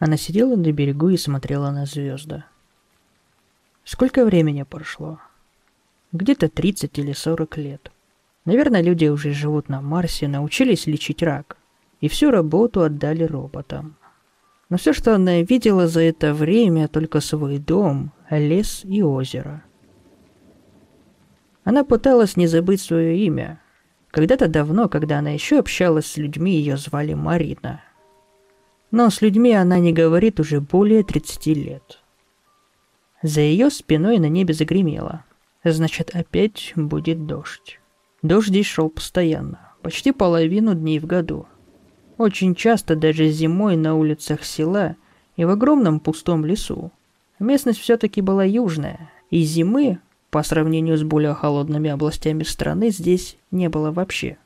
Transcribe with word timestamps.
Она 0.00 0.16
сидела 0.16 0.56
на 0.56 0.72
берегу 0.72 1.10
и 1.10 1.18
смотрела 1.18 1.70
на 1.70 1.84
звезды. 1.84 2.42
Сколько 3.84 4.24
времени 4.24 4.62
прошло? 4.62 5.20
Где-то 6.12 6.48
30 6.48 6.98
или 6.98 7.12
40 7.12 7.56
лет. 7.58 7.92
Наверное, 8.46 8.82
люди 8.82 9.06
уже 9.06 9.32
живут 9.32 9.68
на 9.68 9.82
Марсе, 9.82 10.26
научились 10.26 10.86
лечить 10.86 11.22
рак. 11.22 11.58
И 12.00 12.08
всю 12.08 12.30
работу 12.30 12.80
отдали 12.80 13.24
роботам. 13.24 13.96
Но 14.70 14.78
все, 14.78 14.94
что 14.94 15.14
она 15.14 15.42
видела 15.42 15.86
за 15.86 16.00
это 16.00 16.32
время, 16.32 16.88
только 16.88 17.20
свой 17.20 17.58
дом, 17.58 18.12
лес 18.30 18.80
и 18.84 19.02
озеро. 19.02 19.62
Она 21.62 21.84
пыталась 21.84 22.38
не 22.38 22.46
забыть 22.46 22.80
свое 22.80 23.18
имя. 23.18 23.60
Когда-то 24.10 24.48
давно, 24.48 24.88
когда 24.88 25.18
она 25.18 25.28
еще 25.30 25.58
общалась 25.58 26.06
с 26.06 26.16
людьми, 26.16 26.52
ее 26.52 26.78
звали 26.78 27.12
Марина. 27.12 27.82
Но 28.90 29.08
с 29.08 29.22
людьми 29.22 29.52
она 29.52 29.78
не 29.78 29.92
говорит 29.92 30.40
уже 30.40 30.60
более 30.60 31.04
30 31.04 31.46
лет. 31.46 32.00
За 33.22 33.40
ее 33.40 33.70
спиной 33.70 34.18
на 34.18 34.28
небе 34.28 34.54
загремело. 34.54 35.24
Значит, 35.62 36.10
опять 36.14 36.72
будет 36.74 37.26
дождь. 37.26 37.80
Дождь 38.22 38.48
здесь 38.48 38.66
шел 38.66 38.88
постоянно, 38.88 39.72
почти 39.82 40.12
половину 40.12 40.74
дней 40.74 40.98
в 40.98 41.06
году. 41.06 41.46
Очень 42.18 42.54
часто 42.54 42.96
даже 42.96 43.28
зимой 43.28 43.76
на 43.76 43.94
улицах 43.94 44.44
села 44.44 44.96
и 45.36 45.44
в 45.44 45.50
огромном 45.50 46.00
пустом 46.00 46.44
лесу. 46.44 46.92
Местность 47.38 47.78
все-таки 47.78 48.20
была 48.20 48.44
южная, 48.44 49.10
и 49.30 49.42
зимы, 49.42 50.00
по 50.30 50.42
сравнению 50.42 50.98
с 50.98 51.02
более 51.02 51.34
холодными 51.34 51.90
областями 51.90 52.42
страны, 52.42 52.90
здесь 52.90 53.36
не 53.50 53.68
было 53.68 53.90
вообще. 53.90 54.36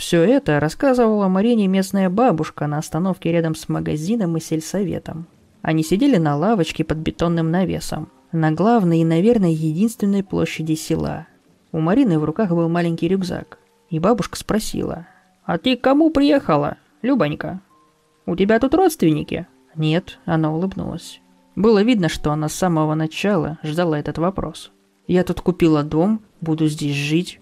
Все 0.00 0.22
это 0.22 0.58
рассказывала 0.60 1.28
Марине 1.28 1.66
местная 1.66 2.08
бабушка 2.08 2.66
на 2.66 2.78
остановке 2.78 3.32
рядом 3.32 3.54
с 3.54 3.68
магазином 3.68 4.34
и 4.34 4.40
сельсоветом. 4.40 5.26
Они 5.60 5.82
сидели 5.82 6.16
на 6.16 6.36
лавочке 6.38 6.84
под 6.84 6.96
бетонным 6.96 7.50
навесом, 7.50 8.08
на 8.32 8.50
главной 8.50 9.00
и, 9.00 9.04
наверное, 9.04 9.50
единственной 9.50 10.24
площади 10.24 10.72
села. 10.72 11.26
У 11.70 11.80
Марины 11.80 12.18
в 12.18 12.24
руках 12.24 12.48
был 12.48 12.66
маленький 12.70 13.08
рюкзак, 13.08 13.58
и 13.90 13.98
бабушка 13.98 14.38
спросила, 14.38 15.06
«А 15.44 15.58
ты 15.58 15.76
к 15.76 15.82
кому 15.82 16.08
приехала, 16.08 16.78
Любонька? 17.02 17.60
У 18.24 18.36
тебя 18.36 18.58
тут 18.58 18.72
родственники?» 18.72 19.48
«Нет»,— 19.76 20.18
она 20.24 20.50
улыбнулась. 20.50 21.20
Было 21.56 21.82
видно, 21.82 22.08
что 22.08 22.32
она 22.32 22.48
с 22.48 22.54
самого 22.54 22.94
начала 22.94 23.58
ждала 23.62 23.98
этот 23.98 24.16
вопрос. 24.16 24.72
«Я 25.06 25.24
тут 25.24 25.42
купила 25.42 25.82
дом, 25.82 26.22
буду 26.40 26.68
здесь 26.68 26.96
жить». 26.96 27.38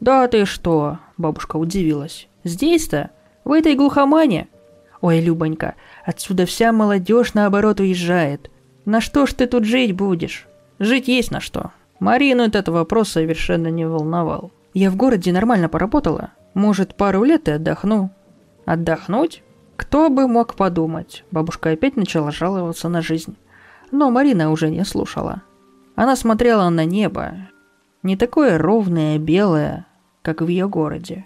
«Да 0.00 0.26
ты 0.28 0.44
что?»– 0.44 0.98
бабушка 1.16 1.56
удивилась. 1.56 2.28
«Здесь-то? 2.44 3.10
В 3.44 3.52
этой 3.52 3.74
глухомане?» 3.74 4.48
«Ой, 5.00 5.20
Любонька, 5.20 5.74
отсюда 6.04 6.46
вся 6.46 6.72
молодежь 6.72 7.34
наоборот 7.34 7.80
уезжает. 7.80 8.50
На 8.84 9.00
что 9.00 9.26
ж 9.26 9.34
ты 9.34 9.46
тут 9.46 9.64
жить 9.64 9.92
будешь? 9.92 10.46
Жить 10.78 11.08
есть 11.08 11.30
на 11.30 11.40
что». 11.40 11.72
Марину 12.00 12.42
этот 12.42 12.68
вопрос 12.68 13.10
совершенно 13.10 13.68
не 13.68 13.86
волновал. 13.86 14.50
«Я 14.72 14.90
в 14.90 14.96
городе 14.96 15.32
нормально 15.32 15.68
поработала. 15.68 16.30
Может, 16.54 16.96
пару 16.96 17.24
лет 17.24 17.48
и 17.48 17.52
отдохну». 17.52 18.10
«Отдохнуть?» 18.64 19.42
Кто 19.76 20.08
бы 20.08 20.28
мог 20.28 20.54
подумать? 20.54 21.24
Бабушка 21.30 21.70
опять 21.70 21.96
начала 21.96 22.30
жаловаться 22.30 22.88
на 22.88 23.02
жизнь. 23.02 23.36
Но 23.90 24.10
Марина 24.10 24.50
уже 24.50 24.70
не 24.70 24.84
слушала. 24.84 25.42
Она 25.96 26.16
смотрела 26.16 26.68
на 26.68 26.84
небо. 26.84 27.48
Не 28.04 28.18
такое 28.18 28.58
ровное, 28.58 29.18
белое, 29.18 29.86
как 30.20 30.42
в 30.42 30.46
ее 30.46 30.68
городе. 30.68 31.24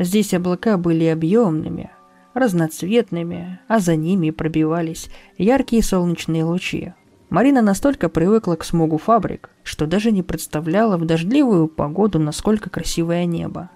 Здесь 0.00 0.34
облака 0.34 0.76
были 0.76 1.04
объемными, 1.04 1.90
разноцветными, 2.34 3.60
а 3.68 3.78
за 3.78 3.94
ними 3.94 4.30
пробивались 4.30 5.08
яркие 5.38 5.84
солнечные 5.84 6.42
лучи. 6.42 6.92
Марина 7.28 7.62
настолько 7.62 8.08
привыкла 8.08 8.56
к 8.56 8.64
смогу 8.64 8.98
фабрик, 8.98 9.50
что 9.62 9.86
даже 9.86 10.10
не 10.10 10.24
представляла 10.24 10.96
в 10.96 11.04
дождливую 11.04 11.68
погоду, 11.68 12.18
насколько 12.18 12.68
красивое 12.68 13.24
небо. 13.24 13.70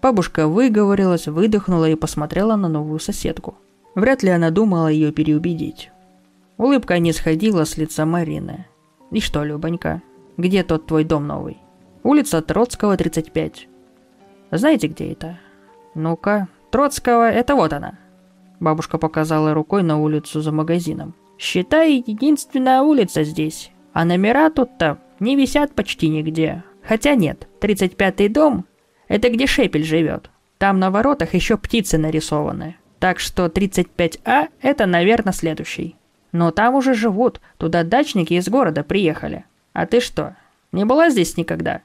Бабушка 0.00 0.46
выговорилась, 0.46 1.26
выдохнула 1.26 1.90
и 1.90 1.96
посмотрела 1.96 2.54
на 2.54 2.68
новую 2.68 3.00
соседку. 3.00 3.56
Вряд 3.96 4.22
ли 4.22 4.30
она 4.30 4.50
думала 4.50 4.86
ее 4.86 5.10
переубедить. 5.10 5.90
Улыбка 6.56 7.00
не 7.00 7.12
сходила 7.12 7.64
с 7.64 7.76
лица 7.76 8.06
Марины. 8.06 8.66
«И 9.10 9.18
что, 9.18 9.42
Любонька, 9.42 10.02
где 10.36 10.62
тот 10.62 10.86
твой 10.86 11.04
дом 11.04 11.26
новый?» 11.26 11.58
Улица 12.02 12.42
Троцкого, 12.42 12.96
35. 12.96 13.68
Знаете, 14.50 14.88
где 14.88 15.12
это? 15.12 15.38
Ну-ка, 15.94 16.48
Троцкого, 16.70 17.30
это 17.30 17.54
вот 17.54 17.72
она. 17.72 17.98
Бабушка 18.58 18.98
показала 18.98 19.54
рукой 19.54 19.84
на 19.84 20.00
улицу 20.00 20.40
за 20.40 20.50
магазином. 20.50 21.14
Считай, 21.38 22.02
единственная 22.04 22.82
улица 22.82 23.22
здесь. 23.22 23.70
А 23.92 24.04
номера 24.04 24.50
тут-то 24.50 24.98
не 25.20 25.36
висят 25.36 25.74
почти 25.74 26.08
нигде. 26.08 26.64
Хотя 26.82 27.14
нет, 27.14 27.46
35-й 27.60 28.28
дом– 28.28 28.64
это 29.08 29.30
где 29.30 29.46
Шепель 29.46 29.84
живет. 29.84 30.30
Там 30.58 30.80
на 30.80 30.90
воротах 30.90 31.34
еще 31.34 31.56
птицы 31.56 31.98
нарисованы. 31.98 32.76
Так 32.98 33.20
что 33.20 33.46
35А– 33.46 34.48
это, 34.60 34.86
наверное, 34.86 35.32
следующий. 35.32 35.96
Но 36.32 36.50
там 36.50 36.74
уже 36.74 36.94
живут, 36.94 37.40
туда 37.58 37.84
дачники 37.84 38.34
из 38.34 38.48
города 38.48 38.82
приехали. 38.82 39.44
А 39.72 39.86
ты 39.86 40.00
что, 40.00 40.36
не 40.72 40.84
была 40.84 41.10
здесь 41.10 41.36
никогда?» 41.36 41.82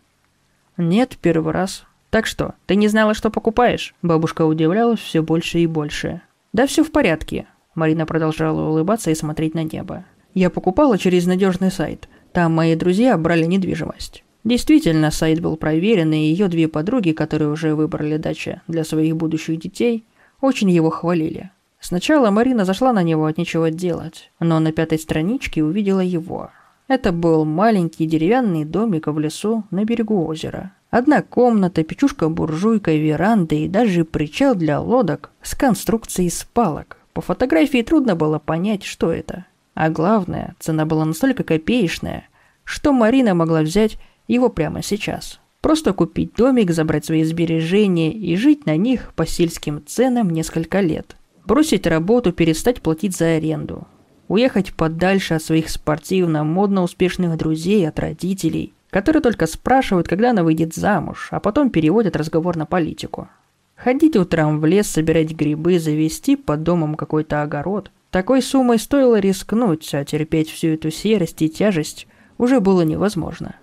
«Нет, 0.77 1.17
первый 1.21 1.53
раз. 1.53 1.85
Так 2.09 2.25
что, 2.25 2.55
ты 2.65 2.75
не 2.75 2.87
знала, 2.87 3.13
что 3.13 3.29
покупаешь?» 3.29 3.95
Бабушка 4.01 4.45
удивлялась 4.45 4.99
все 4.99 5.21
больше 5.21 5.59
и 5.59 5.67
больше. 5.67 6.21
«Да 6.53 6.67
все 6.67 6.83
в 6.83 6.91
порядке». 6.91 7.47
Марина 7.75 8.05
продолжала 8.05 8.69
улыбаться 8.69 9.11
и 9.11 9.15
смотреть 9.15 9.53
на 9.53 9.63
небо. 9.63 10.05
«Я 10.33 10.49
покупала 10.49 10.97
через 10.97 11.25
надежный 11.25 11.71
сайт. 11.71 12.07
Там 12.31 12.53
мои 12.53 12.75
друзья 12.75 13.17
брали 13.17 13.45
недвижимость». 13.45 14.23
Действительно, 14.43 15.11
сайт 15.11 15.41
был 15.41 15.57
проверен, 15.57 16.13
и 16.13 16.17
ее 16.17 16.47
две 16.47 16.69
подруги, 16.69 17.11
которые 17.11 17.49
уже 17.49 17.75
выбрали 17.75 18.15
дачи 18.15 18.61
для 18.67 18.85
своих 18.85 19.17
будущих 19.17 19.59
детей, 19.59 20.05
очень 20.39 20.71
его 20.71 20.89
хвалили. 20.89 21.51
Сначала 21.81 22.31
Марина 22.31 22.63
зашла 22.63 22.93
на 22.93 23.03
него 23.03 23.25
от 23.25 23.37
нечего 23.37 23.71
делать, 23.71 24.31
но 24.39 24.59
на 24.59 24.71
пятой 24.71 24.99
страничке 24.99 25.63
увидела 25.63 25.99
его. 25.99 26.51
Это 26.87 27.11
был 27.11 27.43
маленький 27.43 28.05
деревянный 28.05 28.63
домик 28.63 29.07
в 29.07 29.19
лесу 29.19 29.65
на 29.71 29.83
берегу 29.83 30.25
озера. 30.25 30.71
Одна 30.89 31.21
комната, 31.21 31.83
печушка-буржуйка, 31.83 32.95
веранда 32.95 33.55
и 33.55 33.67
даже 33.67 34.05
причал 34.05 34.55
для 34.55 34.79
лодок 34.79 35.31
с 35.41 35.53
конструкцией 35.53 36.29
из 36.29 36.45
палок. 36.45 36.97
По 37.11 37.19
фотографии 37.19 37.81
трудно 37.81 38.15
было 38.15 38.39
понять, 38.39 38.83
что 38.83 39.11
это. 39.11 39.45
А 39.73 39.89
главное, 39.89 40.55
цена 40.59 40.85
была 40.85 41.03
настолько 41.03 41.43
копеечная, 41.43 42.29
что 42.63 42.93
Марина 42.93 43.35
могла 43.35 43.63
взять 43.63 43.97
его 44.29 44.47
прямо 44.47 44.81
сейчас. 44.81 45.41
Просто 45.59 45.91
купить 45.91 46.35
домик, 46.35 46.71
забрать 46.71 47.03
свои 47.03 47.25
сбережения 47.25 48.13
и 48.13 48.37
жить 48.37 48.65
на 48.65 48.77
них 48.77 49.11
по 49.15 49.25
сельским 49.25 49.83
ценам 49.85 50.29
несколько 50.29 50.79
лет. 50.79 51.17
Бросить 51.45 51.85
работу, 51.85 52.31
перестать 52.31 52.81
платить 52.81 53.15
за 53.15 53.35
аренду 53.35 53.87
уехать 54.27 54.73
подальше 54.73 55.35
от 55.35 55.43
своих 55.43 55.69
спортивно-модно 55.69 56.83
успешных 56.83 57.37
друзей, 57.37 57.87
от 57.87 57.99
родителей, 57.99 58.73
которые 58.89 59.21
только 59.21 59.47
спрашивают, 59.47 60.07
когда 60.07 60.31
она 60.31 60.43
выйдет 60.43 60.73
замуж, 60.73 61.29
а 61.31 61.39
потом 61.39 61.69
переводят 61.69 62.15
разговор 62.15 62.57
на 62.57 62.65
политику. 62.65 63.29
Ходить 63.75 64.15
утром 64.15 64.59
в 64.59 64.65
лес, 64.65 64.87
собирать 64.87 65.31
грибы, 65.31 65.79
завести 65.79 66.35
под 66.35 66.63
домом 66.63 66.95
какой-то 66.95 67.43
огород. 67.43 67.91
Такой 68.09 68.41
суммой 68.41 68.79
стоило 68.79 69.19
рискнуть, 69.19 69.93
а 69.93 70.03
терпеть 70.03 70.49
всю 70.49 70.69
эту 70.69 70.89
серость 70.89 71.41
и 71.41 71.49
тяжесть 71.49 72.07
уже 72.37 72.59
было 72.59 72.81
невозможно. 72.81 73.55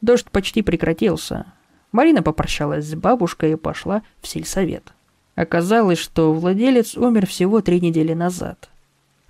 Дождь 0.00 0.26
почти 0.30 0.62
прекратился. 0.62 1.46
Марина 1.92 2.22
попрощалась 2.22 2.86
с 2.86 2.94
бабушкой 2.94 3.52
и 3.52 3.56
пошла 3.56 4.02
в 4.20 4.26
сельсовет. 4.26 4.92
Оказалось, 5.36 5.98
что 5.98 6.32
владелец 6.32 6.96
умер 6.96 7.26
всего 7.26 7.60
три 7.60 7.80
недели 7.80 8.14
назад. 8.14 8.71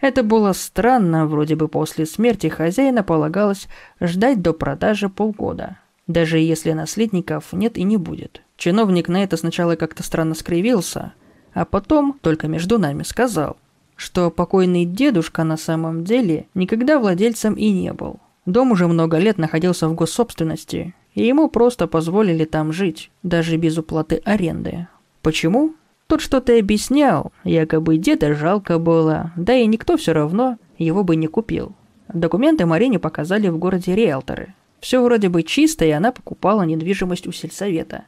Это 0.02 0.24
было 0.24 0.52
странно, 0.52 1.28
вроде 1.28 1.54
бы 1.54 1.68
после 1.68 2.06
смерти 2.06 2.48
хозяина 2.48 3.04
полагалось 3.04 3.68
ждать 4.00 4.42
до 4.42 4.52
продажи 4.52 5.08
полгода. 5.08 5.78
Даже 6.08 6.40
если 6.40 6.72
наследников 6.72 7.52
нет 7.52 7.78
и 7.78 7.84
не 7.84 7.96
будет. 7.96 8.42
Чиновник 8.56 9.08
на 9.08 9.22
это 9.22 9.36
сначала 9.36 9.76
как-то 9.76 10.02
странно 10.02 10.34
скривился, 10.34 11.12
а 11.54 11.64
потом, 11.64 12.18
только 12.20 12.48
между 12.48 12.80
нами, 12.80 13.04
сказал, 13.04 13.56
что 13.94 14.32
покойный 14.32 14.86
дедушка 14.86 15.44
на 15.44 15.56
самом 15.56 16.02
деле 16.02 16.46
никогда 16.54 16.98
владельцем 16.98 17.54
и 17.54 17.70
не 17.70 17.92
был. 17.92 18.16
Дом 18.44 18.72
уже 18.72 18.88
много 18.88 19.18
лет 19.18 19.38
находился 19.38 19.88
в 19.88 19.94
госсобственности, 19.94 20.94
и 21.14 21.24
ему 21.24 21.48
просто 21.48 21.86
позволили 21.86 22.44
там 22.44 22.72
жить, 22.72 23.12
даже 23.22 23.56
без 23.56 23.78
уплаты 23.78 24.20
аренды. 24.24 24.88
Почему? 25.22 25.76
Тот 26.12 26.20
что-то 26.20 26.58
объяснял, 26.58 27.32
якобы 27.42 27.96
деда 27.96 28.34
жалко 28.34 28.78
было, 28.78 29.32
да 29.34 29.54
и 29.54 29.64
никто 29.64 29.96
все 29.96 30.12
равно 30.12 30.58
его 30.76 31.04
бы 31.04 31.16
не 31.16 31.26
купил. 31.26 31.72
Документы 32.12 32.66
Марине 32.66 32.98
показали 32.98 33.48
в 33.48 33.56
городе 33.56 33.94
риэлторы. 33.94 34.54
Все 34.80 35.02
вроде 35.02 35.30
бы 35.30 35.42
чисто, 35.42 35.86
и 35.86 35.90
она 35.90 36.12
покупала 36.12 36.64
недвижимость 36.64 37.26
у 37.26 37.32
сельсовета. 37.32 38.04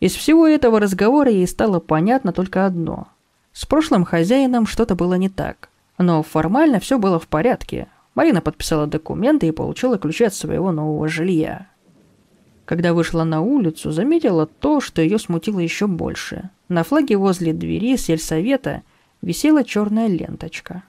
Из 0.00 0.16
всего 0.16 0.48
этого 0.48 0.80
разговора 0.80 1.30
ей 1.30 1.46
стало 1.46 1.78
понятно 1.78 2.32
только 2.32 2.66
одно. 2.66 3.06
С 3.52 3.64
прошлым 3.64 4.04
хозяином 4.04 4.66
что-то 4.66 4.96
было 4.96 5.14
не 5.14 5.28
так. 5.28 5.68
Но 5.98 6.24
формально 6.24 6.80
все 6.80 6.98
было 6.98 7.20
в 7.20 7.28
порядке. 7.28 7.86
Марина 8.16 8.40
подписала 8.40 8.88
документы 8.88 9.46
и 9.46 9.52
получила 9.52 9.98
ключи 9.98 10.24
от 10.24 10.34
своего 10.34 10.72
нового 10.72 11.06
жилья. 11.06 11.68
Когда 12.66 12.92
вышла 12.92 13.22
на 13.22 13.40
улицу, 13.40 13.92
заметила 13.92 14.46
то, 14.46 14.80
что 14.80 15.00
ее 15.00 15.18
смутило 15.20 15.60
еще 15.60 15.86
больше. 15.86 16.50
На 16.68 16.82
флаге 16.82 17.16
возле 17.16 17.52
двери 17.52 17.96
сельсовета 17.96 18.82
висела 19.22 19.62
черная 19.62 20.08
ленточка. 20.08 20.82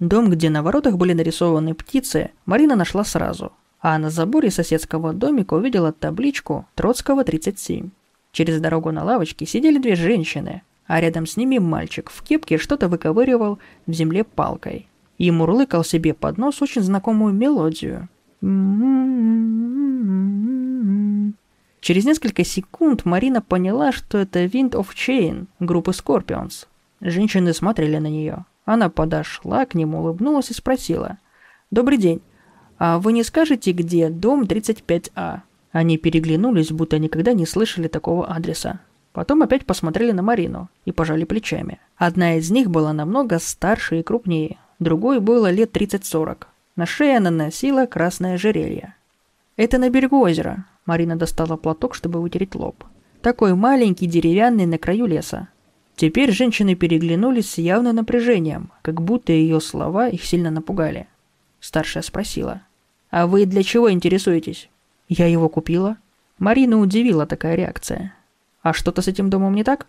Дом, 0.00 0.28
где 0.28 0.50
на 0.50 0.62
воротах 0.64 0.96
были 0.96 1.12
нарисованы 1.12 1.74
птицы, 1.74 2.32
Марина 2.46 2.74
нашла 2.74 3.04
сразу. 3.04 3.52
А 3.80 3.96
на 3.98 4.10
заборе 4.10 4.50
соседского 4.50 5.12
домика 5.12 5.54
увидела 5.54 5.92
табличку 5.92 6.66
«Троцкого, 6.74 7.22
37». 7.22 7.90
Через 8.32 8.60
дорогу 8.60 8.90
на 8.90 9.04
лавочке 9.04 9.46
сидели 9.46 9.78
две 9.78 9.94
женщины, 9.94 10.62
а 10.86 11.00
рядом 11.00 11.26
с 11.26 11.36
ними 11.36 11.58
мальчик 11.58 12.10
в 12.10 12.22
кепке 12.22 12.58
что-то 12.58 12.88
выковыривал 12.88 13.60
в 13.86 13.92
земле 13.92 14.24
палкой. 14.24 14.88
И 15.18 15.30
мурлыкал 15.30 15.84
себе 15.84 16.12
под 16.12 16.38
нос 16.38 16.60
очень 16.60 16.82
знакомую 16.82 17.32
мелодию. 17.34 18.08
Через 21.80 22.04
несколько 22.04 22.44
секунд 22.44 23.04
Марина 23.04 23.40
поняла, 23.40 23.92
что 23.92 24.18
это 24.18 24.44
Wind 24.44 24.72
of 24.72 24.88
Chain 24.94 25.46
группы 25.58 25.92
Scorpions. 25.92 26.66
Женщины 27.00 27.54
смотрели 27.54 27.96
на 27.96 28.08
нее. 28.08 28.44
Она 28.64 28.90
подошла 28.90 29.64
к 29.64 29.74
нему, 29.74 30.00
улыбнулась 30.00 30.50
и 30.50 30.54
спросила. 30.54 31.18
«Добрый 31.70 31.98
день. 31.98 32.20
А 32.78 32.98
вы 32.98 33.12
не 33.12 33.22
скажете, 33.22 33.72
где 33.72 34.10
дом 34.10 34.42
35А?» 34.42 35.40
Они 35.72 35.98
переглянулись, 35.98 36.70
будто 36.70 36.98
никогда 36.98 37.32
не 37.32 37.46
слышали 37.46 37.88
такого 37.88 38.26
адреса. 38.26 38.80
Потом 39.12 39.42
опять 39.42 39.66
посмотрели 39.66 40.12
на 40.12 40.22
Марину 40.22 40.68
и 40.84 40.92
пожали 40.92 41.24
плечами. 41.24 41.80
Одна 41.96 42.36
из 42.36 42.50
них 42.50 42.70
была 42.70 42.92
намного 42.92 43.38
старше 43.38 44.00
и 44.00 44.02
крупнее, 44.02 44.58
другой 44.78 45.20
было 45.20 45.50
лет 45.50 45.76
30-40. 45.76 46.46
На 46.76 46.86
шее 46.86 47.16
она 47.16 47.30
носила 47.30 47.86
красное 47.86 48.34
ожерелье. 48.34 48.94
«Это 49.56 49.78
на 49.78 49.90
берегу 49.90 50.20
озера»,— 50.20 50.66
Марина 50.86 51.16
достала 51.16 51.56
платок, 51.56 51.94
чтобы 51.94 52.20
вытереть 52.20 52.54
лоб. 52.54 52.84
«Такой 53.22 53.54
маленький, 53.54 54.06
деревянный, 54.06 54.66
на 54.66 54.78
краю 54.78 55.06
леса». 55.06 55.48
Теперь 55.96 56.32
женщины 56.32 56.74
переглянулись 56.74 57.50
с 57.50 57.58
явным 57.58 57.96
напряжением, 57.96 58.72
как 58.80 59.02
будто 59.02 59.32
ее 59.32 59.60
слова 59.60 60.08
их 60.08 60.24
сильно 60.24 60.50
напугали. 60.50 61.08
Старшая 61.60 62.02
спросила. 62.02 62.62
«А 63.10 63.26
вы 63.26 63.44
для 63.44 63.62
чего 63.62 63.92
интересуетесь?» 63.92 64.70
«Я 65.08 65.26
его 65.26 65.48
купила». 65.48 65.98
Марина 66.38 66.78
удивила 66.78 67.26
такая 67.26 67.54
реакция. 67.54 68.14
«А 68.62 68.72
что-то 68.72 69.02
с 69.02 69.08
этим 69.08 69.28
домом 69.28 69.54
не 69.54 69.64
так?» 69.64 69.86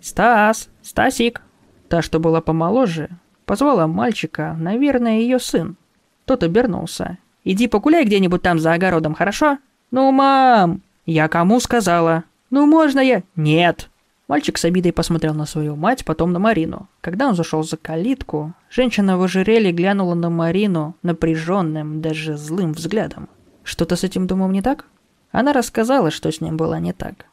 «Стас! 0.00 0.68
Стасик!» 0.82 1.42
Та, 1.88 2.02
что 2.02 2.18
была 2.18 2.40
помоложе, 2.40 3.10
позвала 3.44 3.86
мальчика, 3.86 4.56
наверное, 4.58 5.20
ее 5.20 5.38
сын. 5.38 5.76
Тот 6.24 6.42
обернулся. 6.42 7.18
«Иди 7.46 7.68
погуляй 7.68 8.04
где-нибудь 8.04 8.42
там 8.42 8.58
за 8.58 8.72
огородом, 8.72 9.14
хорошо?» 9.14 9.58
«Ну, 9.92 10.10
мам!» 10.10 10.82
«Я 11.06 11.28
кому 11.28 11.60
сказала?» 11.60 12.24
«Ну, 12.50 12.66
можно 12.66 12.98
я?» 12.98 13.22
«Нет!» 13.36 13.88
Мальчик 14.26 14.58
с 14.58 14.64
обидой 14.64 14.92
посмотрел 14.92 15.32
на 15.32 15.46
свою 15.46 15.76
мать, 15.76 16.04
потом 16.04 16.32
на 16.32 16.40
Марину. 16.40 16.88
Когда 17.00 17.28
он 17.28 17.36
зашел 17.36 17.62
за 17.62 17.76
калитку, 17.76 18.52
женщина 18.68 19.16
в 19.16 19.22
ожерелье 19.22 19.70
глянула 19.70 20.14
на 20.14 20.28
Марину 20.28 20.96
напряженным, 21.04 22.00
даже 22.00 22.36
злым 22.36 22.72
взглядом. 22.72 23.28
Что-то 23.62 23.94
с 23.94 24.02
этим 24.02 24.26
домом 24.26 24.50
не 24.50 24.60
так? 24.60 24.86
Она 25.30 25.52
рассказала, 25.52 26.10
что 26.10 26.32
с 26.32 26.40
ним 26.40 26.56
было 26.56 26.80
не 26.80 26.92
так. 26.92 27.26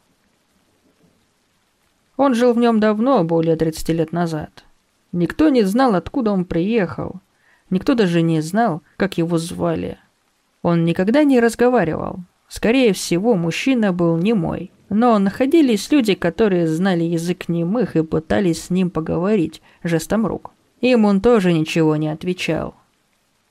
Он 2.18 2.36
жил 2.36 2.54
в 2.54 2.60
нем 2.60 2.80
давно, 2.80 3.24
более 3.24 3.56
30 3.56 3.90
лет 3.90 4.12
назад. 4.12 4.64
Никто 5.12 5.50
не 5.50 5.64
знал, 5.64 5.96
откуда 5.96 6.32
он 6.32 6.46
приехал. 6.46 7.16
Никто 7.72 7.96
даже 7.96 8.22
не 8.22 8.42
знал, 8.42 8.84
как 8.98 9.18
его 9.18 9.40
звали. 9.40 9.98
Он 10.64 10.86
никогда 10.86 11.24
не 11.24 11.40
разговаривал. 11.40 12.22
Скорее 12.48 12.94
всего, 12.94 13.36
мужчина 13.36 13.94
был 13.94 14.18
немой. 14.18 14.72
Но 14.90 15.18
находились 15.20 15.92
люди, 15.92 16.14
которые 16.14 16.68
знали 16.68 17.04
язык 17.04 17.50
немых 17.50 17.96
и 17.96 18.04
пытались 18.04 18.64
с 18.64 18.70
ним 18.70 18.90
поговорить 18.90 19.62
жестом 19.84 20.26
рук. 20.26 20.52
Им 20.82 21.06
он 21.06 21.22
тоже 21.22 21.54
ничего 21.54 21.96
не 21.96 22.10
отвечал. 22.10 22.76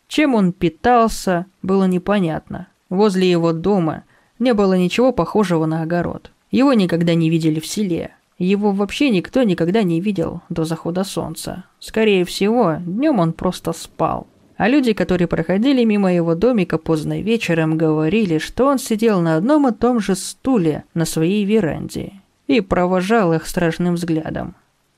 Чем 0.08 0.34
он 0.34 0.52
питался, 0.52 1.46
было 1.62 1.84
непонятно. 1.84 2.68
Возле 2.90 3.30
его 3.30 3.52
дома 3.52 4.04
не 4.38 4.54
было 4.54 4.74
ничего 4.74 5.12
похожего 5.12 5.66
на 5.66 5.82
огород. 5.82 6.30
Его 6.50 6.74
никогда 6.74 7.14
не 7.14 7.30
видели 7.30 7.60
в 7.60 7.66
селе. 7.66 8.14
Его 8.38 8.72
вообще 8.72 9.10
никто 9.10 9.42
никогда 9.42 9.82
не 9.82 10.00
видел 10.00 10.42
до 10.48 10.64
захода 10.64 11.04
солнца. 11.04 11.64
Скорее 11.78 12.24
всего, 12.24 12.76
днем 12.80 13.18
он 13.18 13.32
просто 13.32 13.72
спал. 13.72 14.26
А 14.56 14.68
люди, 14.68 14.92
которые 14.92 15.28
проходили 15.28 15.84
мимо 15.84 16.12
его 16.12 16.34
домика 16.34 16.78
поздно 16.78 17.20
вечером, 17.20 17.76
говорили, 17.78 18.38
что 18.38 18.66
он 18.66 18.78
сидел 18.78 19.20
на 19.20 19.36
одном 19.36 19.68
и 19.68 19.72
том 19.72 20.00
же 20.00 20.14
стуле 20.14 20.84
на 20.94 21.04
своей 21.04 21.44
веранде 21.44 22.12
и 22.46 22.60
провожал 22.60 23.32
их 23.32 23.46
страшным 23.46 23.94
взглядом. 23.94 24.54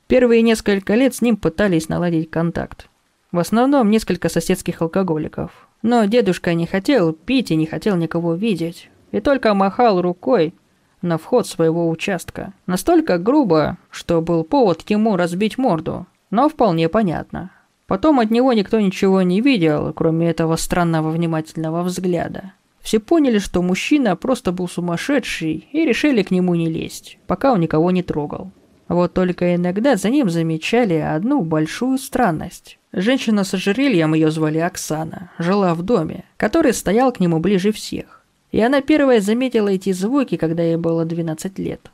Первые 0.06 0.42
несколько 0.42 0.94
лет 0.94 1.14
с 1.14 1.22
ним 1.22 1.36
пытались 1.36 1.88
наладить 1.88 2.30
контакт. 2.30 2.88
В 3.32 3.38
основном 3.38 3.90
несколько 3.90 4.28
соседских 4.28 4.82
алкоголиков. 4.82 5.50
Но 5.82 6.04
дедушка 6.04 6.54
не 6.54 6.66
хотел 6.66 7.12
пить 7.12 7.50
и 7.50 7.56
не 7.56 7.66
хотел 7.66 7.96
никого 7.96 8.34
видеть. 8.34 8.90
И 9.12 9.20
только 9.20 9.54
махал 9.54 10.00
рукой 10.00 10.54
на 11.02 11.18
вход 11.18 11.46
своего 11.46 11.88
участка. 11.88 12.52
Настолько 12.66 13.18
грубо, 13.18 13.78
что 13.90 14.20
был 14.20 14.44
повод 14.44 14.88
ему 14.88 15.16
разбить 15.16 15.58
морду. 15.58 16.06
Но 16.30 16.48
вполне 16.48 16.88
понятно. 16.88 17.50
Потом 17.86 18.20
от 18.20 18.30
него 18.30 18.52
никто 18.52 18.80
ничего 18.80 19.22
не 19.22 19.40
видел, 19.40 19.92
кроме 19.92 20.30
этого 20.30 20.56
странного 20.56 21.10
внимательного 21.10 21.82
взгляда. 21.82 22.52
Все 22.80 22.98
поняли, 22.98 23.38
что 23.38 23.62
мужчина 23.62 24.16
просто 24.16 24.52
был 24.52 24.68
сумасшедший 24.68 25.68
и 25.72 25.84
решили 25.84 26.22
к 26.22 26.30
нему 26.30 26.54
не 26.54 26.68
лезть, 26.68 27.18
пока 27.26 27.52
он 27.52 27.60
никого 27.60 27.90
не 27.90 28.02
трогал. 28.02 28.50
Вот 28.88 29.14
только 29.14 29.54
иногда 29.54 29.96
за 29.96 30.10
ним 30.10 30.28
замечали 30.28 30.94
одну 30.94 31.40
большую 31.40 31.98
странность. 31.98 32.78
Женщина 32.92 33.44
с 33.44 33.54
ожерельем, 33.54 34.14
ее 34.14 34.30
звали 34.30 34.58
Оксана, 34.58 35.30
жила 35.38 35.74
в 35.74 35.82
доме, 35.82 36.24
который 36.36 36.74
стоял 36.74 37.10
к 37.10 37.20
нему 37.20 37.40
ближе 37.40 37.72
всех. 37.72 38.22
И 38.52 38.60
она 38.60 38.82
первая 38.82 39.20
заметила 39.20 39.68
эти 39.68 39.92
звуки, 39.92 40.36
когда 40.36 40.62
ей 40.62 40.76
было 40.76 41.04
12 41.04 41.58
лет. 41.58 41.90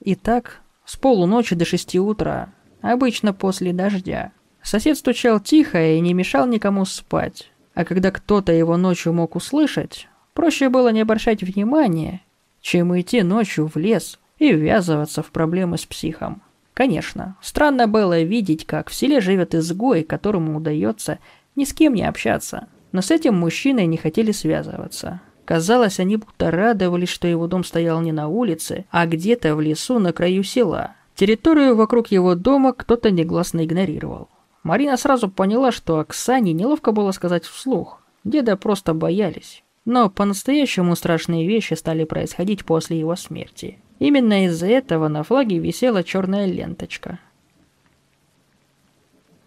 Итак, 0.00 0.60
с 0.84 0.96
полуночи 0.96 1.54
до 1.56 1.64
шести 1.64 1.98
утра 1.98 2.53
обычно 2.92 3.32
после 3.32 3.72
дождя. 3.72 4.32
Сосед 4.62 4.98
стучал 4.98 5.40
тихо 5.40 5.94
и 5.94 6.00
не 6.00 6.14
мешал 6.14 6.46
никому 6.46 6.84
спать. 6.84 7.50
А 7.74 7.84
когда 7.84 8.10
кто-то 8.10 8.52
его 8.52 8.76
ночью 8.76 9.12
мог 9.12 9.36
услышать, 9.36 10.08
проще 10.32 10.68
было 10.68 10.90
не 10.90 11.00
обращать 11.00 11.42
внимания, 11.42 12.20
чем 12.60 12.98
идти 12.98 13.22
ночью 13.22 13.66
в 13.66 13.76
лес 13.76 14.18
и 14.38 14.52
ввязываться 14.52 15.22
в 15.22 15.30
проблемы 15.30 15.78
с 15.78 15.84
психом. 15.86 16.42
Конечно, 16.72 17.36
странно 17.40 17.88
было 17.88 18.20
видеть, 18.22 18.66
как 18.66 18.90
в 18.90 18.94
селе 18.94 19.20
живет 19.20 19.54
изгой, 19.54 20.02
которому 20.02 20.56
удается 20.56 21.18
ни 21.56 21.64
с 21.64 21.72
кем 21.72 21.94
не 21.94 22.02
общаться. 22.02 22.68
Но 22.92 23.00
с 23.00 23.10
этим 23.10 23.34
мужчиной 23.34 23.86
не 23.86 23.96
хотели 23.96 24.32
связываться. 24.32 25.20
Казалось, 25.44 26.00
они 26.00 26.16
будто 26.16 26.50
радовались, 26.50 27.08
что 27.08 27.28
его 27.28 27.46
дом 27.46 27.64
стоял 27.64 28.00
не 28.00 28.12
на 28.12 28.28
улице, 28.28 28.86
а 28.90 29.06
где-то 29.06 29.54
в 29.56 29.60
лесу 29.60 29.98
на 29.98 30.12
краю 30.12 30.42
села, 30.42 30.94
Территорию 31.14 31.76
вокруг 31.76 32.08
его 32.08 32.34
дома 32.34 32.72
кто-то 32.72 33.10
негласно 33.10 33.64
игнорировал. 33.64 34.28
Марина 34.64 34.96
сразу 34.96 35.28
поняла, 35.28 35.70
что 35.70 36.00
Оксане 36.00 36.52
неловко 36.52 36.90
было 36.90 37.12
сказать 37.12 37.44
вслух. 37.44 38.02
Деда 38.24 38.56
просто 38.56 38.94
боялись. 38.94 39.62
Но 39.84 40.10
по-настоящему 40.10 40.96
страшные 40.96 41.46
вещи 41.46 41.74
стали 41.74 42.04
происходить 42.04 42.64
после 42.64 42.98
его 42.98 43.14
смерти. 43.14 43.78
Именно 44.00 44.46
из-за 44.46 44.66
этого 44.66 45.08
на 45.08 45.22
флаге 45.22 45.58
висела 45.58 46.02
черная 46.02 46.46
ленточка. 46.46 47.20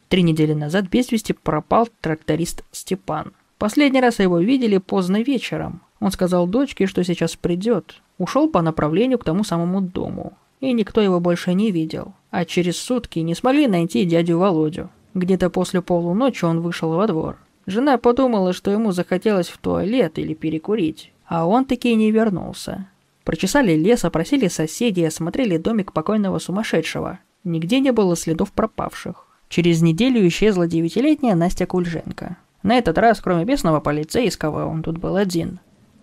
Три 0.08 0.22
недели 0.24 0.54
назад 0.54 0.88
без 0.88 1.12
вести 1.12 1.34
пропал 1.34 1.90
тракторист 2.00 2.64
Степан. 2.72 3.34
Последний 3.58 4.00
раз 4.00 4.20
его 4.20 4.40
видели 4.40 4.78
поздно 4.78 5.22
вечером. 5.22 5.82
Он 6.00 6.12
сказал 6.12 6.48
дочке, 6.48 6.86
что 6.86 7.04
сейчас 7.04 7.36
придет. 7.36 8.02
Ушел 8.20 8.50
по 8.50 8.62
направлению 8.62 9.20
к 9.20 9.26
тому 9.26 9.44
самому 9.44 9.82
дому 9.82 10.38
и 10.60 10.74
никто 10.74 11.02
его 11.02 11.20
больше 11.20 11.54
не 11.54 11.72
видел. 11.72 12.14
А 12.32 12.46
через 12.46 12.78
сутки 12.78 13.20
не 13.20 13.36
смогли 13.36 13.68
найти 13.68 14.06
дядю 14.06 14.40
Володю. 14.40 14.90
Где-то 15.14 15.50
после 15.50 15.82
полуночи 15.82 16.46
он 16.46 16.62
вышел 16.62 16.92
во 16.92 17.08
двор. 17.08 17.38
Жена 17.66 17.98
подумала, 17.98 18.54
что 18.54 18.72
ему 18.72 18.92
захотелось 18.92 19.50
в 19.50 19.58
туалет 19.58 20.20
или 20.20 20.34
перекурить, 20.34 21.12
а 21.26 21.46
он 21.46 21.66
таки 21.66 21.94
не 21.96 22.12
вернулся. 22.12 22.88
Прочесали 23.24 23.74
лес, 23.74 24.06
опросили 24.06 24.48
соседей, 24.48 25.06
осмотрели 25.06 25.58
домик 25.58 25.92
покойного 25.92 26.40
сумасшедшего. 26.40 27.20
Нигде 27.44 27.82
не 27.82 27.92
было 27.92 28.16
следов 28.16 28.54
пропавших. 28.54 29.28
Через 29.50 29.82
неделю 29.82 30.26
исчезла 30.28 30.68
девятилетняя 30.68 31.36
Настя 31.36 31.66
Кульженко. 31.66 32.38
На 32.64 32.78
этот 32.78 32.98
раз, 32.98 33.20
кроме 33.22 33.46
местного 33.46 33.80
полицейского, 33.80 34.66
он 34.66 34.84
тут 34.84 34.98
был 34.98 35.16
один. 35.16 35.60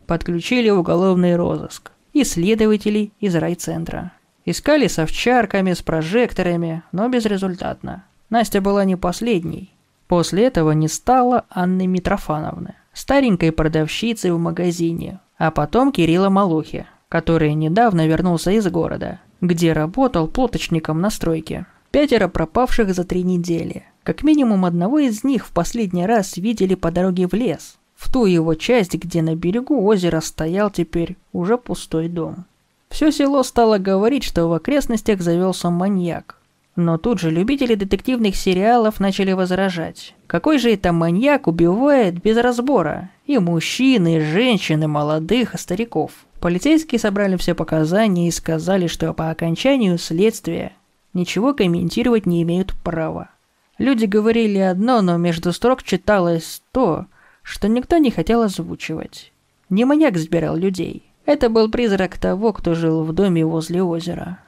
Подключили 0.06 0.70
уголовный 0.70 1.36
розыск. 1.36 1.92
И 2.12 2.24
следователей 2.24 3.12
из 3.20 3.34
райцентра. 3.34 4.12
Искали 4.46 4.88
с 4.88 4.98
овчарками, 4.98 5.72
с 5.72 5.80
прожекторами, 5.80 6.82
но 6.92 7.08
безрезультатно. 7.08 8.04
Настя 8.28 8.60
была 8.60 8.84
не 8.84 8.96
последней. 8.96 9.72
После 10.06 10.44
этого 10.44 10.72
не 10.72 10.88
стало 10.88 11.46
Анны 11.48 11.86
Митрофановны, 11.86 12.74
старенькой 12.92 13.52
продавщицей 13.52 14.32
в 14.32 14.38
магазине, 14.38 15.20
а 15.38 15.50
потом 15.50 15.92
Кирилла 15.92 16.28
Малухи, 16.28 16.86
который 17.08 17.54
недавно 17.54 18.06
вернулся 18.06 18.50
из 18.50 18.66
города, 18.68 19.20
где 19.40 19.72
работал 19.72 20.28
плоточником 20.28 21.00
на 21.00 21.10
стройке. 21.10 21.66
Пятеро 21.90 22.28
пропавших 22.28 22.94
за 22.94 23.04
три 23.04 23.22
недели. 23.22 23.84
Как 24.02 24.22
минимум 24.22 24.66
одного 24.66 24.98
из 24.98 25.24
них 25.24 25.46
в 25.46 25.52
последний 25.52 26.04
раз 26.04 26.36
видели 26.36 26.74
по 26.74 26.90
дороге 26.90 27.26
в 27.26 27.32
лес, 27.32 27.78
в 27.94 28.12
ту 28.12 28.26
его 28.26 28.54
часть, 28.54 28.94
где 28.94 29.22
на 29.22 29.34
берегу 29.34 29.82
озера 29.86 30.20
стоял 30.20 30.70
теперь 30.70 31.16
уже 31.32 31.56
пустой 31.56 32.08
дом. 32.08 32.44
Все 32.94 33.10
село 33.10 33.42
стало 33.42 33.78
говорить, 33.78 34.22
что 34.22 34.46
в 34.46 34.52
окрестностях 34.52 35.20
завелся 35.20 35.68
маньяк. 35.68 36.38
Но 36.76 36.96
тут 36.96 37.18
же 37.18 37.28
любители 37.32 37.74
детективных 37.74 38.36
сериалов 38.36 39.00
начали 39.00 39.32
возражать. 39.32 40.14
Какой 40.28 40.58
же 40.58 40.72
это 40.72 40.92
маньяк 40.92 41.48
убивает 41.48 42.22
без 42.22 42.36
разбора? 42.36 43.10
И 43.26 43.36
мужчин, 43.38 44.06
и 44.06 44.20
женщин, 44.20 44.84
и 44.84 44.86
молодых, 44.86 45.56
и 45.56 45.58
стариков. 45.58 46.12
Полицейские 46.38 47.00
собрали 47.00 47.36
все 47.36 47.56
показания 47.56 48.28
и 48.28 48.30
сказали, 48.30 48.86
что 48.86 49.12
по 49.12 49.28
окончанию 49.30 49.98
следствия 49.98 50.70
ничего 51.14 51.52
комментировать 51.52 52.26
не 52.26 52.44
имеют 52.44 52.74
права. 52.84 53.28
Люди 53.76 54.04
говорили 54.04 54.58
одно, 54.58 55.02
но 55.02 55.16
между 55.16 55.52
строк 55.52 55.82
читалось 55.82 56.62
то, 56.70 57.06
что 57.42 57.66
никто 57.66 57.96
не 57.96 58.12
хотел 58.12 58.42
озвучивать. 58.42 59.32
Не 59.68 59.84
маньяк 59.84 60.16
сбирал 60.16 60.54
людей. 60.54 61.10
Это 61.26 61.48
был 61.48 61.70
призрак 61.70 62.18
того, 62.18 62.52
кто 62.52 62.74
жил 62.74 63.02
в 63.02 63.12
доме 63.12 63.44
возле 63.44 63.82
озера. 63.82 64.38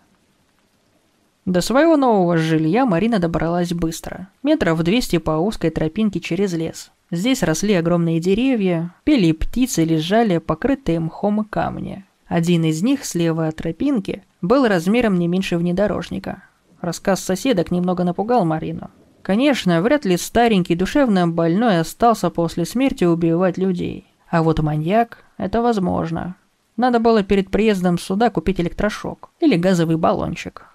До 1.47 1.61
своего 1.61 1.97
нового 1.97 2.37
жилья 2.37 2.85
Марина 2.85 3.19
добралась 3.19 3.73
быстро. 3.73 4.29
Метров 4.43 4.83
200 4.83 5.19
по 5.19 5.33
узкой 5.33 5.71
тропинке 5.71 6.21
через 6.21 6.53
лес. 6.53 6.91
Здесь 7.11 7.45
росли 7.45 7.75
огромные 7.75 8.19
деревья, 8.19 8.93
пели 9.05 9.31
птицы, 9.31 9.85
лежали 9.85 10.39
покрытые 10.39 10.99
мхом 10.99 11.45
камни. 11.45 12.05
Один 12.27 12.65
из 12.65 12.83
них, 12.83 13.05
слева 13.05 13.47
от 13.47 13.57
тропинки, 13.57 14.25
был 14.43 14.67
размером 14.67 15.19
не 15.19 15.29
меньше 15.29 15.57
внедорожника. 15.57 16.43
Рассказ 16.81 17.23
соседок 17.23 17.71
немного 17.71 18.03
напугал 18.03 18.45
Марину. 18.45 18.91
Конечно, 19.23 19.81
вряд 19.83 20.05
ли 20.05 20.17
старенький 20.17 20.75
душевно 20.75 21.29
больной 21.29 21.79
остался 21.79 22.29
после 22.31 22.65
смерти 22.65 23.05
убивать 23.05 23.57
людей. 23.57 24.07
А 24.29 24.43
вот 24.43 24.61
маньяк– 24.61 25.25
это 25.39 25.63
возможно. 25.63 26.35
Надо 26.77 27.01
было 27.01 27.23
перед 27.23 27.51
приездом 27.51 27.99
сюда 27.99 28.31
купить 28.31 28.61
электрошок 28.61 29.31
или 29.41 29.57
газовый 29.57 29.97
баллончик. 29.97 30.67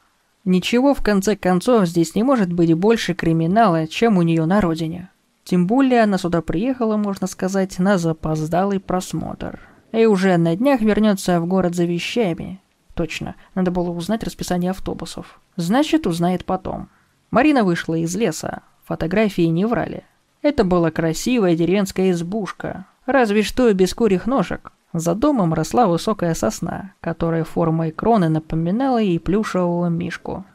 Ничего, 0.44 0.96
в 0.96 1.04
конце 1.04 1.36
концов, 1.36 1.86
здесь 1.86 2.16
не 2.16 2.24
может 2.24 2.52
быть 2.52 2.74
больше 2.74 3.14
криминала, 3.14 3.86
чем 3.88 4.18
у 4.18 4.24
нее 4.24 4.46
на 4.46 4.60
родине. 4.60 5.10
Тем 5.44 5.68
более 5.68 6.02
она 6.04 6.18
сюда 6.18 6.42
приехала, 6.42 6.98
можно 6.98 7.28
сказать, 7.28 7.78
на 7.78 7.98
запоздалый 7.98 8.80
просмотр. 8.80 9.60
И 9.92 10.06
уже 10.06 10.38
на 10.38 10.56
днях 10.56 10.82
вернется 10.82 11.40
в 11.40 11.46
город 11.46 11.76
за 11.76 11.86
вещами. 11.86 12.60
Точно, 12.96 13.36
надо 13.54 13.70
было 13.70 13.92
узнать 13.92 14.24
расписание 14.24 14.72
автобусов. 14.72 15.40
Значит, 15.56 16.08
узнает 16.08 16.46
потом. 16.46 16.90
Марина 17.30 17.64
вышла 17.64 17.96
из 17.96 18.16
леса. 18.16 18.62
Фотографии 18.86 19.44
не 19.44 19.66
врали. 19.66 20.04
Это 20.42 20.64
была 20.64 20.90
красивая 20.90 21.56
деревенская 21.56 22.12
избушка. 22.12 22.86
Разве 23.06 23.44
что 23.44 23.72
без 23.74 23.94
курьих 23.94 24.26
ножек. 24.26 24.72
За 24.94 25.16
домом 25.16 25.54
росла 25.54 25.88
высокая 25.88 26.34
сосна, 26.34 26.94
которая 27.00 27.46
формой 27.46 27.92
кроны 27.92 28.28
напоминала 28.28 28.98
ей 28.98 29.20
плюшевого 29.20 29.88
мишку. 29.88 30.46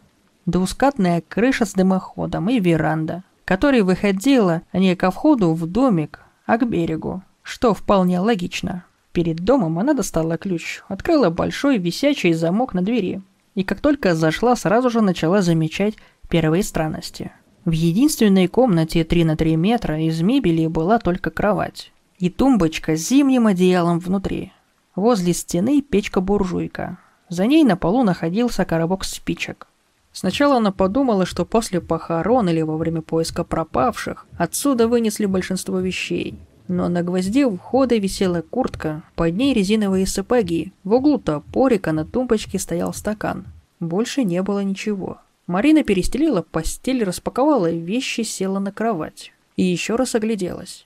Двускатная 0.45 1.23
крыша 1.26 1.64
с 1.64 1.73
дымоходом 1.73 2.50
и 2.50 2.61
веранда, 2.61 3.25
которая 3.45 3.83
выходила 3.83 4.62
не 4.73 4.95
ко 4.95 5.11
входу 5.11 5.55
в 5.55 5.66
домик, 5.66 6.21
а 6.45 6.59
к 6.59 6.69
берегу, 6.69 7.23
что 7.43 7.73
вполне 7.73 8.21
логично. 8.21 8.85
Перед 9.12 9.38
домом 9.38 9.78
она 9.78 9.95
достала 9.95 10.37
ключ, 10.37 10.83
открыла 10.88 11.31
большой 11.31 11.78
висячий 11.78 12.35
замок 12.35 12.75
на 12.75 12.83
двери, 12.83 13.23
и 13.55 13.64
как 13.64 13.81
только 13.81 14.14
зашла, 14.14 14.55
сразу 14.55 14.90
же 14.90 15.00
начала 15.00 15.40
замечать 15.40 15.95
первые 16.28 16.62
странности. 16.62 17.33
В 17.64 17.71
единственной 17.71 18.47
комнате 18.47 19.02
3 19.02 19.25
на 19.25 19.37
3 19.37 19.57
метра 19.57 19.99
из 19.99 20.21
мебели 20.21 20.66
была 20.66 20.99
только 20.99 21.31
кровать 21.31 21.90
и 22.19 22.31
тумбочка 22.31 22.97
с 22.97 23.09
зимним 23.09 23.47
одеялом 23.47 23.99
внутри. 23.99 24.53
Возле 24.95 25.33
стены 25.35 25.83
печка-буржуйка. 25.83 26.99
За 27.29 27.47
ней 27.47 27.65
на 27.65 27.77
полу 27.77 28.03
находился 28.03 28.65
коробок 28.65 29.05
спичек. 29.05 29.67
Сначала 30.13 30.57
она 30.57 30.73
подумала, 30.73 31.27
что 31.27 31.45
после 31.45 31.81
похорон 31.83 32.49
или 32.49 32.63
во 32.63 32.79
время 32.79 33.03
поиска 33.03 33.45
пропавших 33.45 34.27
отсюда 34.39 34.89
вынесли 34.89 35.27
большинство 35.27 35.79
вещей. 35.79 36.39
Но 36.69 36.89
на 36.89 37.03
гвозде 37.03 37.45
у 37.45 37.57
входа 37.57 37.97
висела 37.97 38.41
куртка, 38.41 39.03
под 39.15 39.37
ней 39.37 39.53
резиновые 39.53 40.07
сапоги. 40.07 40.73
В 40.85 40.95
углу 40.95 41.19
топорика 41.19 41.93
на 41.93 42.07
тумбочке 42.07 42.59
стоял 42.59 42.95
стакан. 42.95 43.45
Больше 43.79 44.25
не 44.25 44.43
было 44.43 44.61
ничего. 44.61 45.19
Марина 45.47 45.85
перестелила 45.85 46.43
постель, 46.43 47.05
распаковала 47.05 47.71
вещи, 47.71 48.23
села 48.23 48.59
на 48.59 48.73
кровать. 48.73 49.33
И 49.57 49.63
еще 49.63 49.97
раз 49.97 50.15
огляделась. 50.15 50.86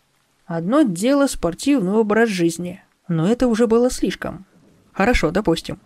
Одно 0.50 0.82
дело 0.82 1.28
спортивный 1.28 1.92
образ 1.92 2.28
жизни, 2.28 2.82
но 3.06 3.28
это 3.28 3.46
уже 3.46 3.68
было 3.68 3.88
слишком. 3.88 4.46
Хорошо, 4.90 5.30
допустим. 5.30 5.78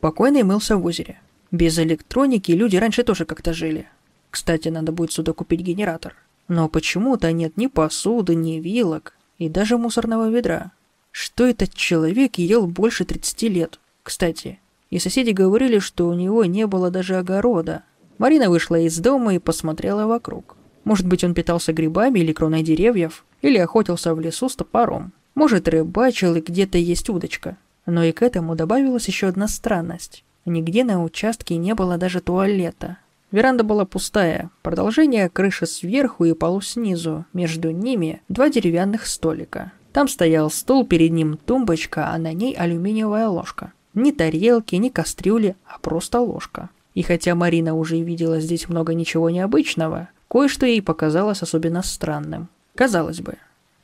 Покойный 0.00 0.44
мылся 0.44 0.76
в 0.76 0.84
озере. 0.86 1.18
Без 1.50 1.76
электроники 1.80 2.52
люди 2.52 2.76
раньше 2.76 3.02
тоже 3.02 3.24
как-то 3.24 3.52
жили. 3.52 3.88
Кстати, 4.30 4.68
надо 4.68 4.92
будет 4.92 5.10
сюда 5.10 5.32
купить 5.32 5.62
генератор. 5.62 6.14
Но 6.46 6.68
почему-то 6.68 7.32
нет 7.32 7.56
ни 7.56 7.66
посуды, 7.66 8.36
ни 8.36 8.60
вилок 8.60 9.14
и 9.38 9.48
даже 9.48 9.76
мусорного 9.76 10.30
ведра. 10.30 10.70
Что 11.10 11.44
этот 11.44 11.74
человек 11.74 12.38
ел 12.38 12.68
больше 12.68 13.04
30 13.04 13.42
лет? 13.50 13.80
Кстати, 14.04 14.60
и 14.88 15.00
соседи 15.00 15.30
говорили, 15.30 15.80
что 15.80 16.06
у 16.06 16.14
него 16.14 16.44
не 16.44 16.68
было 16.68 16.92
даже 16.92 17.16
огорода. 17.16 17.82
Марина 18.18 18.50
вышла 18.50 18.78
из 18.78 18.96
дома 19.00 19.34
и 19.34 19.40
посмотрела 19.40 20.06
вокруг. 20.06 20.56
Может 20.84 21.08
быть, 21.08 21.24
он 21.24 21.34
питался 21.34 21.72
грибами 21.72 22.20
или 22.20 22.32
кроной 22.32 22.62
деревьев, 22.62 23.24
или 23.46 23.58
охотился 23.58 24.14
в 24.14 24.20
лесу 24.20 24.48
с 24.48 24.56
топором. 24.56 25.12
Может, 25.34 25.68
рыбачил 25.68 26.34
и 26.34 26.40
где-то 26.40 26.78
есть 26.78 27.08
удочка. 27.08 27.56
Но 27.86 28.02
и 28.02 28.12
к 28.12 28.22
этому 28.22 28.56
добавилась 28.56 29.06
еще 29.06 29.28
одна 29.28 29.46
странность. 29.46 30.24
Нигде 30.44 30.84
на 30.84 31.02
участке 31.02 31.56
не 31.56 31.74
было 31.74 31.96
даже 31.96 32.20
туалета. 32.20 32.98
Веранда 33.30 33.64
была 33.64 33.84
пустая, 33.84 34.50
продолжение 34.62 35.28
крыши 35.28 35.66
сверху 35.66 36.24
и 36.24 36.32
полу 36.32 36.60
снизу, 36.60 37.24
между 37.32 37.70
ними 37.70 38.22
два 38.28 38.48
деревянных 38.48 39.06
столика. 39.06 39.72
Там 39.92 40.08
стоял 40.08 40.50
стол, 40.50 40.86
перед 40.86 41.10
ним 41.12 41.36
тумбочка, 41.36 42.08
а 42.08 42.18
на 42.18 42.32
ней 42.32 42.54
алюминиевая 42.54 43.28
ложка. 43.28 43.72
Ни 43.94 44.10
тарелки, 44.10 44.74
ни 44.76 44.88
кастрюли, 44.88 45.56
а 45.66 45.78
просто 45.78 46.20
ложка. 46.20 46.70
И 46.94 47.02
хотя 47.02 47.34
Марина 47.34 47.74
уже 47.74 48.00
видела 48.00 48.40
здесь 48.40 48.68
много 48.68 48.94
ничего 48.94 49.30
необычного, 49.30 50.08
Кое-что 50.28 50.66
ей 50.66 50.82
показалось 50.82 51.42
особенно 51.42 51.82
странным. 51.82 52.48
Казалось 52.76 53.20
бы, 53.22 53.38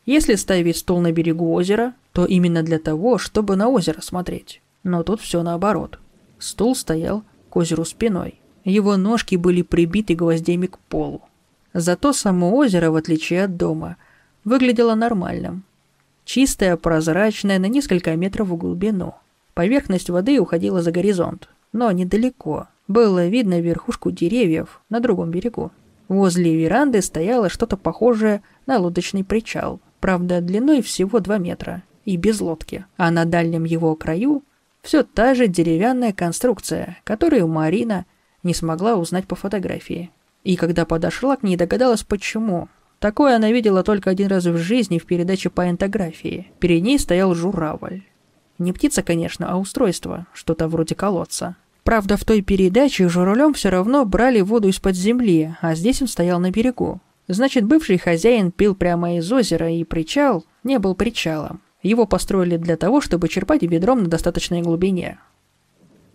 если 0.04 0.34
ставить 0.34 0.76
стол 0.76 1.00
на 1.00 1.12
берегу 1.12 1.52
озера, 1.54 1.94
то 2.12 2.26
именно 2.26 2.62
для 2.62 2.78
того, 2.78 3.16
чтобы 3.16 3.56
на 3.56 3.68
озеро 3.68 4.02
смотреть. 4.02 4.60
Но 4.82 5.02
тут 5.02 5.20
все 5.22 5.42
наоборот. 5.42 5.98
Стул 6.38 6.76
стоял 6.76 7.24
к 7.48 7.56
озеру 7.56 7.86
спиной. 7.86 8.38
Его 8.64 8.96
ножки 8.98 9.36
были 9.36 9.62
прибиты 9.62 10.14
гвоздями 10.14 10.66
к 10.66 10.78
полу. 10.78 11.22
Зато 11.72 12.12
само 12.12 12.54
озеро, 12.54 12.90
в 12.90 12.96
отличие 12.96 13.44
от 13.44 13.56
дома, 13.56 13.96
выглядело 14.44 14.94
нормальным. 14.94 15.64
Чистое, 16.26 16.76
прозрачное, 16.76 17.58
на 17.58 17.66
несколько 17.66 18.14
метров 18.14 18.48
в 18.48 18.56
глубину. 18.56 19.14
Поверхность 19.54 20.10
воды 20.10 20.38
уходила 20.38 20.82
за 20.82 20.92
горизонт, 20.92 21.48
но 21.72 21.90
недалеко. 21.92 22.68
Было 22.88 23.26
видно 23.26 23.60
верхушку 23.60 24.10
деревьев 24.10 24.82
на 24.90 25.00
другом 25.00 25.30
берегу. 25.30 25.70
Возле 26.12 26.54
веранды 26.54 27.00
стояло 27.00 27.48
что-то 27.48 27.78
похожее 27.78 28.42
на 28.66 28.76
лодочный 28.76 29.24
причал, 29.24 29.80
правда, 29.98 30.42
длиной 30.42 30.82
всего 30.82 31.20
2 31.20 31.38
метра 31.38 31.84
и 32.04 32.18
без 32.18 32.42
лодки, 32.42 32.84
а 32.98 33.10
на 33.10 33.24
дальнем 33.24 33.64
его 33.64 33.96
краю 33.96 34.44
все 34.82 35.04
та 35.04 35.32
же 35.32 35.46
деревянная 35.46 36.12
конструкция, 36.12 36.98
которую 37.04 37.48
Марина 37.48 38.04
не 38.42 38.52
смогла 38.52 38.96
узнать 38.96 39.26
по 39.26 39.36
фотографии. 39.36 40.10
И 40.44 40.56
когда 40.56 40.84
подошла 40.84 41.36
к 41.36 41.44
ней, 41.44 41.56
догадалась 41.56 42.02
почему. 42.02 42.68
Такое 42.98 43.34
она 43.36 43.50
видела 43.50 43.82
только 43.82 44.10
один 44.10 44.26
раз 44.26 44.44
в 44.44 44.58
жизни 44.58 44.98
в 44.98 45.06
передаче 45.06 45.48
по 45.48 45.70
энтографии. 45.70 46.52
Перед 46.60 46.82
ней 46.82 46.98
стоял 46.98 47.34
журавль. 47.34 48.02
Не 48.58 48.74
птица, 48.74 49.02
конечно, 49.02 49.50
а 49.50 49.56
устройство, 49.56 50.26
что-то 50.34 50.68
вроде 50.68 50.94
колодца. 50.94 51.56
Правда, 51.84 52.16
в 52.16 52.24
той 52.24 52.42
передаче 52.42 53.08
журавлем 53.08 53.54
все 53.54 53.68
равно 53.70 54.04
брали 54.04 54.40
воду 54.40 54.68
из-под 54.68 54.94
земли, 54.94 55.56
а 55.60 55.74
здесь 55.74 56.00
он 56.00 56.08
стоял 56.08 56.38
на 56.38 56.50
берегу. 56.50 57.00
Значит, 57.28 57.64
бывший 57.64 57.98
хозяин 57.98 58.50
пил 58.52 58.74
прямо 58.74 59.16
из 59.16 59.30
озера, 59.32 59.70
и 59.70 59.84
причал 59.84 60.44
не 60.64 60.78
был 60.78 60.94
причалом. 60.94 61.60
Его 61.82 62.06
построили 62.06 62.56
для 62.56 62.76
того, 62.76 63.00
чтобы 63.00 63.28
черпать 63.28 63.62
ведром 63.62 64.04
на 64.04 64.08
достаточной 64.08 64.62
глубине. 64.62 65.18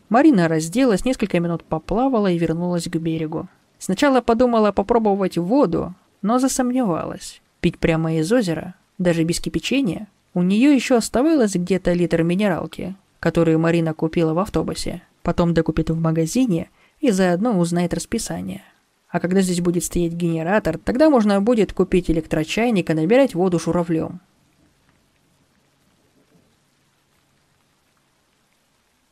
Марина 0.10 0.48
разделась, 0.48 1.04
несколько 1.04 1.40
минут 1.42 1.64
поплавала 1.64 2.28
и 2.28 2.38
вернулась 2.38 2.86
к 2.86 2.96
берегу. 2.96 3.50
Сначала 3.78 4.22
подумала 4.22 4.72
попробовать 4.72 5.38
воду, 5.38 5.94
но 6.22 6.40
засомневалась. 6.40 7.42
Пить 7.60 7.78
прямо 7.78 8.16
из 8.16 8.32
озера, 8.32 8.76
даже 8.98 9.24
без 9.24 9.42
кипячения, 9.42 10.08
у 10.34 10.42
нее 10.42 10.74
еще 10.74 10.96
оставалось 10.96 11.56
где-то 11.56 11.92
литр 11.94 12.24
минералки, 12.24 12.96
которую 13.20 13.60
Марина 13.60 13.94
купила 13.94 14.34
в 14.34 14.40
автобусе, 14.40 15.02
потом 15.28 15.54
докупит 15.54 15.90
в 15.90 16.00
магазине 16.00 16.70
и 17.02 17.12
заодно 17.12 17.60
узнает 17.60 17.94
расписание. 17.94 18.62
А 19.10 19.20
когда 19.20 19.42
здесь 19.42 19.60
будет 19.60 19.84
стоять 19.84 20.14
генератор, 20.14 20.78
тогда 20.78 21.10
можно 21.10 21.42
будет 21.42 21.74
купить 21.74 22.10
электрочайник 22.10 22.90
и 22.90 22.94
набирать 22.94 23.36
воду 23.36 23.60
шуравлем. 23.60 24.22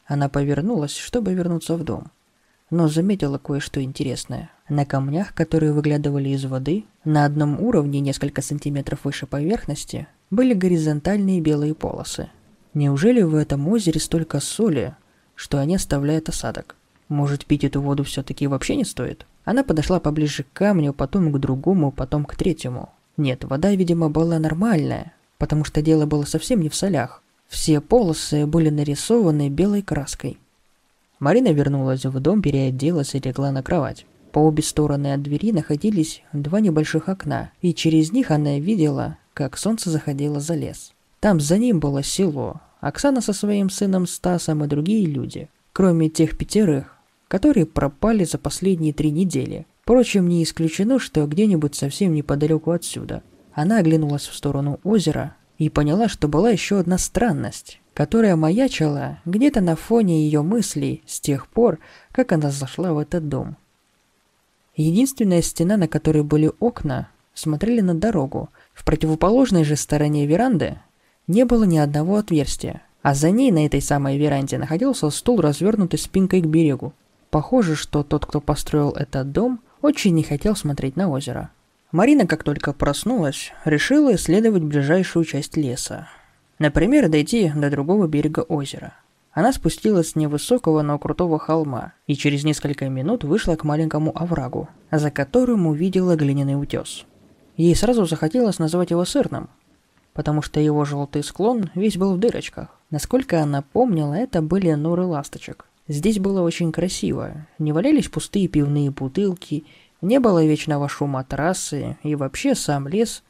Она 0.06 0.30
повернулась, 0.30 0.96
чтобы 0.96 1.34
вернуться 1.34 1.76
в 1.76 1.84
дом. 1.84 2.06
Но 2.70 2.88
заметила 2.88 3.38
кое-что 3.38 3.84
интересное. 3.84 4.52
На 4.70 4.86
камнях, 4.86 5.34
которые 5.34 5.74
выглядывали 5.74 6.30
из 6.30 6.46
воды, 6.46 6.86
на 7.04 7.26
одном 7.26 7.60
уровне, 7.60 8.00
несколько 8.00 8.42
сантиметров 8.42 9.02
выше 9.04 9.28
поверхности, 9.28 10.08
были 10.32 10.54
горизонтальные 10.54 11.42
белые 11.42 11.76
полосы. 11.76 12.30
Неужели 12.74 13.22
в 13.22 13.36
этом 13.36 13.68
озере 13.68 14.00
столько 14.00 14.40
соли, 14.40 14.96
что 15.36 15.60
они 15.60 15.76
оставляют 15.76 16.30
осадок? 16.30 16.76
Может, 17.08 17.46
пить 17.46 17.64
эту 17.64 17.82
воду 17.82 18.04
все-таки 18.04 18.48
вообще 18.48 18.76
не 18.76 18.86
стоит? 18.86 19.26
Она 19.44 19.64
подошла 19.64 20.00
поближе 20.00 20.44
к 20.44 20.54
камню, 20.54 20.94
потом 20.94 21.32
к 21.32 21.40
другому, 21.40 21.92
потом 21.92 22.26
к 22.26 22.36
третьему. 22.36 22.90
Нет, 23.18 23.44
вода, 23.44 23.72
видимо, 23.72 24.10
была 24.10 24.40
нормальная, 24.40 25.14
потому 25.38 25.64
что 25.64 25.82
дело 25.82 26.06
было 26.06 26.24
совсем 26.24 26.62
не 26.62 26.70
в 26.70 26.76
солях. 26.76 27.22
Все 27.48 27.80
полосы 27.80 28.48
были 28.48 28.70
нарисованы 28.70 29.50
белой 29.50 29.84
краской. 29.84 30.40
Марина 31.20 31.50
вернулась 31.54 32.06
в 32.06 32.20
дом, 32.20 32.42
переоделась 32.42 33.16
и 33.16 33.20
легла 33.20 33.52
на 33.52 33.62
кровать. 33.62 34.06
По 34.32 34.40
обе 34.40 34.64
стороны 34.64 35.14
от 35.14 35.22
двери 35.22 35.54
находились 35.54 36.22
два 36.34 36.60
небольших 36.60 37.08
окна, 37.08 37.52
и 37.62 37.74
через 37.74 38.12
них 38.12 38.32
она 38.32 38.60
видела, 38.60 39.18
как 39.34 39.58
солнце 39.58 39.92
заходило 39.92 40.40
за 40.40 40.56
лес. 40.56 40.92
Там 41.22 41.40
за 41.40 41.58
ним 41.58 41.80
было 41.80 42.04
село, 42.04 42.60
Оксана 42.86 43.20
со 43.20 43.34
своим 43.34 43.72
сыном 43.72 44.06
Стасом 44.06 44.64
и 44.64 44.68
другие 44.68 45.08
люди, 45.08 45.50
кроме 45.74 46.08
тех 46.08 46.38
пятерых, 46.38 46.96
которые 47.28 47.66
пропали 47.66 48.26
за 48.26 48.38
последние 48.38 48.94
три 48.94 49.10
недели. 49.10 49.66
Впрочем, 49.82 50.30
не 50.30 50.44
исключено, 50.44 51.00
что 51.00 51.26
где-нибудь 51.26 51.74
совсем 51.74 52.14
неподалеку 52.14 52.70
отсюда. 52.70 53.24
Она 53.54 53.80
оглянулась 53.80 54.28
в 54.28 54.36
сторону 54.36 54.80
озера, 54.84 55.36
и 55.58 55.70
поняла, 55.70 56.08
что 56.08 56.28
была 56.28 56.52
еще 56.52 56.78
одна 56.78 57.00
странность, 57.00 57.82
которая 57.96 58.36
маячила 58.36 59.18
где-то 59.26 59.62
на 59.62 59.76
фоне 59.76 60.24
ее 60.24 60.44
мыслей 60.44 61.02
с 61.08 61.20
тех 61.20 61.48
пор, 61.48 61.80
как 62.12 62.34
она 62.34 62.52
зашла 62.52 62.94
в 62.94 63.00
этот 63.00 63.28
дом. 63.28 63.58
Единственная 64.76 65.42
стена, 65.42 65.78
на 65.78 65.88
которой 65.88 66.22
были 66.22 66.52
окна, 66.60 67.10
смотрели 67.34 67.82
на 67.82 67.96
дорогу. 67.96 68.50
В 68.76 68.86
противоположной 68.86 69.64
же 69.64 69.76
стороне 69.76 70.28
веранды 70.28 70.78
не 71.28 71.46
было 71.46 71.64
ни 71.64 71.78
одного 71.78 72.18
отверстия, 72.18 72.82
а 73.02 73.14
за 73.14 73.32
ней 73.32 73.52
на 73.52 73.66
этой 73.66 73.82
самой 73.82 74.18
веранде 74.18 74.58
находился 74.58 75.10
стул, 75.10 75.42
развернутый 75.42 76.00
спинкой 76.00 76.42
к 76.42 76.46
берегу. 76.46 76.94
Похоже, 77.30 77.76
что 77.76 78.04
тот, 78.04 78.26
кто 78.26 78.42
построил 78.42 78.92
этот 78.92 79.32
дом, 79.32 79.60
очень 79.82 80.14
не 80.14 80.24
хотел 80.24 80.56
смотреть 80.56 80.96
на 80.96 81.10
озеро. 81.10 81.52
Марина, 81.92 82.26
как 82.26 82.44
только 82.44 82.74
проснулась, 82.74 83.54
решила 83.64 84.16
исследовать 84.16 84.64
ближайшую 84.64 85.26
часть 85.26 85.56
леса. 85.56 86.08
Например, 86.60 87.10
дойти 87.10 87.52
до 87.56 87.70
другого 87.70 88.08
берега 88.08 88.40
озера. 88.40 88.94
Она 89.32 89.52
спустилась 89.52 90.12
с 90.12 90.16
невысокого, 90.16 90.82
но 90.82 90.98
крутого 90.98 91.40
холма 91.40 91.94
и 92.08 92.16
через 92.16 92.46
несколько 92.46 92.88
минут 92.88 93.26
вышла 93.26 93.56
к 93.56 93.66
маленькому 93.66 94.18
оврагу, 94.18 94.70
за 94.92 95.12
которым 95.12 95.68
увидела 95.68 96.16
глиняный 96.16 96.60
утес. 96.60 97.06
Ей 97.58 97.76
сразу 97.76 98.06
захотелось 98.06 98.60
назвать 98.60 98.92
его 98.92 99.04
сырным, 99.04 99.50
потому 100.16 100.42
что 100.42 100.60
его 100.60 100.84
желтый 100.84 101.24
склон 101.24 101.70
весь 101.76 101.98
был 101.98 102.16
в 102.16 102.20
дырочках. 102.20 102.70
Насколько 102.90 103.44
она 103.44 103.62
помнила, 103.62 104.16
это 104.16 104.42
были 104.42 104.72
норы 104.72 105.06
ласточек. 105.06 105.68
Здесь 105.88 106.18
было 106.18 106.42
очень 106.42 106.72
красиво. 106.72 107.46
Не 107.60 107.72
валялись 107.72 108.08
пустые 108.08 108.48
пивные 108.48 108.90
бутылки 108.90 109.66
не 110.06 110.20
было 110.20 110.46
вечного 110.46 110.88
шума 110.88 111.24
трассы, 111.24 111.98
и 112.04 112.16
вообще 112.16 112.54
сам 112.56 112.88
лес 112.88 113.24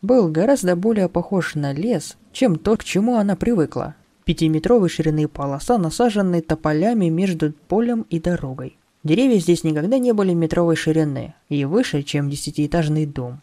был 0.00 0.28
гораздо 0.28 0.76
более 0.76 1.08
похож 1.08 1.54
на 1.54 1.72
лес, 1.72 2.16
чем 2.32 2.56
тот, 2.56 2.80
к 2.80 2.84
чему 2.84 3.16
она 3.16 3.36
привыкла. 3.36 3.94
Пятиметровой 4.24 4.88
ширины 4.88 5.28
полоса, 5.28 5.78
насаженной 5.78 6.40
тополями 6.40 7.08
между 7.08 7.52
полем 7.52 8.06
и 8.08 8.20
дорогой. 8.20 8.78
Деревья 9.04 9.38
здесь 9.38 9.64
никогда 9.64 9.98
не 9.98 10.12
были 10.12 10.32
метровой 10.32 10.76
ширины 10.76 11.34
и 11.48 11.64
выше, 11.64 12.02
чем 12.02 12.30
десятиэтажный 12.30 13.04
дом. 13.04 13.42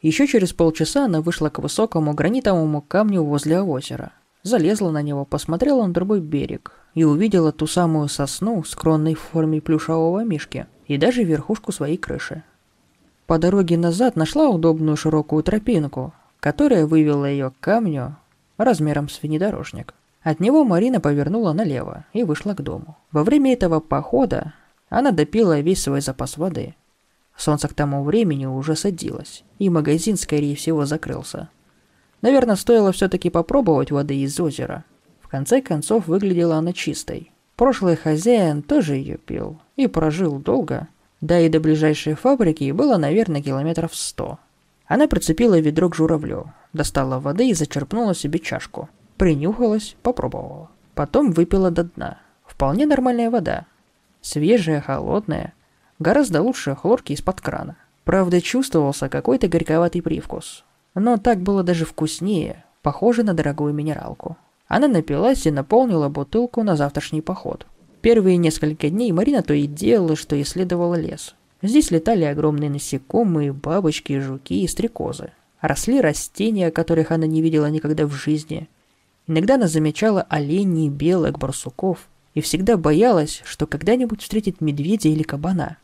Еще 0.00 0.26
через 0.26 0.52
полчаса 0.52 1.06
она 1.06 1.20
вышла 1.20 1.48
к 1.48 1.58
высокому 1.58 2.14
гранитовому 2.14 2.82
камню 2.82 3.22
возле 3.22 3.60
озера. 3.60 4.12
Залезла 4.42 4.90
на 4.90 5.02
него, 5.02 5.24
посмотрела 5.24 5.86
на 5.86 5.92
другой 5.92 6.20
берег 6.20 6.72
и 6.94 7.04
увидела 7.04 7.52
ту 7.52 7.66
самую 7.66 8.08
сосну 8.08 8.62
в 8.62 9.14
форме 9.14 9.60
плюшевого 9.60 10.24
мишки– 10.24 10.66
и 10.88 10.96
даже 10.96 11.22
верхушку 11.22 11.70
своей 11.70 11.96
крыши. 11.96 12.42
По 13.26 13.38
дороге 13.38 13.76
назад 13.76 14.16
нашла 14.16 14.48
удобную 14.48 14.96
широкую 14.96 15.44
тропинку, 15.44 16.14
которая 16.40 16.86
вывела 16.86 17.26
ее 17.26 17.50
к 17.50 17.60
камню 17.60 18.16
размером 18.56 19.08
с 19.08 19.22
внедорожник. 19.22 19.94
От 20.22 20.40
него 20.40 20.64
Марина 20.64 20.98
повернула 20.98 21.52
налево 21.52 22.06
и 22.12 22.24
вышла 22.24 22.54
к 22.54 22.62
дому. 22.62 22.96
Во 23.12 23.22
время 23.22 23.52
этого 23.52 23.80
похода 23.80 24.54
она 24.88 25.12
допила 25.12 25.60
весь 25.60 25.82
свой 25.82 26.00
запас 26.00 26.38
воды. 26.38 26.74
Солнце 27.38 27.68
к 27.68 27.72
тому 27.72 28.02
времени 28.02 28.46
уже 28.46 28.74
садилось, 28.74 29.44
и 29.60 29.70
магазин, 29.70 30.16
скорее 30.16 30.56
всего, 30.56 30.86
закрылся. 30.86 31.48
Наверное, 32.20 32.56
стоило 32.56 32.90
все-таки 32.90 33.30
попробовать 33.30 33.92
воды 33.92 34.16
из 34.16 34.38
озера. 34.40 34.84
В 35.20 35.28
конце 35.28 35.62
концов, 35.62 36.08
выглядела 36.08 36.56
она 36.56 36.72
чистой. 36.72 37.30
Прошлый 37.54 37.94
хозяин 37.94 38.62
тоже 38.62 38.96
ее 38.96 39.18
пил 39.18 39.60
и 39.76 39.86
прожил 39.86 40.40
долго. 40.40 40.88
Да 41.20 41.38
и 41.38 41.48
до 41.48 41.60
ближайшей 41.60 42.14
фабрики 42.14 42.72
было, 42.72 42.96
наверное, 42.96 43.40
километров 43.40 43.94
сто. 43.94 44.40
Она 44.86 45.06
прицепила 45.06 45.60
ведро 45.60 45.88
к 45.88 45.94
журавлю, 45.94 46.52
достала 46.72 47.20
воды 47.20 47.50
и 47.50 47.54
зачерпнула 47.54 48.16
себе 48.16 48.40
чашку. 48.40 48.88
Принюхалась, 49.16 49.96
попробовала. 50.02 50.70
Потом 50.94 51.30
выпила 51.30 51.70
до 51.70 51.84
дна. 51.84 52.18
Вполне 52.44 52.84
нормальная 52.84 53.30
вода. 53.30 53.66
Свежая, 54.22 54.80
холодная. 54.80 55.52
Гораздо 55.98 56.42
лучше 56.42 56.74
хлорки 56.76 57.12
из-под 57.12 57.40
крана. 57.40 57.76
Правда, 58.04 58.40
чувствовался 58.40 59.08
какой-то 59.08 59.48
горьковатый 59.48 60.00
привкус. 60.00 60.64
Но 60.94 61.16
так 61.16 61.40
было 61.40 61.62
даже 61.62 61.84
вкуснее, 61.84 62.64
похоже 62.82 63.22
на 63.22 63.34
дорогую 63.34 63.74
минералку. 63.74 64.36
Она 64.68 64.86
напилась 64.86 65.46
и 65.46 65.50
наполнила 65.50 66.08
бутылку 66.08 66.62
на 66.62 66.76
завтрашний 66.76 67.20
поход. 67.20 67.66
Первые 68.00 68.36
несколько 68.36 68.90
дней 68.90 69.10
Марина 69.12 69.42
то 69.42 69.54
и 69.54 69.66
делала, 69.66 70.14
что 70.14 70.40
исследовала 70.40 70.94
лес. 70.94 71.34
Здесь 71.62 71.90
летали 71.90 72.24
огромные 72.24 72.70
насекомые, 72.70 73.52
бабочки, 73.52 74.20
жуки 74.20 74.62
и 74.62 74.68
стрекозы. 74.68 75.32
Росли 75.60 76.00
растения, 76.00 76.70
которых 76.70 77.10
она 77.10 77.26
не 77.26 77.42
видела 77.42 77.66
никогда 77.66 78.06
в 78.06 78.12
жизни. 78.12 78.68
Иногда 79.26 79.56
она 79.56 79.66
замечала 79.66 80.22
оленей, 80.22 80.88
белок, 80.88 81.38
барсуков 81.38 82.08
и 82.34 82.40
всегда 82.40 82.76
боялась, 82.76 83.42
что 83.44 83.66
когда-нибудь 83.66 84.22
встретит 84.22 84.60
медведя 84.60 85.08
или 85.08 85.24
кабана. 85.24 85.78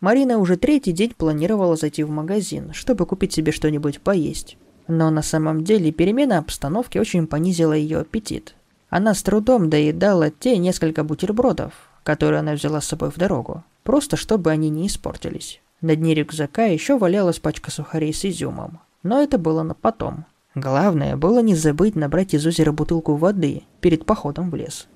Марина 0.00 0.38
уже 0.38 0.56
третий 0.56 0.92
день 0.92 1.12
планировала 1.16 1.76
зайти 1.76 2.02
в 2.04 2.10
магазин, 2.10 2.72
чтобы 2.72 3.04
купить 3.04 3.34
себе 3.34 3.52
что-нибудь 3.52 4.00
поесть. 4.00 4.56
Но 4.88 5.10
на 5.10 5.22
самом 5.22 5.62
деле 5.62 5.92
перемена 5.92 6.38
обстановки 6.38 6.96
очень 6.96 7.26
понизила 7.26 7.74
ее 7.74 7.98
аппетит. 7.98 8.54
Она 8.88 9.14
с 9.14 9.22
трудом 9.22 9.68
доедала 9.68 10.30
те 10.30 10.56
несколько 10.56 11.04
бутербродов, 11.04 11.72
которые 12.02 12.40
она 12.40 12.54
взяла 12.54 12.80
с 12.80 12.86
собой 12.86 13.10
в 13.10 13.18
дорогу, 13.18 13.62
просто 13.84 14.16
чтобы 14.16 14.50
они 14.50 14.70
не 14.70 14.86
испортились. 14.86 15.60
На 15.82 15.94
дне 15.96 16.14
рюкзака 16.14 16.64
еще 16.64 16.98
валялась 16.98 17.38
пачка 17.38 17.70
сухарей 17.70 18.14
с 18.14 18.24
изюмом. 18.24 18.80
Но 19.02 19.22
это 19.22 19.38
было 19.38 19.62
на 19.62 19.74
потом. 19.74 20.24
Главное 20.54 21.16
было 21.16 21.40
не 21.40 21.54
забыть 21.54 21.94
набрать 21.94 22.34
из 22.34 22.44
озера 22.46 22.72
бутылку 22.72 23.14
воды 23.14 23.62
перед 23.80 24.04
походом 24.04 24.50
в 24.50 24.54
лес. 24.54 24.88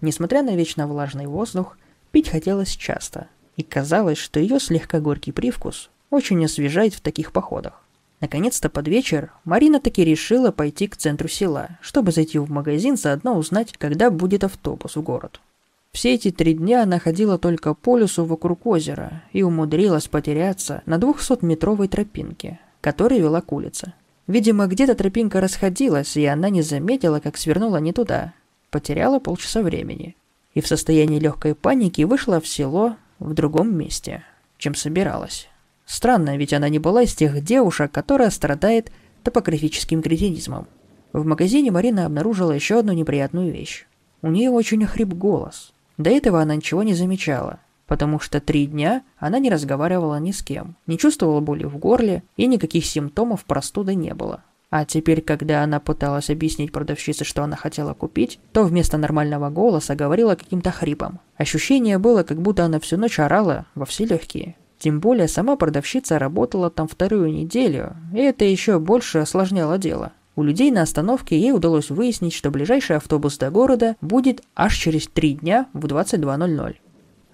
Несмотря 0.00 0.42
на 0.42 0.54
вечно 0.54 0.86
влажный 0.86 1.26
воздух, 1.26 1.78
пить 2.12 2.28
хотелось 2.28 2.76
часто, 2.76 3.28
и 3.58 3.64
казалось, 3.64 4.18
что 4.18 4.40
ее 4.40 4.60
слегка 4.60 5.00
горький 5.00 5.32
привкус 5.32 5.90
очень 6.10 6.42
освежает 6.44 6.94
в 6.94 7.00
таких 7.00 7.32
походах. 7.32 7.84
Наконец-то 8.20 8.68
под 8.68 8.88
вечер 8.88 9.32
Марина 9.44 9.80
таки 9.80 10.04
решила 10.04 10.52
пойти 10.52 10.86
к 10.86 10.96
центру 10.96 11.28
села, 11.28 11.78
чтобы 11.82 12.12
зайти 12.12 12.38
в 12.38 12.50
магазин, 12.50 12.96
заодно 12.96 13.36
узнать, 13.36 13.74
когда 13.76 14.10
будет 14.10 14.44
автобус 14.44 14.96
в 14.96 15.02
город. 15.02 15.40
Все 15.92 16.14
эти 16.14 16.30
три 16.30 16.54
дня 16.54 16.84
она 16.84 17.00
ходила 17.00 17.36
только 17.36 17.74
по 17.74 17.98
лесу 17.98 18.24
вокруг 18.24 18.64
озера 18.64 19.22
и 19.32 19.42
умудрилась 19.42 20.06
потеряться 20.06 20.82
на 20.86 20.96
200-метровой 20.96 21.88
тропинке, 21.88 22.60
которая 22.80 23.18
вела 23.18 23.40
к 23.40 23.52
улице. 23.52 23.92
Видимо, 24.28 24.66
где-то 24.66 24.94
тропинка 24.94 25.40
расходилась, 25.40 26.16
и 26.16 26.24
она 26.26 26.48
не 26.48 26.62
заметила, 26.62 27.18
как 27.18 27.36
свернула 27.36 27.78
не 27.78 27.92
туда. 27.92 28.34
Потеряла 28.70 29.18
полчаса 29.18 29.62
времени. 29.62 30.14
и 30.54 30.60
в 30.60 30.66
состоянии 30.66 31.20
легкой 31.20 31.54
паники 31.54 32.02
вышла 32.02 32.40
в 32.40 32.48
село 32.48 32.96
в 33.18 33.34
другом 33.34 33.76
месте, 33.76 34.24
чем 34.58 34.74
собиралась. 34.74 35.48
Странно, 35.86 36.36
ведь 36.36 36.52
она 36.52 36.68
не 36.68 36.78
была 36.78 37.02
из 37.02 37.14
тех 37.14 37.42
девушек, 37.42 37.90
которая 37.90 38.30
страдает 38.30 38.92
топографическим 39.22 40.02
кретинизмом. 40.02 40.66
В 41.12 41.24
магазине 41.24 41.70
Марина 41.70 42.06
обнаружила 42.06 42.52
еще 42.52 42.78
одну 42.78 42.92
неприятную 42.92 43.52
вещь. 43.52 43.86
У 44.20 44.28
нее 44.28 44.50
очень 44.50 44.84
охрип 44.84 45.14
голос. 45.14 45.72
До 45.96 46.10
этого 46.10 46.42
она 46.42 46.54
ничего 46.54 46.82
не 46.82 46.94
замечала, 46.94 47.58
потому 47.86 48.20
что 48.20 48.40
три 48.40 48.66
дня 48.66 49.02
она 49.18 49.38
не 49.38 49.50
разговаривала 49.50 50.20
ни 50.20 50.32
с 50.32 50.42
кем, 50.42 50.76
не 50.86 50.98
чувствовала 50.98 51.40
боли 51.40 51.64
в 51.64 51.78
горле 51.78 52.22
и 52.36 52.46
никаких 52.46 52.84
симптомов 52.84 53.44
простуды 53.44 53.94
не 53.94 54.14
было. 54.14 54.42
А 54.70 54.84
теперь, 54.84 55.22
когда 55.22 55.62
она 55.62 55.80
пыталась 55.80 56.28
объяснить 56.28 56.72
продавщице, 56.72 57.24
что 57.24 57.42
она 57.42 57.56
хотела 57.56 57.94
купить, 57.94 58.38
то 58.52 58.64
вместо 58.64 58.98
нормального 58.98 59.48
голоса 59.48 59.94
говорила 59.94 60.34
каким-то 60.34 60.70
хрипом. 60.70 61.20
Ощущение 61.36 61.98
было, 61.98 62.22
как 62.22 62.42
будто 62.42 62.64
она 62.64 62.78
всю 62.78 62.98
ночь 62.98 63.18
орала 63.18 63.64
во 63.74 63.86
все 63.86 64.04
легкие. 64.04 64.56
Тем 64.78 65.00
более 65.00 65.26
сама 65.26 65.56
продавщица 65.56 66.18
работала 66.18 66.70
там 66.70 66.86
вторую 66.86 67.32
неделю, 67.32 67.96
и 68.14 68.18
это 68.18 68.44
еще 68.44 68.78
больше 68.78 69.18
осложняло 69.18 69.78
дело. 69.78 70.12
У 70.36 70.42
людей 70.44 70.70
на 70.70 70.82
остановке 70.82 71.36
ей 71.36 71.52
удалось 71.52 71.90
выяснить, 71.90 72.32
что 72.34 72.50
ближайший 72.50 72.96
автобус 72.96 73.38
до 73.38 73.50
города 73.50 73.96
будет 74.00 74.42
аж 74.54 74.76
через 74.76 75.08
три 75.08 75.32
дня 75.34 75.66
в 75.72 75.86
22.00. 75.86 76.76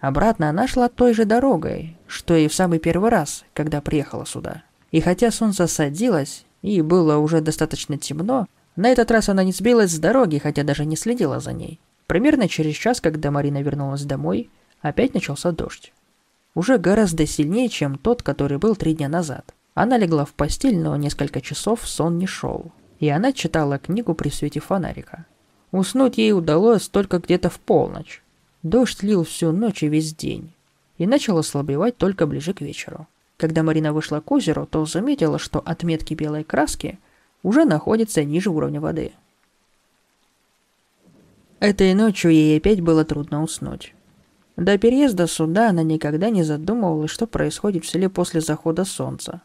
Обратно 0.01 0.49
она 0.49 0.67
шла 0.67 0.89
той 0.89 1.13
же 1.13 1.27
дорогой, 1.27 1.99
что 2.07 2.35
и 2.35 2.49
в 2.49 2.55
самый 2.55 2.79
первый 2.79 3.11
раз, 3.11 3.45
когда 3.53 3.83
приехала 3.83 4.25
сюда. 4.25 4.63
И 4.91 5.01
хотя 5.01 5.31
солнце 5.31 5.67
садилось, 5.67 6.47
и 6.73 6.83
было 6.83 7.19
уже 7.19 7.41
достаточно 7.41 7.99
темно, 7.99 8.47
на 8.77 8.89
этот 8.89 9.11
раз 9.11 9.29
она 9.29 9.45
не 9.45 9.53
сбилась 9.53 9.93
с 9.93 9.99
дороги, 9.99 10.39
хотя 10.39 10.65
даже 10.65 10.85
не 10.85 10.97
следила 10.97 11.39
за 11.39 11.53
ней. 11.53 11.79
Примерно 12.07 12.49
через 12.49 12.75
час, 12.75 13.01
когда 13.01 13.31
Марина 13.31 13.63
вернулась 13.63 14.03
домой, 14.03 14.51
опять 14.81 15.15
начался 15.15 15.53
дождь. 15.53 15.93
Уже 16.55 16.79
гораздо 16.79 17.27
сильнее, 17.27 17.69
чем 17.69 17.99
тот, 17.99 18.23
который 18.23 18.59
был 18.59 18.75
три 18.75 18.95
дня 18.95 19.09
назад. 19.09 19.55
Она 19.75 19.97
легла 19.97 20.25
в 20.25 20.33
постель, 20.33 20.79
но 20.79 20.97
несколько 20.97 21.41
часов 21.41 21.87
сон 21.89 22.19
не 22.19 22.27
шел 22.27 22.73
и 23.05 23.09
она 23.09 23.33
читала 23.33 23.79
книгу 23.79 24.15
при 24.15 24.31
свете 24.31 24.61
фонарика. 24.61 25.27
Уснуть 25.73 26.19
ей 26.19 26.33
удалось 26.33 26.89
только 26.89 27.19
где-то 27.19 27.51
в 27.51 27.59
полночь. 27.61 28.23
Дождь 28.63 29.03
лил 29.03 29.25
всю 29.25 29.53
ночь 29.53 29.83
и 29.83 29.89
весь 29.89 30.15
день, 30.15 30.55
и 30.97 31.07
начал 31.07 31.37
ослабевать 31.39 31.97
только 31.99 32.27
ближе 32.27 32.55
к 32.55 32.61
вечеру. 32.61 33.07
Когда 33.45 33.63
Марина 33.63 33.93
вышла 33.93 34.21
к 34.21 34.33
озеру, 34.33 34.65
то 34.65 34.87
заметила, 34.87 35.39
что 35.39 35.59
отметки 35.59 36.15
белой 36.15 36.45
краски 36.45 36.99
уже 37.43 37.67
находятся 37.67 38.25
ниже 38.25 38.49
уровня 38.49 38.81
воды. 38.81 39.13
Этой 41.61 41.93
ночью 41.93 42.31
ей 42.31 42.57
опять 42.57 42.81
было 42.81 43.05
трудно 43.05 43.43
уснуть. 43.43 43.95
До 44.57 44.79
переезда 44.79 45.27
сюда 45.27 45.69
она 45.69 45.83
никогда 45.83 46.31
не 46.31 46.43
задумывалась, 46.43 47.11
что 47.11 47.27
происходит 47.27 47.85
в 47.85 47.91
селе 47.91 48.09
после 48.09 48.41
захода 48.41 48.87
солнца. 48.87 49.43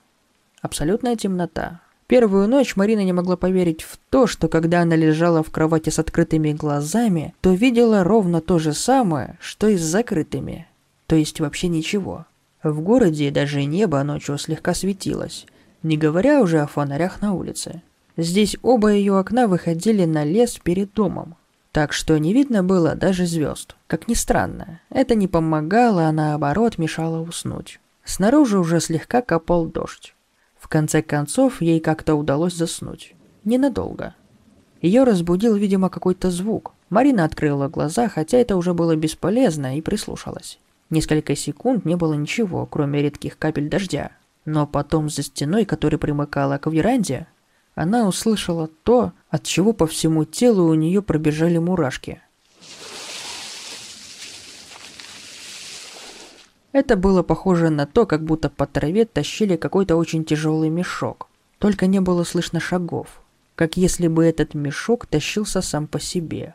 Абсолютная 0.61 1.17
темнота, 1.17 1.81
Первую 2.07 2.47
ночь 2.47 2.77
Марина 2.77 3.03
не 3.03 3.11
могла 3.11 3.35
поверить 3.35 3.81
в 3.81 3.99
то, 4.09 4.27
что 4.27 4.47
когда 4.47 4.83
она 4.83 4.95
лежала 4.95 5.43
в 5.43 5.51
кровати 5.51 5.89
с 5.89 5.99
открытыми 5.99 6.53
глазами, 6.53 7.35
то 7.41 7.51
видела 7.51 8.05
ровно 8.05 8.39
то 8.39 8.59
же 8.59 8.71
самое, 8.71 9.37
что 9.41 9.67
и 9.67 9.75
с 9.75 9.81
закрытыми. 9.81 10.69
То 11.05 11.17
есть 11.17 11.41
вообще 11.41 11.67
ничего. 11.67 12.25
В 12.63 12.81
городе 12.81 13.31
даже 13.31 13.63
небо 13.63 14.03
ночью 14.03 14.37
слегка 14.37 14.73
светилось, 14.73 15.45
не 15.81 15.97
говоря 15.97 16.41
уже 16.41 16.59
о 16.59 16.67
фонарях 16.67 17.21
на 17.21 17.33
улице. 17.33 17.81
Здесь 18.17 18.57
оба 18.61 18.89
ее 18.89 19.17
окна 19.17 19.47
выходили 19.47 20.03
на 20.03 20.25
лес 20.25 20.59
перед 20.61 20.93
домом, 20.93 21.35
так 21.71 21.93
что 21.93 22.17
не 22.17 22.33
видно 22.33 22.61
было 22.61 22.95
даже 22.95 23.25
звезд. 23.25 23.77
Как 23.87 24.09
ни 24.09 24.13
странно, 24.13 24.81
это 24.89 25.15
не 25.15 25.29
помогало, 25.29 26.07
а 26.07 26.11
наоборот 26.11 26.77
мешало 26.77 27.21
уснуть. 27.21 27.79
Снаружи 28.03 28.59
уже 28.59 28.81
слегка 28.81 29.21
капал 29.21 29.65
дождь. 29.65 30.15
В 30.57 30.67
конце 30.67 31.01
концов, 31.01 31.61
ей 31.61 31.79
как-то 31.79 32.15
удалось 32.15 32.55
заснуть. 32.55 33.15
Ненадолго. 33.45 34.15
Ее 34.81 35.03
разбудил, 35.03 35.55
видимо, 35.55 35.89
какой-то 35.89 36.29
звук. 36.29 36.73
Марина 36.89 37.23
открыла 37.23 37.69
глаза, 37.69 38.09
хотя 38.09 38.37
это 38.37 38.57
уже 38.57 38.73
было 38.73 38.95
бесполезно, 38.97 39.77
и 39.77 39.81
прислушалась. 39.81 40.59
Несколько 40.89 41.35
секунд 41.35 41.85
не 41.85 41.95
было 41.95 42.13
ничего, 42.13 42.65
кроме 42.65 43.01
редких 43.01 43.37
капель 43.37 43.69
дождя. 43.69 44.11
Но 44.45 44.65
потом 44.65 45.09
за 45.09 45.23
стеной, 45.23 45.65
которая 45.65 45.99
примыкала 45.99 46.57
к 46.57 46.69
веранде, 46.69 47.27
она 47.75 48.07
услышала 48.07 48.67
то, 48.83 49.13
от 49.29 49.43
чего 49.43 49.73
по 49.73 49.85
всему 49.85 50.25
телу 50.25 50.65
у 50.69 50.73
нее 50.73 51.01
пробежали 51.01 51.57
мурашки– 51.57 52.21
Это 56.71 56.95
было 56.95 57.23
похоже 57.23 57.69
на 57.69 57.87
то, 57.87 58.05
как 58.05 58.23
будто 58.23 58.49
по 58.49 58.67
траве 58.67 59.05
тащили 59.05 59.55
какой-то 59.55 59.95
очень 59.95 60.23
тяжелый 60.23 60.69
мешок. 60.69 61.27
Только 61.57 61.87
не 61.87 61.99
было 61.99 62.23
слышно 62.23 62.59
шагов, 62.59 63.21
как 63.55 63.75
если 63.75 64.07
бы 64.07 64.23
этот 64.23 64.53
мешок 64.53 65.07
тащился 65.07 65.61
сам 65.61 65.87
по 65.87 65.99
себе. 65.99 66.53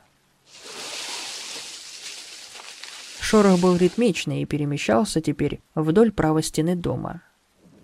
Шорох 3.24 3.58
был 3.58 3.76
ритмичный 3.76 4.42
и 4.42 4.44
перемещался 4.44 5.22
теперь 5.22 5.60
вдоль 5.74 6.12
правой 6.12 6.42
стены 6.42 6.76
дома. 6.76 7.22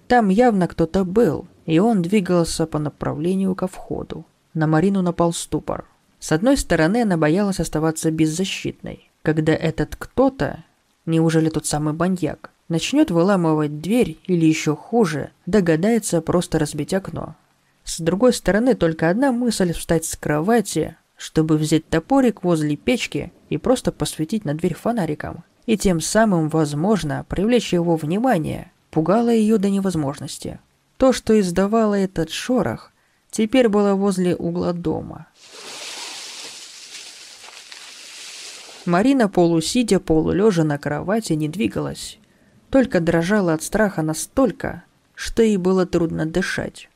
Там 0.07 0.29
явно 0.29 0.68
кто-то 0.68 1.05
был, 1.05 1.48
и 1.64 1.79
он 1.79 2.03
двигался 2.03 2.66
по 2.66 2.79
направлению 2.79 3.55
ко 3.55 3.66
входу. 3.66 4.26
На 4.53 4.66
Марину 4.66 5.00
напал 5.00 5.33
ступор. 5.33 5.87
С 6.18 6.33
одной 6.33 6.59
стороны, 6.59 7.03
она 7.03 7.16
боялась 7.16 7.59
оставаться 7.59 8.11
беззащитной, 8.11 9.11
когда 9.22 9.55
этот 9.55 9.96
кто-то 9.96 10.64
Неужели 11.07 11.48
тот 11.48 11.66
самый 11.66 11.94
баньяк 11.94 12.50
начнет 12.68 13.11
выламывать 13.11 13.81
дверь 13.81 14.18
или 14.26 14.44
еще 14.44 14.76
хуже, 14.76 15.31
догадается 15.46 16.20
просто 16.20 16.59
разбить 16.59 16.92
окно? 16.92 17.35
С 17.85 17.98
другой 17.98 18.33
стороны, 18.35 18.74
только 18.74 19.09
одна 19.09 19.33
мысль 19.33 19.72
встать 19.72 20.05
с 20.05 20.14
кровати, 20.16 20.96
чтобы 21.20 21.59
взять 21.59 21.87
топорик 21.87 22.42
возле 22.42 22.76
печки 22.76 23.30
и 23.50 23.59
просто 23.59 23.92
посветить 23.92 24.46
на 24.46 24.54
дверь 24.54 24.74
фонариком, 24.74 25.44
и 25.66 25.76
тем 25.76 26.00
самым, 26.00 26.48
возможно, 26.48 27.26
привлечь 27.28 27.74
его 27.74 27.96
внимание, 27.96 28.72
пугало 28.90 29.28
ее 29.28 29.59
до 29.59 29.68
невозможности. 29.68 30.61
То, 30.96 31.12
что 31.12 31.38
издавало 31.38 31.92
этот 31.92 32.30
шорох, 32.30 32.90
теперь 33.30 33.68
было 33.68 33.92
возле 33.92 34.35
угла 34.35 34.72
дома. 34.72 35.26
Марина, 38.87 39.28
полусидя, 39.28 40.00
полулежа 40.00 40.64
на 40.64 40.78
кровати, 40.78 41.35
не 41.35 41.50
двигалась. 41.50 42.18
Только 42.70 42.98
дрожала 42.98 43.52
от 43.52 43.62
страха 43.62 44.00
настолько, 44.00 44.85
что 45.14 45.42
ей 45.42 45.59
было 45.59 45.85
трудно 45.85 46.24
дышать. 46.24 46.88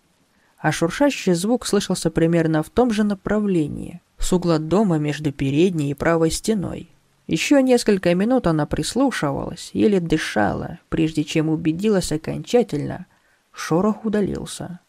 А 0.56 0.72
шуршащий 0.72 1.34
звук 1.34 1.66
слышался 1.66 2.10
примерно 2.10 2.62
в 2.62 2.70
том 2.70 2.90
же 2.90 3.04
направлении, 3.04 4.00
с 4.24 4.32
угла 4.32 4.58
дома 4.58 4.98
между 4.98 5.32
передней 5.32 5.90
и 5.90 5.94
правой 5.94 6.30
стеной. 6.30 6.88
Еще 7.26 7.62
несколько 7.62 8.14
минут 8.14 8.46
она 8.46 8.64
прислушивалась, 8.64 9.70
еле 9.74 10.00
дышала, 10.00 10.78
прежде 10.88 11.24
чем 11.24 11.50
убедилась 11.50 12.10
окончательно. 12.10 13.06
Шорох 13.52 14.04
удалился. 14.04 14.80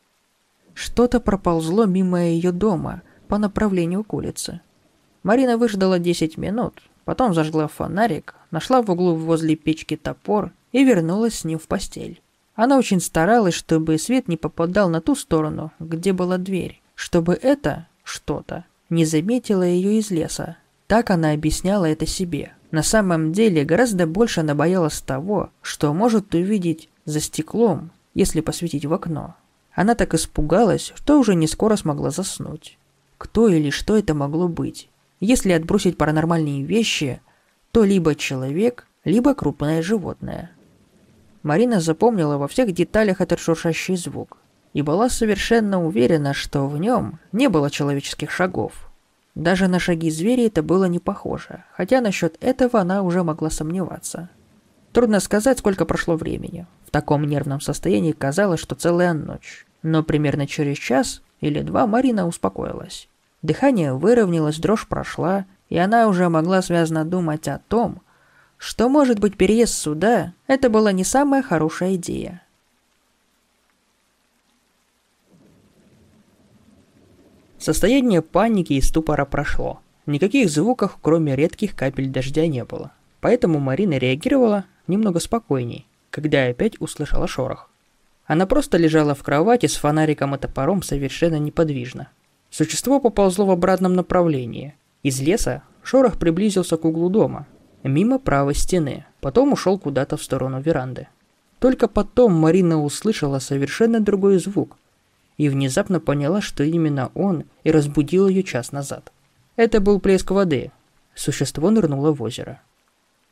Что-то 0.74 1.20
проползло 1.20 1.86
мимо 1.86 2.24
ее 2.24 2.52
дома 2.52 3.02
по 3.28 3.38
направлению 3.38 4.04
к 4.04 4.14
улице. 4.14 4.62
Марина 5.24 5.58
выждала 5.58 6.00
10 6.00 6.38
минут, 6.38 6.82
потом 7.04 7.34
зажгла 7.34 7.68
фонарик, 7.68 8.36
нашла 8.52 8.82
в 8.82 8.90
углу 8.90 9.16
возле 9.16 9.56
печки 9.56 9.98
топор 9.98 10.52
и 10.72 10.84
вернулась 10.84 11.40
с 11.40 11.44
ним 11.44 11.60
в 11.60 11.68
постель. 11.68 12.22
Она 12.56 12.78
очень 12.78 13.02
старалась, 13.02 13.54
чтобы 13.54 13.98
свет 13.98 14.28
не 14.30 14.38
попадал 14.38 14.90
на 14.90 15.02
ту 15.02 15.16
сторону, 15.16 15.72
где 15.80 16.14
была 16.14 16.38
дверь, 16.38 16.82
чтобы 16.96 17.34
это 17.34 17.88
что-то 18.04 18.66
не 18.90 19.06
заметило 19.06 19.64
ее 19.64 20.00
из 20.00 20.12
леса. 20.12 20.58
Так 20.88 21.10
она 21.10 21.32
объясняла 21.32 21.86
это 21.86 22.06
себе. 22.06 22.54
На 22.72 22.84
самом 22.84 23.32
деле 23.32 23.64
гораздо 23.64 24.06
больше 24.06 24.42
она 24.42 24.54
боялась 24.54 25.02
того, 25.02 25.50
что 25.62 25.94
может 25.94 26.34
увидеть 26.36 26.90
за 27.06 27.20
стеклом, 27.20 27.92
если 28.14 28.42
посветить 28.42 28.86
в 28.86 28.94
окно. 28.94 29.36
Она 29.74 29.96
так 29.96 30.14
испугалась, 30.14 30.94
что 30.96 31.20
уже 31.20 31.36
не 31.36 31.48
скоро 31.48 31.76
смогла 31.76 32.12
заснуть. 32.12 32.78
Кто 33.18 33.48
или 33.48 33.70
что 33.70 33.98
это 33.98 34.14
могло 34.14 34.48
быть? 34.48 34.90
Если 35.20 35.52
отбросить 35.52 35.98
паранормальные 35.98 36.64
вещи, 36.64 37.22
то 37.72 37.84
либо 37.84 38.16
человек, 38.16 38.88
либо 39.04 39.34
крупное 39.34 39.82
животное. 39.82 40.52
Марина 41.44 41.80
запомнила 41.80 42.38
во 42.38 42.48
всех 42.48 42.72
деталях 42.74 43.22
этот 43.22 43.40
шуршащий 43.40 43.96
звук 43.96 44.38
и 44.76 44.82
была 44.82 45.08
совершенно 45.08 45.82
уверена, 45.82 46.34
что 46.34 46.68
в 46.68 46.78
нем 46.78 47.20
не 47.32 47.48
было 47.48 47.72
человеческих 47.72 48.30
шагов. 48.30 48.74
Даже 49.34 49.70
на 49.70 49.80
шаги 49.80 50.12
зверя 50.12 50.48
это 50.48 50.64
было 50.64 50.84
не 50.84 51.00
похоже, 51.00 51.64
хотя 51.72 52.02
насчет 52.02 52.36
этого 52.44 52.82
она 52.82 53.02
уже 53.02 53.24
могла 53.24 53.50
сомневаться. 53.50 54.30
Трудно 54.92 55.22
сказать, 55.22 55.60
сколько 55.60 55.86
прошло 55.86 56.18
времени. 56.18 56.68
В 56.86 56.92
таком 56.92 57.24
нервном 57.24 57.62
состоянии 57.62 58.12
казалось, 58.12 58.60
что 58.60 58.76
целая 58.76 59.14
ночь. 59.14 59.66
Но 59.82 60.04
примерно 60.04 60.46
через 60.46 60.78
час 60.78 61.22
или 61.40 61.62
два 61.62 61.88
Марина 61.88 62.28
успокоилась. 62.28 63.08
Дыхание 63.44 63.94
выровнялось, 63.94 64.60
дрожь 64.60 64.90
прошла, 64.90 65.46
и 65.70 65.78
она 65.78 66.10
уже 66.10 66.28
могла 66.28 66.62
связно 66.62 67.06
думать 67.06 67.48
о 67.48 67.62
том, 67.70 68.02
что, 68.58 68.90
может 68.90 69.20
быть, 69.20 69.38
переезд 69.38 69.74
сюда– 69.74 70.34
это 70.48 70.70
была 70.70 70.92
не 70.92 71.06
самая 71.06 71.42
хорошая 71.44 71.96
идея. 71.96 72.42
Состояние 77.66 78.22
паники 78.22 78.74
и 78.74 78.82
ступора 78.82 79.26
прошло. 79.26 79.80
Никаких 80.06 80.52
звуков, 80.52 81.00
кроме 81.02 81.36
редких 81.36 81.76
капель 81.76 82.10
дождя, 82.10 82.46
не 82.46 82.64
было. 82.64 82.92
Поэтому 83.22 83.58
Марина 83.58 83.98
реагировала 83.98 84.66
немного 84.86 85.20
спокойней, 85.20 85.88
когда 86.12 86.46
опять 86.46 86.80
услышала 86.80 87.28
шорох. 87.28 87.72
Она 88.28 88.46
просто 88.46 88.78
лежала 88.78 89.16
в 89.16 89.24
кровати 89.24 89.66
с 89.66 89.78
фонариком 89.78 90.36
и 90.36 90.38
топором 90.38 90.84
совершенно 90.84 91.40
неподвижно. 91.40 92.10
Существо 92.52 93.00
поползло 93.00 93.48
в 93.48 93.50
обратном 93.50 93.96
направлении. 93.96 94.76
Из 95.02 95.20
леса 95.20 95.64
шорох 95.82 96.20
приблизился 96.20 96.78
к 96.78 96.86
углу 96.86 97.10
дома, 97.10 97.48
мимо 97.82 98.20
правой 98.20 98.54
стены, 98.54 99.06
потом 99.22 99.54
ушел 99.54 99.80
куда-то 99.80 100.18
в 100.18 100.24
сторону 100.24 100.62
веранды. 100.62 101.08
Только 101.58 101.88
потом 101.88 102.32
Марина 102.32 102.84
услышала 102.84 103.40
совершенно 103.40 104.00
другой 104.00 104.38
звук 104.38 104.78
и 105.38 105.50
внезапно 105.50 106.00
поняла, 106.00 106.42
что 106.42 106.64
именно 106.64 107.12
он 107.14 107.46
и 107.64 107.72
разбудил 107.72 108.28
ее 108.28 108.44
час 108.44 108.72
назад. 108.72 109.12
Это 109.56 109.80
был 109.80 110.00
плеск 110.00 110.32
воды. 110.32 110.72
Существо 111.14 111.70
нырнуло 111.70 112.14
в 112.14 112.22
озеро. 112.22 112.62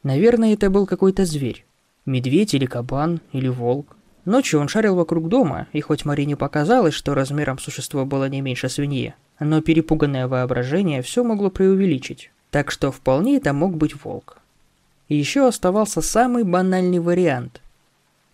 Наверное, 0.04 0.54
это 0.54 0.70
был 0.70 0.86
какой-то 0.86 1.26
зверь. 1.26 1.66
Медведь 2.06 2.54
или 2.54 2.66
кабан, 2.66 3.22
или 3.32 3.48
волк. 3.48 3.96
Ночью 4.26 4.60
он 4.60 4.70
шарил 4.70 4.96
вокруг 4.96 5.28
дома, 5.28 5.68
и 5.74 5.82
хоть 5.82 6.06
Марине 6.06 6.38
показалось, 6.38 6.94
что 6.94 7.14
размером 7.14 7.60
существо 7.60 8.06
было 8.06 8.30
не 8.30 8.42
меньше 8.42 8.70
свиньи, 8.70 9.16
но 9.40 9.62
перепуганное 9.62 10.28
воображение 10.28 11.02
все 11.02 11.24
могло 11.24 11.50
преувеличить. 11.50 12.32
Так 12.52 12.72
что 12.72 12.92
вполне 12.92 13.38
это 13.38 13.52
мог 13.52 13.76
быть 13.76 14.02
волк. 14.04 14.38
И 15.10 15.16
еще 15.16 15.48
оставался 15.48 16.02
самый 16.02 16.44
банальный 16.44 17.00
вариант. 17.00 17.62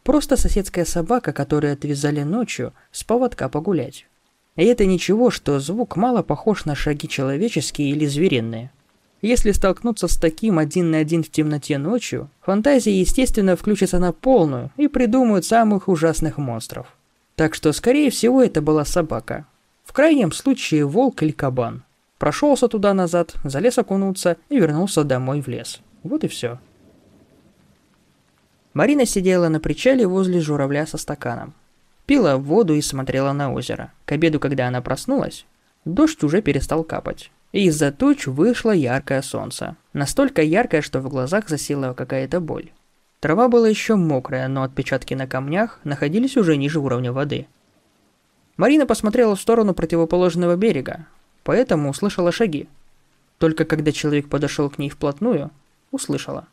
Просто 0.09 0.37
соседская 0.37 0.85
собака, 0.85 1.33
которую 1.33 1.71
отвязали 1.71 2.23
ночью, 2.23 2.73
с 2.91 3.03
поводка 3.03 3.47
погулять. 3.47 4.07
И 4.55 4.65
это 4.65 4.87
ничего, 4.87 5.29
что 5.29 5.59
звук 5.59 5.97
мало 5.97 6.23
похож 6.23 6.65
на 6.65 6.73
шаги 6.73 7.07
человеческие 7.07 7.91
или 7.91 8.07
звериные. 8.07 8.71
Если 9.21 9.51
столкнуться 9.51 10.07
с 10.07 10.17
таким 10.17 10.57
один 10.57 10.89
на 10.89 10.97
один 10.97 11.23
в 11.23 11.29
темноте 11.29 11.77
ночью, 11.77 12.31
фантазия, 12.41 12.99
естественно, 12.99 13.55
включится 13.55 13.99
на 13.99 14.11
полную 14.11 14.71
и 14.77 14.87
придумают 14.87 15.45
самых 15.45 15.87
ужасных 15.87 16.39
монстров. 16.39 16.87
Так 17.35 17.53
что, 17.53 17.71
скорее 17.71 18.09
всего, 18.09 18.41
это 18.41 18.63
была 18.63 18.85
собака. 18.85 19.45
В 19.83 19.93
крайнем 19.93 20.31
случае, 20.31 20.87
волк 20.87 21.21
или 21.21 21.33
кабан. 21.33 21.83
Прошелся 22.17 22.67
туда-назад, 22.67 23.35
залез 23.43 23.77
окунуться 23.77 24.37
и 24.49 24.57
вернулся 24.57 25.03
домой 25.03 25.41
в 25.41 25.47
лес. 25.47 25.81
Вот 26.01 26.23
и 26.23 26.27
все. 26.27 26.57
Марина 28.79 29.05
сидела 29.05 29.49
на 29.49 29.59
причале 29.59 30.07
возле 30.07 30.39
журавля 30.39 30.85
со 30.85 30.97
стаканом. 30.97 31.53
Пила 32.05 32.37
воду 32.37 32.75
и 32.75 32.81
смотрела 32.81 33.33
на 33.33 33.51
озеро. 33.51 33.91
К 34.05 34.13
обеду, 34.13 34.39
когда 34.39 34.69
она 34.69 34.81
проснулась, 34.81 35.45
дождь 35.83 36.23
уже 36.23 36.41
перестал 36.41 36.85
капать. 36.85 37.29
И 37.51 37.65
из-за 37.65 37.91
туч 37.91 38.25
вышло 38.25 38.71
яркое 38.71 39.21
солнце. 39.21 39.75
Настолько 39.91 40.41
яркое, 40.41 40.81
что 40.81 41.01
в 41.01 41.09
глазах 41.09 41.49
засела 41.49 41.93
какая-то 41.93 42.39
боль. 42.39 42.71
Трава 43.19 43.49
была 43.49 43.67
еще 43.67 43.95
мокрая, 43.95 44.47
но 44.47 44.63
отпечатки 44.63 45.13
на 45.13 45.27
камнях 45.27 45.81
находились 45.83 46.37
уже 46.37 46.55
ниже 46.55 46.79
уровня 46.79 47.11
воды. 47.11 47.47
Марина 48.55 48.85
посмотрела 48.85 49.35
в 49.35 49.41
сторону 49.41 49.73
противоположного 49.73 50.55
берега, 50.55 51.05
поэтому 51.43 51.89
услышала 51.89 52.31
шаги. 52.31 52.69
Только 53.39 53.65
когда 53.65 53.91
человек 53.91 54.29
подошел 54.29 54.69
к 54.69 54.77
ней 54.77 54.89
вплотную, 54.89 55.51
услышала. 55.91 56.47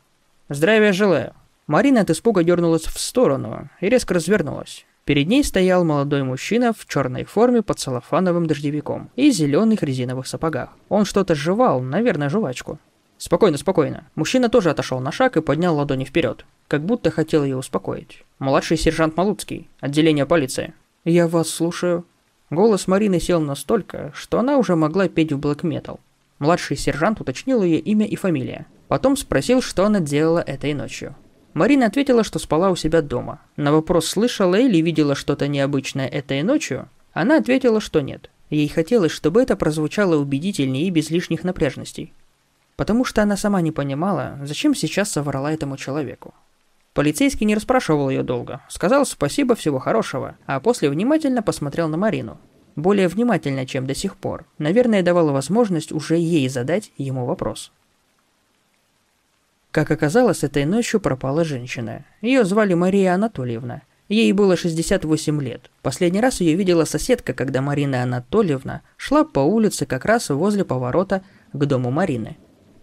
«Здравия 0.49 0.91
желаю!» 0.91 1.33
Марина 1.67 2.01
от 2.01 2.09
испуга 2.09 2.43
дернулась 2.43 2.83
в 2.85 2.97
сторону 2.97 3.69
и 3.81 3.89
резко 3.89 4.13
развернулась. 4.13 4.85
Перед 5.03 5.27
ней 5.27 5.43
стоял 5.43 5.83
молодой 5.83 6.23
мужчина 6.23 6.73
в 6.73 6.85
черной 6.85 7.25
форме 7.25 7.61
под 7.61 7.79
целлофановым 7.79 8.45
дождевиком 8.45 9.09
и 9.17 9.31
зеленых 9.31 9.83
резиновых 9.83 10.27
сапогах. 10.27 10.69
Он 10.87 11.03
что-то 11.03 11.35
жевал, 11.35 11.81
наверное, 11.81 12.29
жвачку. 12.29 12.79
Спокойно, 13.17 13.57
спокойно. 13.57 14.07
Мужчина 14.15 14.47
тоже 14.47 14.69
отошел 14.69 14.99
на 15.01 15.11
шаг 15.11 15.35
и 15.35 15.41
поднял 15.41 15.75
ладони 15.75 16.05
вперед, 16.05 16.45
как 16.69 16.85
будто 16.85 17.11
хотел 17.11 17.43
ее 17.43 17.57
успокоить. 17.57 18.23
Младший 18.39 18.77
сержант 18.77 19.17
Малуцкий, 19.17 19.69
отделение 19.81 20.25
полиции. 20.25 20.73
Я 21.03 21.27
вас 21.27 21.49
слушаю. 21.49 22.05
Голос 22.49 22.87
Марины 22.87 23.19
сел 23.19 23.41
настолько, 23.41 24.11
что 24.15 24.39
она 24.39 24.57
уже 24.57 24.77
могла 24.77 25.09
петь 25.09 25.33
в 25.33 25.39
блэк-метал. 25.39 25.99
Младший 26.39 26.77
сержант 26.77 27.19
уточнил 27.19 27.61
ее 27.61 27.79
имя 27.79 28.05
и 28.05 28.15
фамилия. 28.15 28.67
Потом 28.87 29.17
спросил, 29.17 29.61
что 29.61 29.85
она 29.85 29.99
делала 29.99 30.39
этой 30.39 30.73
ночью. 30.73 31.15
Марина 31.57 31.87
ответила, 31.87 32.23
что 32.23 32.37
спала 32.37 32.69
у 32.69 32.75
себя 32.75 33.01
дома. 33.01 33.41
На 33.55 33.71
вопрос, 33.71 34.05
слышала 34.05 34.53
или 34.53 34.77
видела 34.77 35.15
что-то 35.15 35.47
необычное 35.47 36.07
этой 36.07 36.43
ночью, 36.43 36.87
она 37.13 37.37
ответила, 37.37 37.81
что 37.81 38.01
нет. 38.01 38.29
Ей 38.51 38.67
хотелось, 38.67 39.11
чтобы 39.11 39.41
это 39.41 39.57
прозвучало 39.57 40.17
убедительнее 40.17 40.85
и 40.85 40.91
без 40.91 41.09
лишних 41.09 41.43
напряжностей. 41.43 42.13
Потому 42.75 43.03
что 43.05 43.23
она 43.23 43.37
сама 43.37 43.61
не 43.61 43.71
понимала, 43.71 44.37
зачем 44.43 44.75
сейчас 44.75 45.09
соврала 45.09 45.51
этому 45.51 45.77
человеку. 45.77 46.35
Полицейский 46.93 47.47
не 47.47 47.55
расспрашивал 47.55 48.11
ее 48.11 48.21
долго, 48.21 48.61
сказал 48.69 49.03
спасибо, 49.07 49.55
всего 49.55 49.79
хорошего, 49.79 50.37
а 50.45 50.59
после 50.59 50.91
внимательно 50.91 51.41
посмотрел 51.41 51.87
на 51.87 51.97
Марину. 51.97 52.37
Более 52.75 53.07
внимательно, 53.07 53.65
чем 53.65 53.87
до 53.87 53.95
сих 53.95 54.17
пор. 54.17 54.45
Наверное, 54.59 55.01
давал 55.01 55.31
возможность 55.31 55.91
уже 55.91 56.17
ей 56.17 56.47
задать 56.49 56.91
ему 56.99 57.25
вопрос. 57.25 57.71
Как 59.77 59.91
оказалось, 59.91 60.43
этой 60.43 60.65
ночью 60.65 60.99
пропала 60.99 61.45
женщина. 61.45 62.03
Ее 62.21 62.45
звали 62.45 62.73
Мария 62.73 63.13
Анатольевна. 63.13 63.83
Ей 64.09 64.31
было 64.31 64.57
68 64.57 65.39
лет. 65.39 65.69
Последний 65.83 66.19
раз 66.19 66.41
ее 66.41 66.55
видела 66.55 66.83
соседка, 66.85 67.35
когда 67.35 67.61
Марина 67.61 68.01
Анатольевна 68.01 68.81
шла 68.97 69.23
по 69.23 69.41
улице 69.41 69.85
как 69.85 70.05
раз 70.05 70.31
возле 70.31 70.65
поворота 70.65 71.21
к 71.53 71.63
дому 71.63 71.91
Марины. 71.91 72.37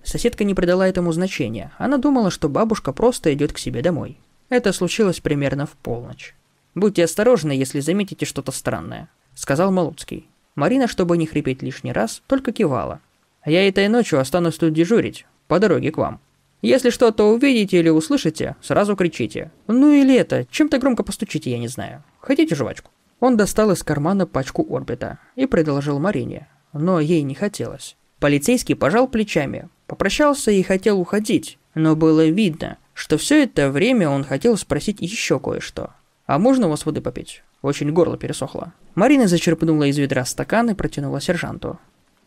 Соседка 0.05 0.45
не 0.45 0.55
придала 0.55 0.87
этому 0.87 1.11
значения. 1.11 1.73
Она 1.79 1.99
думала, 1.99 2.31
что 2.31 2.49
бабушка 2.49 2.93
просто 2.93 3.35
идет 3.35 3.53
к 3.53 3.59
себе 3.59 3.83
домой. 3.83 4.21
Это 4.49 4.73
случилось 4.73 5.19
примерно 5.19 5.67
в 5.67 5.71
полночь. 5.71 6.37
«Будьте 6.77 7.03
осторожны, 7.03 7.51
если 7.51 7.81
заметите 7.81 8.25
что-то 8.25 8.53
странное»,— 8.53 9.09
сказал 9.35 9.73
Малуцкий. 9.73 10.29
Марина, 10.55 10.87
чтобы 10.87 11.17
не 11.17 11.27
хрипеть 11.27 11.61
лишний 11.61 11.93
раз, 11.93 12.23
только 12.29 12.53
кивала. 12.53 13.01
«Я 13.45 13.67
этой 13.67 13.89
ночью 13.89 14.21
останусь 14.21 14.59
тут 14.59 14.73
дежурить, 14.73 15.27
по 15.49 15.59
дороге 15.59 15.91
к 15.91 15.97
вам». 15.97 16.21
Если 16.65 16.89
что-то 16.89 17.25
увидите 17.25 17.79
или 17.79 17.91
услышите, 17.91 18.57
сразу 18.63 18.97
кричите. 18.97 19.53
Ну 19.67 19.93
или 19.93 20.17
это, 20.17 20.47
чем-то 20.51 20.79
громко 20.79 21.03
постучите, 21.03 21.51
я 21.51 21.59
не 21.59 21.69
знаю. 21.69 22.03
Хотите 22.21 22.55
жвачку? 22.55 22.91
Он 23.21 23.37
достал 23.37 23.71
из 23.73 23.83
кармана 23.83 24.27
пачку 24.27 24.67
орбита 24.75 25.19
и 25.37 25.45
предложил 25.45 25.99
Марине, 25.99 26.49
но 26.73 27.01
ей 27.01 27.21
не 27.21 27.35
хотелось. 27.35 27.99
Полицейский 28.19 28.75
пожал 28.75 29.09
плечами, 29.09 29.69
попрощался 29.87 30.53
и 30.53 30.63
хотел 30.63 30.99
уходить, 30.99 31.59
но 31.75 31.97
было 31.97 32.27
видно, 32.29 32.79
что 32.95 33.19
все 33.19 33.43
это 33.43 33.71
время 33.71 34.09
он 34.09 34.25
хотел 34.25 34.57
спросить 34.57 35.03
еще 35.03 35.39
кое-что. 35.39 35.91
«А 36.25 36.39
можно 36.39 36.69
у 36.69 36.71
вас 36.71 36.87
воды 36.87 37.03
попить? 37.03 37.43
Очень 37.61 37.93
горло 37.93 38.17
пересохло». 38.17 38.73
Марина 38.95 39.29
зачерпнула 39.29 39.85
из 39.85 39.99
ведра 39.99 40.25
стакан 40.25 40.71
и 40.71 40.75
протянула 40.75 41.21
сержанту. 41.21 41.79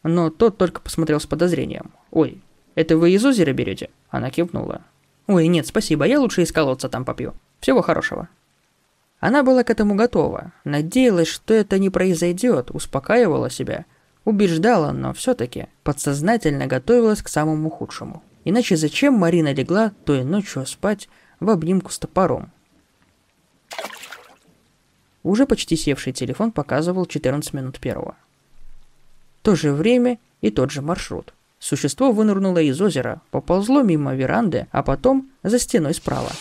Но 0.04 0.30
тот 0.30 0.60
только 0.60 0.80
посмотрел 0.80 1.20
с 1.20 1.26
подозрением. 1.26 1.92
«Ой, 2.12 2.44
это 2.78 2.96
вы 2.96 3.10
из 3.10 3.26
озера 3.26 3.54
берете?» 3.54 3.90
Она 4.12 4.30
кивнула. 4.30 4.84
«Ой, 5.26 5.48
нет, 5.48 5.66
спасибо, 5.66 6.06
я 6.06 6.20
лучше 6.20 6.44
из 6.44 6.52
колодца 6.52 6.90
там 6.90 7.06
попью. 7.06 7.34
Всего 7.60 7.82
хорошего». 7.82 8.30
Она 9.20 9.42
была 9.42 9.64
к 9.64 9.72
этому 9.72 9.96
готова, 9.96 10.52
надеялась, 10.64 11.28
что 11.28 11.56
это 11.56 11.80
не 11.80 11.90
произойдет, 11.90 12.70
успокаивала 12.70 13.50
себя, 13.50 13.86
убеждала, 14.26 14.92
но 14.92 15.12
все-таки 15.14 15.70
подсознательно 15.82 16.68
готовилась 16.68 17.24
к 17.24 17.30
самому 17.30 17.72
худшему. 17.72 18.22
Иначе 18.46 18.78
зачем 18.78 19.16
Марина 19.16 19.56
легла 19.56 19.92
той 20.06 20.24
ночью 20.24 20.64
спать 20.68 21.10
в 21.40 21.50
обнимку 21.50 21.92
с 21.92 21.98
топором? 21.98 22.52
Уже 25.24 25.48
почти 25.48 25.76
севший 25.76 26.14
телефон 26.14 26.52
показывал 26.52 27.08
14 27.08 27.54
минут 27.54 27.80
первого. 27.80 28.16
То 29.42 29.56
же 29.56 29.72
время 29.72 30.20
и 30.42 30.52
тот 30.52 30.70
же 30.70 30.84
маршрут. 30.84 31.34
Существо 31.60 32.12
вынырнуло 32.12 32.60
из 32.60 32.80
озера, 32.80 33.22
поползло 33.32 33.82
мимо 33.82 34.16
веранды, 34.16 34.68
а 34.72 34.84
потом 34.84 35.30
за 35.44 35.60
стеной 35.60 35.94
справа. 35.94 36.32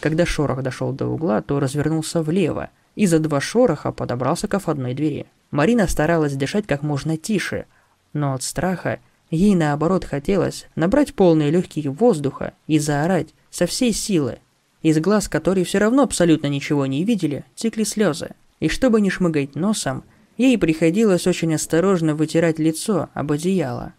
Когда 0.00 0.24
шорох 0.24 0.62
дошел 0.62 0.92
до 0.92 1.06
угла, 1.06 1.42
то 1.42 1.60
развернулся 1.60 2.22
влево 2.22 2.70
и 2.96 3.06
за 3.06 3.18
два 3.18 3.40
шороха 3.40 3.92
подобрался 3.92 4.48
к 4.48 4.58
входной 4.58 4.94
двери. 4.94 5.26
Марина 5.50 5.86
старалась 5.86 6.34
дышать 6.34 6.66
как 6.66 6.82
можно 6.82 7.16
тише, 7.16 7.66
но 8.12 8.34
от 8.34 8.42
страха 8.42 8.98
ей 9.30 9.54
наоборот 9.54 10.04
хотелось 10.04 10.66
набрать 10.74 11.14
полные 11.14 11.50
легкие 11.50 11.90
воздуха 11.90 12.54
и 12.66 12.78
заорать 12.78 13.28
со 13.50 13.66
всей 13.66 13.92
силы. 13.92 14.38
Из 14.82 14.98
глаз, 14.98 15.28
которые 15.28 15.64
все 15.64 15.78
равно 15.78 16.02
абсолютно 16.02 16.46
ничего 16.46 16.86
не 16.86 17.04
видели, 17.04 17.44
текли 17.54 17.84
слезы. 17.84 18.30
И 18.60 18.68
чтобы 18.68 19.00
не 19.00 19.10
шмыгать 19.10 19.54
носом, 19.54 20.04
ей 20.48 20.58
приходилось 20.58 21.26
очень 21.26 21.54
осторожно 21.54 22.14
вытирать 22.14 22.58
лицо 22.58 23.08
об 23.14 23.32
одеяло. 23.32 23.94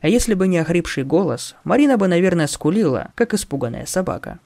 А 0.00 0.08
если 0.08 0.34
бы 0.34 0.46
не 0.46 0.58
охрипший 0.58 1.04
голос, 1.04 1.56
Марина 1.64 1.96
бы, 1.96 2.06
наверное, 2.06 2.46
скулила, 2.46 3.12
как 3.14 3.34
испуганная 3.34 3.86
собака. 3.86 4.38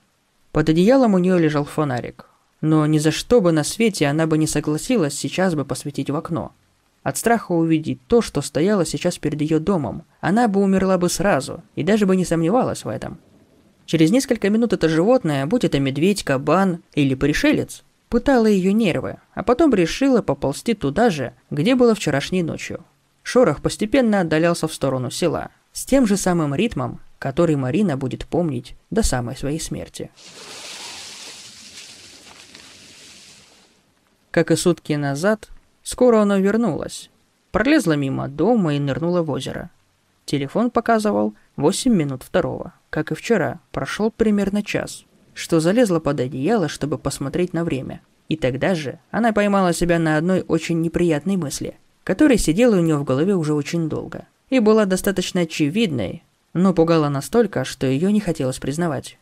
Под 0.52 0.68
одеялом 0.68 1.14
у 1.14 1.18
нее 1.18 1.38
лежал 1.38 1.64
фонарик. 1.64 2.26
Но 2.60 2.86
ни 2.86 2.98
за 2.98 3.10
что 3.10 3.40
бы 3.40 3.52
на 3.52 3.64
свете 3.64 4.06
она 4.06 4.26
бы 4.26 4.38
не 4.38 4.46
согласилась 4.46 5.14
сейчас 5.14 5.54
бы 5.54 5.64
посветить 5.64 6.10
в 6.10 6.16
окно. 6.16 6.52
От 7.02 7.16
страха 7.16 7.52
увидеть 7.52 7.98
то, 8.06 8.20
что 8.20 8.42
стояло 8.42 8.84
сейчас 8.84 9.18
перед 9.18 9.40
ее 9.40 9.58
домом, 9.58 10.04
она 10.20 10.48
бы 10.48 10.60
умерла 10.60 10.98
бы 10.98 11.08
сразу 11.08 11.62
и 11.74 11.82
даже 11.82 12.04
бы 12.04 12.14
не 12.14 12.26
сомневалась 12.26 12.84
в 12.84 12.88
этом. 12.88 13.18
Через 13.86 14.10
несколько 14.10 14.50
минут 14.50 14.72
это 14.72 14.88
животное, 14.88 15.46
будь 15.46 15.64
это 15.64 15.80
медведь, 15.80 16.22
кабан 16.22 16.82
или 16.94 17.14
пришелец, 17.14 17.82
пытало 18.10 18.46
ее 18.46 18.74
нервы, 18.74 19.18
а 19.34 19.42
потом 19.42 19.72
решило 19.72 20.20
поползти 20.20 20.74
туда 20.74 21.08
же, 21.08 21.32
где 21.50 21.74
было 21.74 21.94
вчерашней 21.94 22.42
ночью. 22.42 22.84
Шорох 23.22 23.62
постепенно 23.62 24.20
отдалялся 24.20 24.68
в 24.68 24.74
сторону 24.74 25.10
села, 25.10 25.50
с 25.72 25.86
тем 25.86 26.06
же 26.06 26.16
самым 26.16 26.54
ритмом, 26.54 27.00
который 27.18 27.56
Марина 27.56 27.96
будет 27.96 28.26
помнить 28.26 28.74
до 28.90 29.02
самой 29.02 29.36
своей 29.36 29.60
смерти. 29.60 30.10
Как 34.32 34.50
и 34.50 34.56
сутки 34.56 34.92
назад, 34.94 35.48
скоро 35.82 36.20
она 36.20 36.38
вернулась. 36.38 37.10
Пролезла 37.52 37.92
мимо 37.92 38.28
дома 38.28 38.74
и 38.74 38.78
нырнула 38.80 39.22
в 39.22 39.30
озеро. 39.30 39.70
Телефон 40.24 40.70
показывал 40.70 41.34
8 41.56 41.92
минут 41.92 42.22
второго. 42.22 42.72
Как 42.90 43.12
и 43.12 43.14
вчера, 43.14 43.60
прошел 43.72 44.10
примерно 44.10 44.62
час, 44.62 45.04
что 45.34 45.60
залезла 45.60 46.00
под 46.00 46.20
одеяло, 46.20 46.68
чтобы 46.68 46.98
посмотреть 46.98 47.52
на 47.52 47.64
время. 47.64 48.00
И 48.28 48.36
тогда 48.36 48.74
же 48.74 48.98
она 49.10 49.32
поймала 49.32 49.72
себя 49.72 49.98
на 49.98 50.16
одной 50.16 50.44
очень 50.46 50.80
неприятной 50.80 51.36
мысли, 51.36 51.76
которая 52.04 52.38
сидела 52.38 52.76
у 52.76 52.80
нее 52.80 52.96
в 52.96 53.04
голове 53.04 53.34
уже 53.34 53.54
очень 53.54 53.88
долго. 53.88 54.26
И 54.48 54.58
была 54.60 54.84
достаточно 54.84 55.42
очевидной, 55.42 56.22
но 56.52 56.74
пугала 56.74 57.08
настолько, 57.08 57.64
что 57.64 57.86
ее 57.86 58.12
не 58.12 58.20
хотелось 58.20 58.58
признавать. 58.58 59.18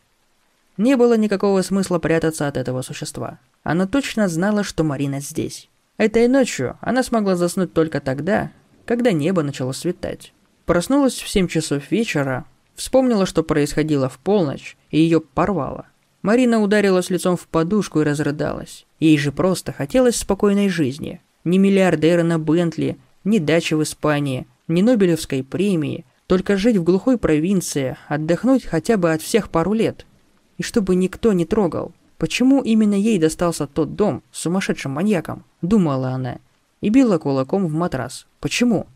Не 0.77 0.95
было 0.95 1.17
никакого 1.17 1.61
смысла 1.61 1.99
прятаться 1.99 2.47
от 2.47 2.55
этого 2.55 2.81
существа. 2.81 3.39
Она 3.63 3.85
точно 3.85 4.27
знала, 4.27 4.63
что 4.63 4.83
Марина 4.83 5.19
здесь. 5.19 5.69
Этой 5.97 6.27
ночью 6.27 6.77
она 6.79 7.03
смогла 7.03 7.35
заснуть 7.35 7.73
только 7.73 7.99
тогда, 7.99 8.51
когда 8.85 9.11
небо 9.11 9.43
начало 9.43 9.73
светать. 9.73 10.33
Проснулась 10.65 11.15
в 11.15 11.27
7 11.27 11.47
часов 11.47 11.91
вечера, 11.91 12.45
вспомнила, 12.75 13.25
что 13.25 13.43
происходило 13.43 14.07
в 14.07 14.17
полночь, 14.19 14.77
и 14.91 14.99
ее 14.99 15.19
порвало. 15.19 15.87
Марина 16.21 16.61
ударилась 16.61 17.09
лицом 17.09 17.37
в 17.37 17.47
подушку 17.47 18.01
и 18.01 18.03
разрыдалась. 18.03 18.85
Ей 18.99 19.17
же 19.17 19.31
просто 19.31 19.71
хотелось 19.71 20.17
спокойной 20.17 20.67
жизни. 20.67 21.21
Ни 21.45 21.57
миллиардера 21.57 22.23
на 22.23 22.37
Бентли, 22.37 22.97
ни 23.23 23.39
дачи 23.39 23.73
в 23.73 23.83
Испании, 23.83 24.45
ни 24.67 24.81
Нобелевской 24.81 25.43
премии, 25.43 26.05
только 26.27 26.57
жить 26.57 26.77
в 26.77 26.83
глухой 26.83 27.17
провинции, 27.17 27.97
отдохнуть 28.07 28.65
хотя 28.65 28.97
бы 28.97 29.11
от 29.11 29.21
всех 29.21 29.49
пару 29.49 29.73
лет. 29.73 30.05
И 30.57 30.63
чтобы 30.63 30.95
никто 30.95 31.31
не 31.31 31.45
трогал. 31.45 31.93
Почему 32.17 32.61
именно 32.61 32.95
ей 32.95 33.17
достался 33.17 33.65
тот 33.65 33.95
дом 33.95 34.21
с 34.31 34.41
сумасшедшим 34.41 34.91
маньяком? 34.91 35.45
Думала 35.61 36.09
она. 36.09 36.39
И 36.81 36.89
била 36.89 37.17
кулаком 37.17 37.65
в 37.65 37.73
матрас. 37.73 38.27
Почему? 38.41 38.87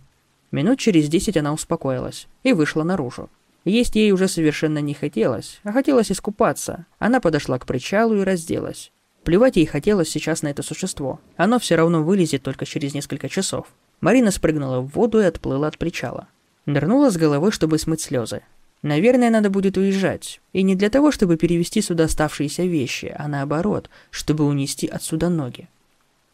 Минут 0.52 0.78
через 0.78 1.08
десять 1.08 1.38
она 1.38 1.54
успокоилась 1.54 2.28
и 2.44 2.52
вышла 2.52 2.84
наружу. 2.84 3.30
Есть 3.66 3.96
ей 3.96 4.12
уже 4.12 4.28
совершенно 4.28 4.80
не 4.80 4.94
хотелось, 4.94 5.60
а 5.64 5.72
хотелось 5.72 6.12
искупаться. 6.12 6.86
Она 7.00 7.20
подошла 7.20 7.58
к 7.60 7.66
причалу 7.66 8.16
и 8.16 8.24
разделась. 8.24 8.92
Плевать 9.24 9.56
ей 9.56 9.66
хотелось 9.66 10.10
сейчас 10.10 10.42
на 10.42 10.50
это 10.50 10.64
существо. 10.64 11.22
Оно 11.38 11.60
все 11.60 11.76
равно 11.76 12.04
вылезет 12.04 12.44
только 12.44 12.66
через 12.66 12.94
несколько 12.94 13.30
часов. 13.30 13.68
Марина 14.02 14.32
спрыгнула 14.32 14.82
в 14.82 14.88
воду 14.90 15.22
и 15.22 15.26
отплыла 15.26 15.68
от 15.68 15.78
причала. 15.78 16.28
Нырнула 16.66 17.10
с 17.10 17.16
головой, 17.16 17.52
чтобы 17.52 17.78
смыть 17.78 18.02
слезы. 18.02 18.42
Наверное, 18.82 19.30
надо 19.30 19.50
будет 19.50 19.78
уезжать. 19.78 20.42
И 20.52 20.62
не 20.62 20.76
для 20.76 20.90
того, 20.90 21.12
чтобы 21.12 21.38
перевести 21.38 21.82
сюда 21.82 22.04
оставшиеся 22.04 22.64
вещи, 22.64 23.16
а 23.18 23.30
наоборот, 23.30 23.90
чтобы 24.12 24.46
унести 24.46 24.88
отсюда 24.88 25.30
ноги. 25.30 25.70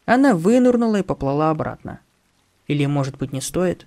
Она 0.06 0.34
вынырнула 0.34 0.98
и 0.98 1.04
поплыла 1.04 1.52
обратно. 1.52 2.00
Или, 2.68 2.88
может 2.88 3.18
быть, 3.20 3.34
не 3.34 3.42
стоит? 3.42 3.86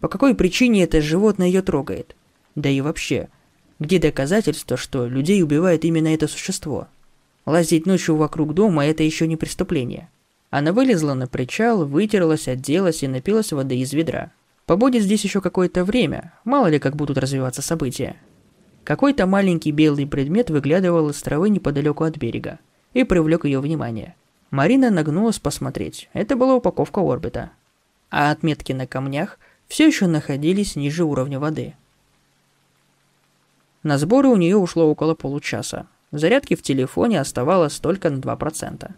По 0.00 0.08
какой 0.08 0.34
причине 0.34 0.84
это 0.84 1.02
животное 1.02 1.48
ее 1.48 1.60
трогает? 1.60 2.16
Да 2.54 2.68
и 2.68 2.80
вообще, 2.80 3.28
где 3.78 3.98
доказательства, 3.98 4.76
что 4.76 5.06
людей 5.06 5.42
убивает 5.42 5.84
именно 5.84 6.08
это 6.08 6.28
существо? 6.28 6.88
Лазить 7.46 7.86
ночью 7.86 8.16
вокруг 8.16 8.54
дома– 8.54 8.86
это 8.86 9.02
еще 9.02 9.26
не 9.26 9.36
преступление. 9.36 10.08
Она 10.50 10.72
вылезла 10.72 11.14
на 11.14 11.26
причал, 11.26 11.86
вытерлась, 11.86 12.46
оделась 12.46 13.02
и 13.02 13.08
напилась 13.08 13.52
воды 13.52 13.78
из 13.78 13.92
ведра. 13.92 14.30
Побудет 14.66 15.02
здесь 15.02 15.24
еще 15.24 15.40
какое-то 15.40 15.84
время, 15.84 16.32
мало 16.44 16.68
ли 16.68 16.78
как 16.78 16.94
будут 16.94 17.18
развиваться 17.18 17.62
события. 17.62 18.16
Какой-то 18.84 19.26
маленький 19.26 19.72
белый 19.72 20.06
предмет 20.06 20.50
выглядывал 20.50 21.10
из 21.10 21.20
травы 21.22 21.50
неподалеку 21.50 22.04
от 22.04 22.16
берега 22.16 22.58
и 22.92 23.04
привлек 23.04 23.44
ее 23.44 23.60
внимание. 23.60 24.14
Марина 24.50 24.90
нагнулась 24.90 25.38
посмотреть. 25.38 26.08
Это 26.12 26.36
была 26.36 26.54
упаковка 26.54 27.00
орбита. 27.00 27.50
А 28.10 28.30
отметки 28.30 28.72
на 28.72 28.86
камнях 28.86 29.38
все 29.66 29.86
еще 29.86 30.06
находились 30.06 30.76
ниже 30.76 31.04
уровня 31.04 31.40
воды. 31.40 31.74
На 33.82 33.98
сборы 33.98 34.28
у 34.28 34.36
нее 34.36 34.56
ушло 34.56 34.88
около 34.88 35.14
получаса. 35.14 35.86
Зарядки 36.12 36.54
в 36.54 36.62
телефоне 36.62 37.20
оставалось 37.20 37.78
только 37.78 38.10
на 38.10 38.18
2%. 38.18 38.90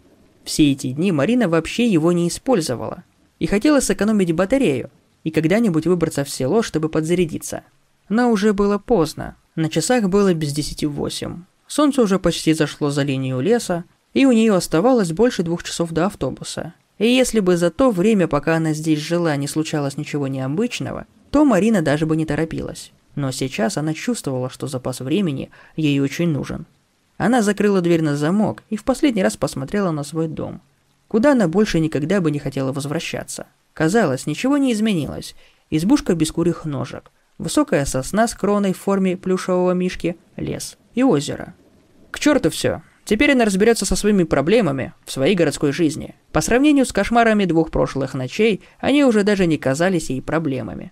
Все 0.43 0.71
эти 0.71 0.91
дни 0.91 1.11
Марина 1.11 1.49
вообще 1.49 1.87
его 1.87 2.11
не 2.11 2.27
использовала. 2.27 3.03
И 3.39 3.47
хотела 3.47 3.79
сэкономить 3.79 4.33
батарею, 4.33 4.91
и 5.23 5.31
когда-нибудь 5.31 5.87
выбраться 5.87 6.23
в 6.23 6.29
село, 6.29 6.61
чтобы 6.61 6.89
подзарядиться. 6.89 7.63
Но 8.09 8.29
уже 8.29 8.53
было 8.53 8.77
поздно. 8.77 9.35
На 9.55 9.69
часах 9.69 10.07
было 10.09 10.33
без 10.33 10.53
десяти 10.53 10.85
восемь. 10.85 11.43
Солнце 11.67 12.01
уже 12.01 12.19
почти 12.19 12.53
зашло 12.53 12.91
за 12.91 13.01
линию 13.01 13.39
леса, 13.39 13.85
и 14.13 14.25
у 14.25 14.31
нее 14.31 14.53
оставалось 14.53 15.11
больше 15.11 15.43
двух 15.43 15.63
часов 15.63 15.91
до 15.91 16.05
автобуса. 16.05 16.73
И 16.99 17.07
если 17.07 17.39
бы 17.39 17.57
за 17.57 17.71
то 17.71 17.89
время, 17.89 18.27
пока 18.27 18.55
она 18.55 18.73
здесь 18.73 18.99
жила, 18.99 19.35
не 19.35 19.47
случалось 19.47 19.97
ничего 19.97 20.27
необычного, 20.27 21.07
то 21.31 21.43
Марина 21.43 21.81
даже 21.81 22.05
бы 22.05 22.15
не 22.15 22.25
торопилась. 22.25 22.91
Но 23.15 23.31
сейчас 23.31 23.77
она 23.77 23.93
чувствовала, 23.93 24.49
что 24.49 24.67
запас 24.67 24.99
времени 24.99 25.49
ей 25.75 25.99
очень 25.99 26.29
нужен. 26.29 26.65
Она 27.17 27.41
закрыла 27.41 27.81
дверь 27.81 28.01
на 28.01 28.17
замок 28.17 28.63
и 28.69 28.75
в 28.75 28.83
последний 28.83 29.23
раз 29.23 29.37
посмотрела 29.37 29.91
на 29.91 30.03
свой 30.03 30.27
дом, 30.27 30.61
куда 31.07 31.31
она 31.31 31.47
больше 31.47 31.79
никогда 31.79 32.19
бы 32.19 32.29
не 32.29 32.39
хотела 32.39 32.73
возвращаться. 32.73 33.47
Казалось, 33.73 34.25
ничего 34.27 34.57
не 34.57 34.73
изменилось. 34.73 35.35
Избушка 35.69 36.13
без 36.13 36.31
курих 36.31 36.65
ножек, 36.65 37.11
высокая 37.37 37.85
сосна 37.85 38.27
с 38.27 38.33
кроной 38.33 38.73
в 38.73 38.77
форме 38.77 39.17
плюшевого 39.17 39.71
мишки, 39.71 40.17
лес 40.35 40.77
и 40.93 41.03
озеро. 41.03 41.53
К 42.11 42.19
черту 42.19 42.49
все. 42.49 42.81
Теперь 43.05 43.33
она 43.33 43.45
разберется 43.45 43.85
со 43.85 43.95
своими 43.95 44.23
проблемами 44.23 44.93
в 45.05 45.11
своей 45.11 45.35
городской 45.35 45.71
жизни. 45.71 46.15
По 46.31 46.41
сравнению 46.41 46.85
с 46.85 46.91
кошмарами 46.91 47.45
двух 47.45 47.69
прошлых 47.69 48.13
ночей, 48.13 48.61
они 48.79 49.03
уже 49.03 49.23
даже 49.23 49.45
не 49.45 49.57
казались 49.57 50.09
ей 50.09 50.21
проблемами. 50.21 50.91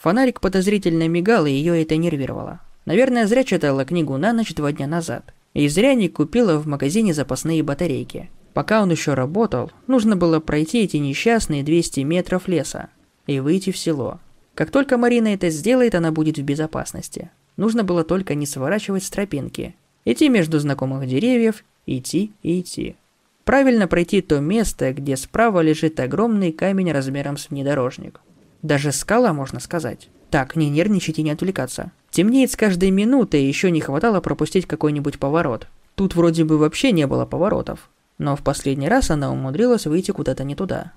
Фонарик 0.00 0.40
подозрительно 0.40 1.08
мигал, 1.08 1.44
и 1.44 1.50
ее 1.50 1.82
это 1.82 1.98
нервировало. 1.98 2.60
Наверное, 2.86 3.26
зря 3.26 3.44
читала 3.44 3.84
книгу 3.84 4.16
на 4.16 4.32
ночь 4.32 4.54
два 4.54 4.72
дня 4.72 4.86
назад. 4.86 5.34
И 5.52 5.68
зря 5.68 5.92
не 5.92 6.08
купила 6.08 6.58
в 6.58 6.66
магазине 6.66 7.12
запасные 7.12 7.62
батарейки. 7.62 8.30
Пока 8.54 8.80
он 8.82 8.90
еще 8.90 9.12
работал, 9.12 9.70
нужно 9.86 10.16
было 10.16 10.40
пройти 10.40 10.84
эти 10.84 10.96
несчастные 10.96 11.62
200 11.62 12.00
метров 12.00 12.48
леса 12.48 12.88
и 13.26 13.40
выйти 13.40 13.72
в 13.72 13.76
село. 13.76 14.20
Как 14.54 14.70
только 14.70 14.96
Марина 14.96 15.28
это 15.28 15.50
сделает, 15.50 15.94
она 15.94 16.12
будет 16.12 16.38
в 16.38 16.42
безопасности. 16.42 17.30
Нужно 17.58 17.84
было 17.84 18.02
только 18.02 18.34
не 18.34 18.46
сворачивать 18.46 19.04
с 19.04 19.10
тропинки. 19.10 19.74
Идти 20.06 20.30
между 20.30 20.58
знакомых 20.60 21.06
деревьев, 21.06 21.62
идти 21.84 22.32
и 22.42 22.60
идти. 22.60 22.96
Правильно 23.44 23.86
пройти 23.86 24.22
то 24.22 24.40
место, 24.40 24.94
где 24.94 25.18
справа 25.18 25.60
лежит 25.60 26.00
огромный 26.00 26.52
камень 26.52 26.90
размером 26.90 27.36
с 27.36 27.50
внедорожник. 27.50 28.20
Даже 28.62 28.92
скала, 28.92 29.32
можно 29.32 29.60
сказать. 29.60 30.08
Так, 30.30 30.56
не 30.56 30.70
нервничать 30.70 31.18
и 31.18 31.22
не 31.22 31.30
отвлекаться. 31.30 31.92
Темнеет 32.10 32.50
с 32.50 32.56
каждой 32.56 32.90
минутой, 32.90 33.44
еще 33.44 33.70
не 33.70 33.80
хватало 33.80 34.20
пропустить 34.20 34.66
какой-нибудь 34.66 35.18
поворот. 35.18 35.66
Тут 35.94 36.14
вроде 36.14 36.44
бы 36.44 36.58
вообще 36.58 36.92
не 36.92 37.06
было 37.06 37.26
поворотов 37.26 37.90
но 38.20 38.36
в 38.36 38.42
последний 38.42 38.88
раз 38.88 39.10
она 39.10 39.32
умудрилась 39.32 39.86
выйти 39.86 40.10
куда-то 40.10 40.44
не 40.44 40.54
туда. 40.54 40.92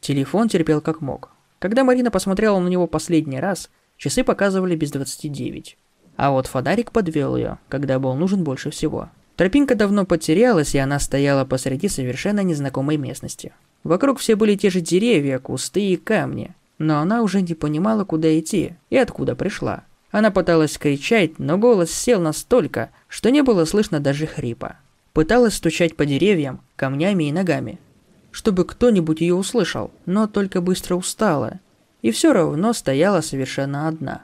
Телефон 0.00 0.48
терпел 0.48 0.80
как 0.80 1.02
мог. 1.02 1.28
Когда 1.58 1.84
Марина 1.84 2.10
посмотрела 2.10 2.58
на 2.58 2.68
него 2.68 2.86
последний 2.86 3.38
раз, 3.38 3.68
часы 3.98 4.24
показывали 4.24 4.74
без 4.74 4.90
29. 4.90 5.76
А 6.16 6.30
вот 6.30 6.46
фонарик 6.46 6.90
подвел 6.90 7.36
ее, 7.36 7.58
когда 7.68 7.98
был 7.98 8.14
нужен 8.14 8.44
больше 8.44 8.70
всего. 8.70 9.10
Тропинка 9.36 9.74
давно 9.74 10.06
потерялась, 10.06 10.74
и 10.74 10.78
она 10.78 10.98
стояла 11.00 11.44
посреди 11.44 11.88
совершенно 11.88 12.42
незнакомой 12.42 12.96
местности. 12.96 13.52
Вокруг 13.84 14.18
все 14.18 14.34
были 14.34 14.56
те 14.56 14.70
же 14.70 14.80
деревья, 14.80 15.38
кусты 15.38 15.90
и 15.90 15.96
камни, 15.96 16.54
но 16.78 17.00
она 17.00 17.22
уже 17.22 17.42
не 17.42 17.54
понимала, 17.54 18.04
куда 18.04 18.38
идти 18.38 18.74
и 18.90 18.96
откуда 18.96 19.34
пришла. 19.34 19.84
Она 20.10 20.30
пыталась 20.30 20.78
кричать, 20.78 21.38
но 21.38 21.58
голос 21.58 21.90
сел 21.90 22.20
настолько, 22.20 22.90
что 23.08 23.30
не 23.30 23.42
было 23.42 23.64
слышно 23.64 24.00
даже 24.00 24.26
хрипа. 24.26 24.76
Пыталась 25.12 25.54
стучать 25.54 25.96
по 25.96 26.06
деревьям, 26.06 26.60
камнями 26.76 27.24
и 27.24 27.32
ногами. 27.32 27.78
чтобы 28.30 28.64
кто-нибудь 28.64 29.20
ее 29.20 29.34
услышал, 29.34 29.90
но 30.06 30.28
только 30.28 30.60
быстро 30.60 30.94
устала. 30.94 31.60
И 32.02 32.12
все 32.12 32.32
равно 32.32 32.72
стояла 32.72 33.20
совершенно 33.20 33.88
одна. 33.88 34.22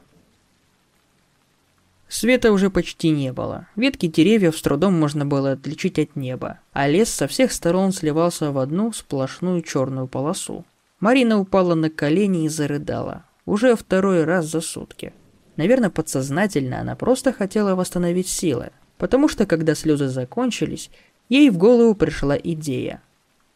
Света 2.07 2.53
уже 2.53 2.71
почти 2.71 3.11
не 3.11 3.33
было. 3.33 3.67
Ветки 3.75 4.07
деревьев 4.07 4.57
с 4.57 4.63
трудом 4.63 4.95
можно 4.95 5.27
было 5.27 5.53
отличить 5.53 5.99
от 5.99 6.15
неба, 6.15 6.61
а 6.73 6.87
лес 6.87 7.09
со 7.09 7.27
всех 7.27 7.51
сторон 7.51 7.93
сливался 7.93 8.53
в 8.53 8.59
одну 8.59 8.93
сплошную 8.93 9.63
черную 9.63 10.07
полосу. 10.07 10.65
Марина 11.05 11.39
упала 11.39 11.75
на 11.75 11.91
колени 11.91 12.47
и 12.47 12.49
зарыдала. 12.49 13.27
Уже 13.45 13.77
второй 13.77 14.25
раз 14.25 14.47
за 14.47 14.63
сутки. 14.63 15.13
Наверное, 15.57 15.91
подсознательно 15.91 16.81
она 16.81 16.97
просто 16.97 17.31
хотела 17.31 17.75
восстановить 17.75 18.27
силы, 18.27 18.71
потому 18.97 19.29
что 19.29 19.45
когда 19.45 19.75
слезы 19.75 20.09
закончились, 20.09 20.89
ей 21.29 21.51
в 21.51 21.59
голову 21.59 21.95
пришла 21.95 22.39
идея. 22.39 23.03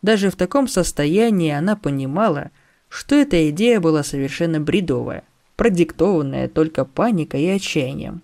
Даже 0.02 0.28
в 0.28 0.36
таком 0.36 0.68
состоянии 0.68 1.50
она 1.50 1.74
понимала, 1.74 2.50
что 2.90 3.14
эта 3.14 3.48
идея 3.48 3.80
была 3.80 4.02
совершенно 4.02 4.60
бредовая, 4.60 5.24
продиктованная 5.56 6.48
только 6.48 6.84
паникой 6.84 7.44
и 7.44 7.48
отчаянием. 7.48 8.20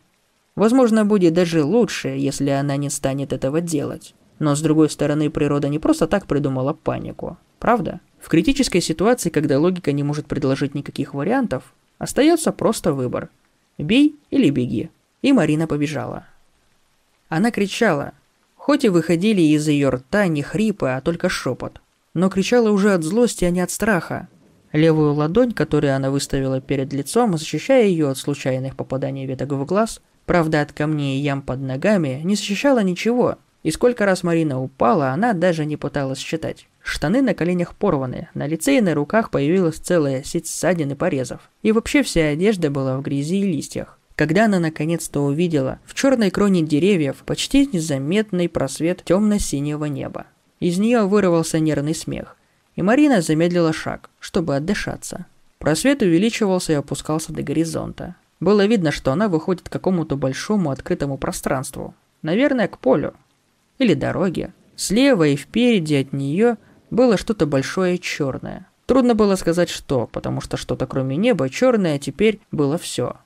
Возможно, 0.54 1.06
будет 1.06 1.32
даже 1.32 1.64
лучше, 1.64 2.08
если 2.08 2.50
она 2.50 2.76
не 2.76 2.90
станет 2.90 3.32
этого 3.32 3.62
делать. 3.62 4.14
Но 4.38 4.54
с 4.54 4.60
другой 4.60 4.90
стороны, 4.90 5.30
природа 5.30 5.68
не 5.68 5.78
просто 5.78 6.06
так 6.06 6.26
придумала 6.26 6.72
панику, 6.72 7.38
правда? 7.58 8.00
В 8.20 8.28
критической 8.28 8.80
ситуации, 8.80 9.30
когда 9.30 9.58
логика 9.58 9.92
не 9.92 10.02
может 10.02 10.26
предложить 10.26 10.74
никаких 10.74 11.14
вариантов, 11.14 11.74
остается 11.98 12.52
просто 12.52 12.92
выбор. 12.92 13.28
Бей 13.78 14.16
или 14.30 14.50
беги. 14.50 14.90
И 15.22 15.32
Марина 15.32 15.66
побежала. 15.66 16.26
Она 17.28 17.50
кричала, 17.50 18.12
хоть 18.56 18.84
и 18.84 18.88
выходили 18.88 19.42
из 19.42 19.66
ее 19.68 19.90
рта 19.90 20.26
не 20.26 20.42
хрипы, 20.42 20.88
а 20.88 21.00
только 21.00 21.28
шепот. 21.28 21.80
Но 22.14 22.30
кричала 22.30 22.70
уже 22.70 22.94
от 22.94 23.02
злости, 23.02 23.44
а 23.44 23.50
не 23.50 23.60
от 23.60 23.70
страха. 23.70 24.28
Левую 24.72 25.12
ладонь, 25.14 25.52
которую 25.52 25.94
она 25.94 26.10
выставила 26.10 26.60
перед 26.60 26.92
лицом, 26.92 27.36
защищая 27.36 27.86
ее 27.86 28.08
от 28.10 28.18
случайных 28.18 28.74
попаданий 28.76 29.26
веток 29.26 29.52
в 29.52 29.64
глаз, 29.64 30.00
правда 30.26 30.62
от 30.62 30.72
камней 30.72 31.18
и 31.18 31.22
ям 31.22 31.42
под 31.42 31.60
ногами, 31.60 32.20
не 32.24 32.36
защищала 32.36 32.82
ничего. 32.82 33.36
И 33.64 33.70
сколько 33.72 34.06
раз 34.06 34.22
Марина 34.22 34.62
упала, 34.62 35.08
она 35.08 35.32
даже 35.32 35.64
не 35.64 35.76
пыталась 35.76 36.20
считать. 36.20 36.68
Штаны 36.82 37.22
на 37.22 37.34
коленях 37.34 37.74
порваны, 37.74 38.28
на 38.34 38.46
лице 38.46 38.76
и 38.76 38.80
на 38.82 38.94
руках 38.94 39.30
появилась 39.30 39.76
целая 39.76 40.22
сеть 40.22 40.46
ссадин 40.46 40.92
и 40.92 40.94
порезов. 40.94 41.40
И 41.62 41.72
вообще 41.72 42.02
вся 42.02 42.28
одежда 42.28 42.70
была 42.70 42.98
в 42.98 43.02
грязи 43.02 43.40
и 43.40 43.52
листьях. 43.52 43.98
Когда 44.16 44.44
она 44.44 44.60
наконец-то 44.60 45.20
увидела 45.20 45.80
в 45.86 45.94
черной 45.94 46.30
кроне 46.30 46.62
деревьев 46.62 47.24
почти 47.26 47.66
незаметный 47.66 48.48
просвет 48.48 49.02
темно-синего 49.02 49.86
неба. 49.86 50.26
Из 50.60 50.78
нее 50.78 51.02
вырвался 51.06 51.58
нервный 51.58 51.94
смех, 51.94 52.36
и 52.76 52.82
Марина 52.82 53.22
замедлила 53.22 53.72
шаг, 53.72 54.10
чтобы 54.20 54.54
отдышаться. 54.54 55.26
Просвет 55.58 56.02
увеличивался 56.02 56.74
и 56.74 56.76
опускался 56.76 57.32
до 57.32 57.42
горизонта. 57.42 58.16
Было 58.40 58.66
видно, 58.66 58.92
что 58.92 59.10
она 59.10 59.28
выходит 59.28 59.68
к 59.68 59.72
какому-то 59.72 60.16
большому 60.16 60.70
открытому 60.70 61.16
пространству. 61.16 61.94
Наверное, 62.22 62.68
к 62.68 62.78
полю. 62.78 63.14
Или 63.78 63.94
дороге. 63.94 64.52
Слева 64.76 65.26
и 65.26 65.36
впереди 65.36 65.96
от 65.96 66.12
нее 66.12 66.58
было 66.90 67.16
что-то 67.16 67.46
большое 67.46 67.98
черное. 67.98 68.68
Трудно 68.86 69.14
было 69.14 69.36
сказать 69.36 69.70
что, 69.70 70.08
потому 70.12 70.40
что 70.40 70.56
что-то 70.56 70.86
кроме 70.86 71.16
неба 71.16 71.48
черное 71.48 71.98
теперь 71.98 72.40
было 72.50 72.76
все. 72.78 73.16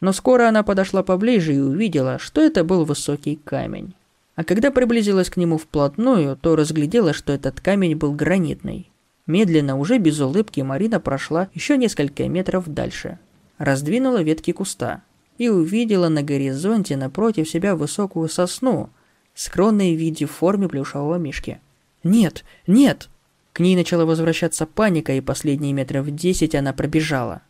Но 0.00 0.12
скоро 0.12 0.48
она 0.48 0.62
подошла 0.62 1.02
поближе 1.02 1.54
и 1.54 1.60
увидела, 1.60 2.18
что 2.18 2.40
это 2.40 2.64
был 2.64 2.84
высокий 2.84 3.36
камень. 3.36 3.94
А 4.34 4.42
когда 4.42 4.70
приблизилась 4.70 5.30
к 5.30 5.36
нему 5.36 5.58
вплотную, 5.58 6.36
то 6.36 6.56
разглядела, 6.56 7.12
что 7.12 7.32
этот 7.32 7.60
камень 7.60 7.94
был 7.94 8.12
гранитный. 8.12 8.90
Медленно, 9.26 9.78
уже 9.78 9.98
без 9.98 10.20
улыбки, 10.20 10.60
Марина 10.60 11.00
прошла 11.00 11.48
еще 11.54 11.76
несколько 11.78 12.28
метров 12.28 12.64
дальше. 12.66 13.18
Раздвинула 13.58 14.22
ветки 14.22 14.52
куста 14.52 15.02
и 15.38 15.48
увидела 15.48 16.08
на 16.08 16.22
горизонте 16.22 16.96
напротив 16.96 17.48
себя 17.48 17.76
высокую 17.76 18.28
сосну, 18.28 18.90
скромной 19.34 19.94
в 19.94 19.98
виде 19.98 20.26
форме 20.26 20.68
плюшевого 20.68 21.16
мишки. 21.16 21.60
«Нет, 22.02 22.44
нет!» 22.66 23.08
К 23.52 23.60
ней 23.60 23.76
начала 23.76 24.04
возвращаться 24.04 24.66
паника, 24.66 25.12
и 25.12 25.20
последние 25.20 25.72
метров 25.72 26.10
десять 26.10 26.56
она 26.56 26.72
пробежала. 26.72 27.42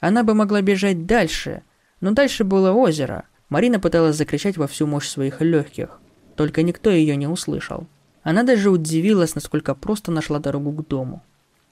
Она 0.00 0.24
бы 0.24 0.32
могла 0.34 0.62
бежать 0.62 1.04
дальше, 1.04 1.62
но 2.00 2.12
дальше 2.12 2.44
было 2.44 2.72
озеро. 2.72 3.24
Марина 3.50 3.78
пыталась 3.78 4.16
закричать 4.16 4.56
во 4.56 4.66
всю 4.66 4.86
мощь 4.86 5.06
своих 5.06 5.42
легких, 5.42 6.00
только 6.34 6.62
никто 6.62 6.90
ее 6.90 7.14
не 7.16 7.26
услышал. 7.26 7.86
Она 8.22 8.42
даже 8.42 8.70
удивилась, 8.70 9.34
насколько 9.34 9.74
просто 9.74 10.10
нашла 10.10 10.38
дорогу 10.38 10.72
к 10.72 10.88
дому. 10.88 11.22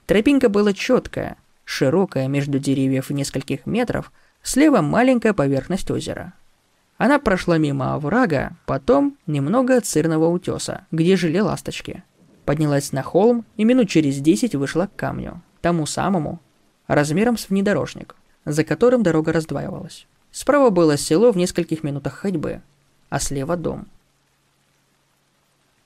Тропинка 0.06 0.48
была 0.48 0.72
четкая, 0.72 1.36
широкая 1.64 2.28
между 2.28 2.58
деревьев 2.58 3.08
в 3.08 3.12
нескольких 3.12 3.64
метров, 3.64 4.12
слева 4.42 4.80
маленькая 4.82 5.32
поверхность 5.32 5.90
озера. 5.90 6.34
Она 6.99 7.18
прошла 7.18 7.57
мимо 7.57 7.94
оврага, 7.94 8.57
потом 8.66 9.16
немного 9.26 9.80
сырного 9.82 10.28
утеса, 10.28 10.86
где 10.90 11.16
жили 11.16 11.38
ласточки 11.38 12.05
поднялась 12.49 12.92
на 12.92 13.03
холм 13.03 13.44
и 13.59 13.64
минут 13.64 13.90
через 13.90 14.20
десять 14.20 14.55
вышла 14.55 14.86
к 14.86 14.96
камню, 14.96 15.42
тому 15.61 15.84
самому, 15.84 16.40
размером 16.86 17.36
с 17.36 17.51
внедорожник, 17.51 18.16
за 18.46 18.64
которым 18.64 19.03
дорога 19.03 19.34
раздваивалась. 19.34 20.07
Справа 20.30 20.70
было 20.70 20.96
село 20.96 21.30
в 21.30 21.36
нескольких 21.36 21.84
минутах 21.84 22.14
ходьбы, 22.14 22.62
а 23.11 23.20
слева 23.20 23.55
дом. 23.59 23.86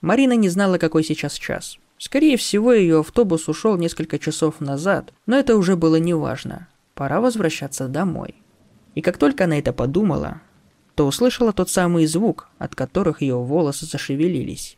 Марина 0.01 0.35
не 0.35 0.49
знала, 0.49 0.79
какой 0.79 1.03
сейчас 1.03 1.35
час. 1.35 1.79
Скорее 1.99 2.37
всего, 2.37 2.73
ее 2.73 3.01
автобус 3.01 3.49
ушел 3.49 3.77
несколько 3.77 4.21
часов 4.21 4.61
назад, 4.61 5.13
но 5.27 5.37
это 5.37 5.57
уже 5.57 5.75
было 5.75 5.97
неважно. 5.97 6.69
Пора 6.95 7.21
возвращаться 7.21 7.89
домой. 7.89 8.37
И 8.95 9.01
как 9.01 9.19
только 9.19 9.47
она 9.47 9.59
это 9.59 9.73
подумала, 9.73 10.41
то 10.95 11.07
услышала 11.07 11.53
тот 11.53 11.71
самый 11.71 12.07
звук, 12.07 12.49
от 12.59 12.75
которых 12.75 13.23
ее 13.23 13.37
волосы 13.37 13.87
зашевелились. 13.87 14.77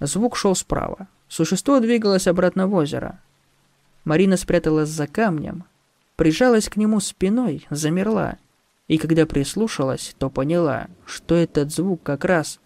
Звук 0.00 0.36
шел 0.36 0.54
справа. 0.54 1.08
Существо 1.28 1.80
двигалось 1.80 2.26
обратно 2.26 2.66
в 2.66 2.74
озеро. 2.74 3.20
Марина 4.04 4.36
спряталась 4.36 4.88
за 4.88 5.06
камнем, 5.06 5.64
прижалась 6.16 6.68
к 6.68 6.76
нему 6.76 7.00
спиной, 7.00 7.66
замерла. 7.70 8.38
И 8.86 8.96
когда 8.96 9.26
прислушалась, 9.26 10.14
то 10.18 10.30
поняла, 10.30 10.86
что 11.04 11.34
этот 11.34 11.72
звук 11.72 12.02
как 12.02 12.24
раз 12.24 12.60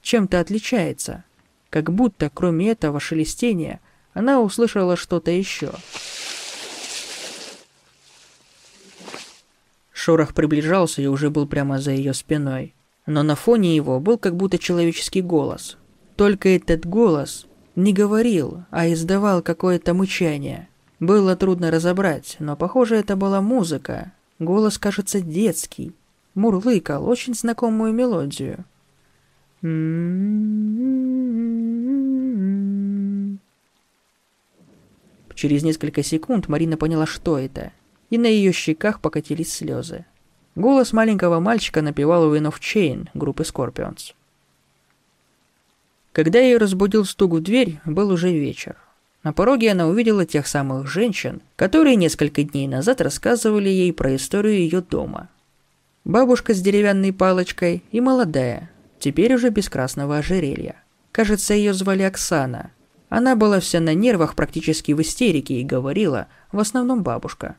чем-то 0.00 0.40
отличается. 0.40 1.24
Как 1.68 1.92
будто, 1.92 2.30
кроме 2.32 2.70
этого 2.70 3.00
шелестения, 3.00 3.80
она 4.14 4.40
услышала 4.40 4.96
что-то 4.96 5.30
еще. 5.30 5.72
Шорох 9.96 10.34
приближался 10.34 11.00
и 11.00 11.06
уже 11.06 11.30
был 11.30 11.46
прямо 11.46 11.78
за 11.78 11.92
ее 11.92 12.12
спиной. 12.12 12.74
Но 13.06 13.22
на 13.22 13.34
фоне 13.34 13.74
его 13.74 13.98
был 13.98 14.18
как 14.18 14.36
будто 14.36 14.58
человеческий 14.58 15.22
голос, 15.22 15.78
только 16.16 16.50
этот 16.50 16.84
голос 16.84 17.46
не 17.76 17.94
говорил, 17.94 18.64
а 18.70 18.92
издавал 18.92 19.40
какое-то 19.40 19.94
мычание. 19.94 20.68
Было 21.00 21.34
трудно 21.34 21.70
разобрать, 21.70 22.36
но 22.40 22.56
похоже 22.56 22.96
это 22.96 23.16
была 23.16 23.40
музыка. 23.40 24.12
Голос, 24.38 24.76
кажется, 24.76 25.22
детский. 25.22 25.94
Мурлыкал 26.34 27.08
очень 27.08 27.34
знакомую 27.34 27.94
мелодию. 27.94 28.66
Через 35.34 35.62
несколько 35.62 36.02
секунд 36.02 36.48
Марина 36.48 36.76
поняла, 36.76 37.06
что 37.06 37.38
это, 37.38 37.72
и 38.10 38.18
на 38.18 38.26
ее 38.26 38.52
щеках 38.52 39.00
покатились 39.00 39.52
слезы. 39.52 40.04
Голос 40.54 40.92
маленького 40.92 41.40
мальчика 41.40 41.82
напевал 41.82 42.34
Win 42.34 42.50
of 42.50 42.60
Chain 42.60 43.08
группы 43.14 43.42
Scorpions. 43.42 44.14
Когда 46.12 46.38
ее 46.38 46.56
разбудил 46.56 47.04
стук 47.04 47.34
в 47.34 47.42
дверь, 47.42 47.78
был 47.84 48.10
уже 48.10 48.32
вечер. 48.32 48.76
На 49.22 49.32
пороге 49.32 49.72
она 49.72 49.86
увидела 49.86 50.24
тех 50.24 50.46
самых 50.46 50.86
женщин, 50.86 51.42
которые 51.56 51.96
несколько 51.96 52.42
дней 52.42 52.68
назад 52.68 53.00
рассказывали 53.00 53.68
ей 53.68 53.92
про 53.92 54.16
историю 54.16 54.54
ее 54.54 54.80
дома. 54.80 55.28
Бабушка 56.04 56.54
с 56.54 56.62
деревянной 56.62 57.12
палочкой 57.12 57.82
и 57.90 58.00
молодая, 58.00 58.70
теперь 59.00 59.34
уже 59.34 59.50
без 59.50 59.68
красного 59.68 60.18
ожерелья. 60.18 60.76
Кажется, 61.12 61.54
ее 61.54 61.74
звали 61.74 62.02
Оксана. 62.02 62.70
Она 63.08 63.36
была 63.36 63.60
вся 63.60 63.80
на 63.80 63.92
нервах, 63.94 64.36
практически 64.36 64.92
в 64.92 65.02
истерике, 65.02 65.60
и 65.60 65.64
говорила, 65.64 66.28
в 66.52 66.60
основном 66.60 67.02
бабушка. 67.02 67.56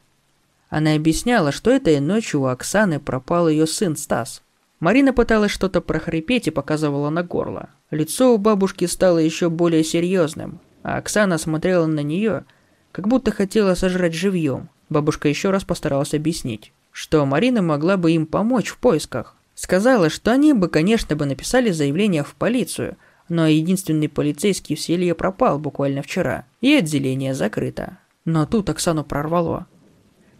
Она 0.69 0.93
объясняла, 0.93 1.51
что 1.51 1.71
этой 1.71 1.99
ночью 1.99 2.41
у 2.41 2.45
Оксаны 2.45 2.99
пропал 2.99 3.47
ее 3.47 3.67
сын 3.67 3.95
Стас– 3.95 4.41
Марина 4.79 5.11
пыталась 5.11 5.51
что-то 5.51 5.81
прохрипеть 5.81 6.47
и 6.47 6.51
показывала 6.51 7.09
на 7.09 7.23
горло. 7.23 7.69
Лицо 7.89 8.33
у 8.33 8.37
бабушки 8.37 8.85
стало 8.85 9.17
еще 9.17 9.49
более 9.49 9.83
серьезным, 9.83 10.59
а 10.83 10.97
Оксана 10.97 11.39
смотрела 11.39 11.87
на 11.87 12.01
нее, 12.01 12.45
как 12.91 13.07
будто 13.07 13.31
хотела 13.31 13.73
сожрать 13.73 14.13
живьем. 14.13 14.69
Бабушка 14.89 15.29
еще 15.29 15.49
раз 15.49 15.63
постаралась 15.63 16.13
объяснить, 16.13 16.71
что 16.91 17.25
Марина 17.25 17.61
могла 17.61 17.97
бы 17.97 18.11
им 18.11 18.27
помочь 18.27 18.67
в 18.67 18.77
поисках. 18.77 19.35
Сказала, 19.55 20.11
что 20.11 20.31
они 20.31 20.53
бы, 20.53 20.67
конечно, 20.67 21.15
бы 21.15 21.25
написали 21.25 21.71
заявление 21.71 22.23
в 22.23 22.35
полицию, 22.35 22.97
но 23.29 23.47
единственный 23.47 24.07
полицейский 24.07 24.75
в 24.75 24.79
селе 24.79 25.15
пропал 25.15 25.57
буквально 25.57 26.03
вчера, 26.03 26.45
и 26.61 26.75
отделение 26.75 27.33
закрыто. 27.33 27.97
Но 28.25 28.45
тут 28.45 28.69
Оксану 28.69 29.03
прорвало. 29.03 29.65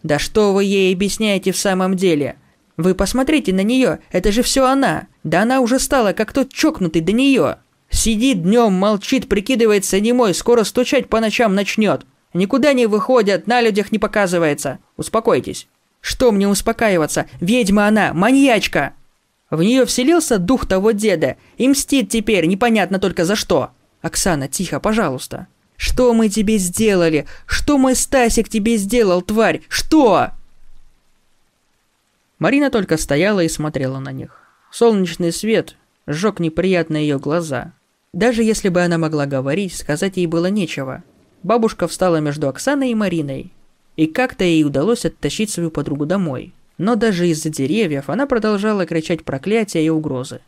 «Да 0.08 0.18
что 0.18 0.54
вы 0.54 0.64
ей 0.64 0.94
объясняете 0.94 1.52
в 1.52 1.58
самом 1.58 1.94
деле? 1.94 2.36
Вы 2.78 2.94
посмотрите 2.94 3.52
на 3.52 3.62
нее, 3.62 3.98
это 4.10 4.32
же 4.32 4.42
все 4.42 4.64
она! 4.64 5.06
Да 5.22 5.42
она 5.42 5.60
уже 5.60 5.78
стала, 5.78 6.14
как 6.14 6.32
тот 6.32 6.50
чокнутый 6.50 7.02
до 7.02 7.12
нее! 7.12 7.56
Сидит 7.90 8.42
днем, 8.42 8.72
молчит, 8.72 9.28
прикидывается 9.28 10.00
немой, 10.00 10.32
скоро 10.32 10.64
стучать 10.64 11.10
по 11.10 11.20
ночам 11.20 11.54
начнет! 11.54 12.06
Никуда 12.32 12.72
не 12.72 12.86
выходят, 12.86 13.46
на 13.46 13.60
людях 13.60 13.92
не 13.92 13.98
показывается! 13.98 14.78
Успокойтесь!» 14.96 15.68
«Что 16.00 16.32
мне 16.32 16.48
успокаиваться? 16.48 17.26
Ведьма 17.42 17.86
она, 17.86 18.14
маньячка!» 18.14 18.94
В 19.50 19.62
нее 19.62 19.84
вселился 19.84 20.38
дух 20.38 20.64
того 20.64 20.92
деда 20.92 21.36
и 21.58 21.68
мстит 21.68 22.08
теперь, 22.08 22.46
непонятно 22.46 22.98
только 22.98 23.26
за 23.26 23.36
что. 23.36 23.72
Оксана, 24.00 24.48
тихо, 24.48 24.80
пожалуйста. 24.80 25.48
Что 25.78 26.12
мы 26.12 26.28
тебе 26.28 26.58
сделали? 26.58 27.24
Что 27.46 27.78
мой 27.78 27.94
Стасик 27.94 28.48
тебе 28.48 28.76
сделал, 28.76 29.22
тварь? 29.22 29.62
Что? 29.68 30.30
Марина 32.40 32.68
только 32.68 32.96
стояла 32.96 33.40
и 33.40 33.48
смотрела 33.48 34.00
на 34.00 34.10
них. 34.10 34.42
Солнечный 34.72 35.32
свет 35.32 35.76
сжег 36.08 36.40
неприятно 36.40 36.96
ее 36.96 37.20
глаза. 37.20 37.72
Даже 38.12 38.42
если 38.42 38.70
бы 38.70 38.82
она 38.82 38.98
могла 38.98 39.26
говорить, 39.26 39.76
сказать 39.76 40.16
ей 40.16 40.26
было 40.26 40.46
нечего. 40.46 41.04
Бабушка 41.44 41.86
встала 41.86 42.16
между 42.16 42.48
Оксаной 42.48 42.90
и 42.90 42.94
Мариной. 42.96 43.52
И 43.94 44.08
как-то 44.08 44.42
ей 44.42 44.64
удалось 44.64 45.04
оттащить 45.04 45.50
свою 45.50 45.70
подругу 45.70 46.06
домой. 46.06 46.52
Но 46.76 46.96
даже 46.96 47.28
из-за 47.28 47.50
деревьев 47.50 48.10
она 48.10 48.26
продолжала 48.26 48.84
кричать 48.84 49.24
проклятия 49.24 49.84
и 49.84 49.90
угрозы. 49.90 50.40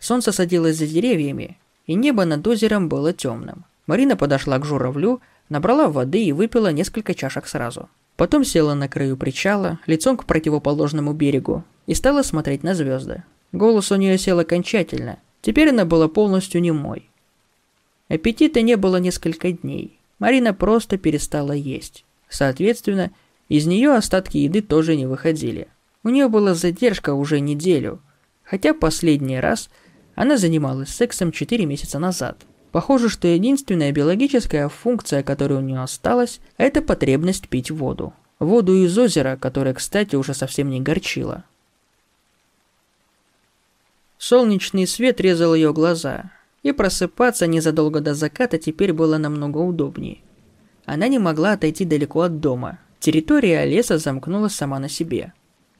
Солнце 0.00 0.32
садилось 0.32 0.76
за 0.76 0.86
деревьями, 0.86 1.58
и 1.88 1.94
небо 1.94 2.24
над 2.24 2.46
озером 2.46 2.88
было 2.88 3.12
темным. 3.12 3.64
Марина 3.88 4.16
подошла 4.16 4.58
к 4.58 4.64
журавлю, 4.64 5.20
набрала 5.48 5.88
воды 5.88 6.22
и 6.22 6.32
выпила 6.32 6.70
несколько 6.70 7.14
чашек 7.14 7.48
сразу. 7.48 7.88
Потом 8.16 8.44
села 8.44 8.74
на 8.74 8.88
краю 8.88 9.16
причала, 9.16 9.80
лицом 9.86 10.16
к 10.16 10.26
противоположному 10.26 11.14
берегу, 11.14 11.64
и 11.86 11.94
стала 11.94 12.22
смотреть 12.22 12.62
на 12.62 12.74
звезды. 12.74 13.24
Голос 13.52 13.90
у 13.90 13.96
нее 13.96 14.18
сел 14.18 14.38
окончательно. 14.38 15.18
Теперь 15.40 15.70
она 15.70 15.86
была 15.86 16.08
полностью 16.08 16.60
немой. 16.60 17.08
Аппетита 18.08 18.60
не 18.60 18.76
было 18.76 18.98
несколько 18.98 19.50
дней. 19.52 19.98
Марина 20.18 20.52
просто 20.52 20.98
перестала 20.98 21.52
есть. 21.52 22.04
Соответственно, 22.28 23.12
из 23.48 23.66
нее 23.66 23.94
остатки 23.94 24.36
еды 24.36 24.60
тоже 24.60 24.94
не 24.96 25.06
выходили. 25.06 25.68
У 26.04 26.10
нее 26.10 26.28
была 26.28 26.54
задержка 26.54 27.14
уже 27.14 27.40
неделю, 27.40 28.00
хотя 28.44 28.74
последний 28.74 29.40
раз 29.40 29.70
она 30.18 30.36
занималась 30.36 30.88
сексом 30.88 31.30
4 31.30 31.64
месяца 31.64 32.00
назад. 32.00 32.44
Похоже, 32.72 33.08
что 33.08 33.28
единственная 33.28 33.92
биологическая 33.92 34.68
функция, 34.68 35.22
которая 35.22 35.60
у 35.60 35.62
нее 35.62 35.80
осталась, 35.80 36.40
это 36.56 36.82
потребность 36.82 37.48
пить 37.48 37.70
воду. 37.70 38.12
Воду 38.40 38.74
из 38.74 38.98
озера, 38.98 39.38
которая, 39.40 39.74
кстати, 39.74 40.16
уже 40.16 40.34
совсем 40.34 40.70
не 40.70 40.80
горчила. 40.80 41.44
Солнечный 44.18 44.88
свет 44.88 45.20
резал 45.20 45.54
ее 45.54 45.72
глаза, 45.72 46.32
и 46.64 46.72
просыпаться 46.72 47.46
незадолго 47.46 48.00
до 48.00 48.14
заката 48.14 48.58
теперь 48.58 48.92
было 48.92 49.18
намного 49.18 49.58
удобнее. 49.58 50.18
Она 50.84 51.06
не 51.06 51.20
могла 51.20 51.52
отойти 51.52 51.84
далеко 51.84 52.22
от 52.22 52.40
дома, 52.40 52.80
Территория 52.98 53.64
леса 53.64 53.98
замкнулась 53.98 54.54
сама 54.54 54.80
на 54.80 54.88
себе 54.88 55.32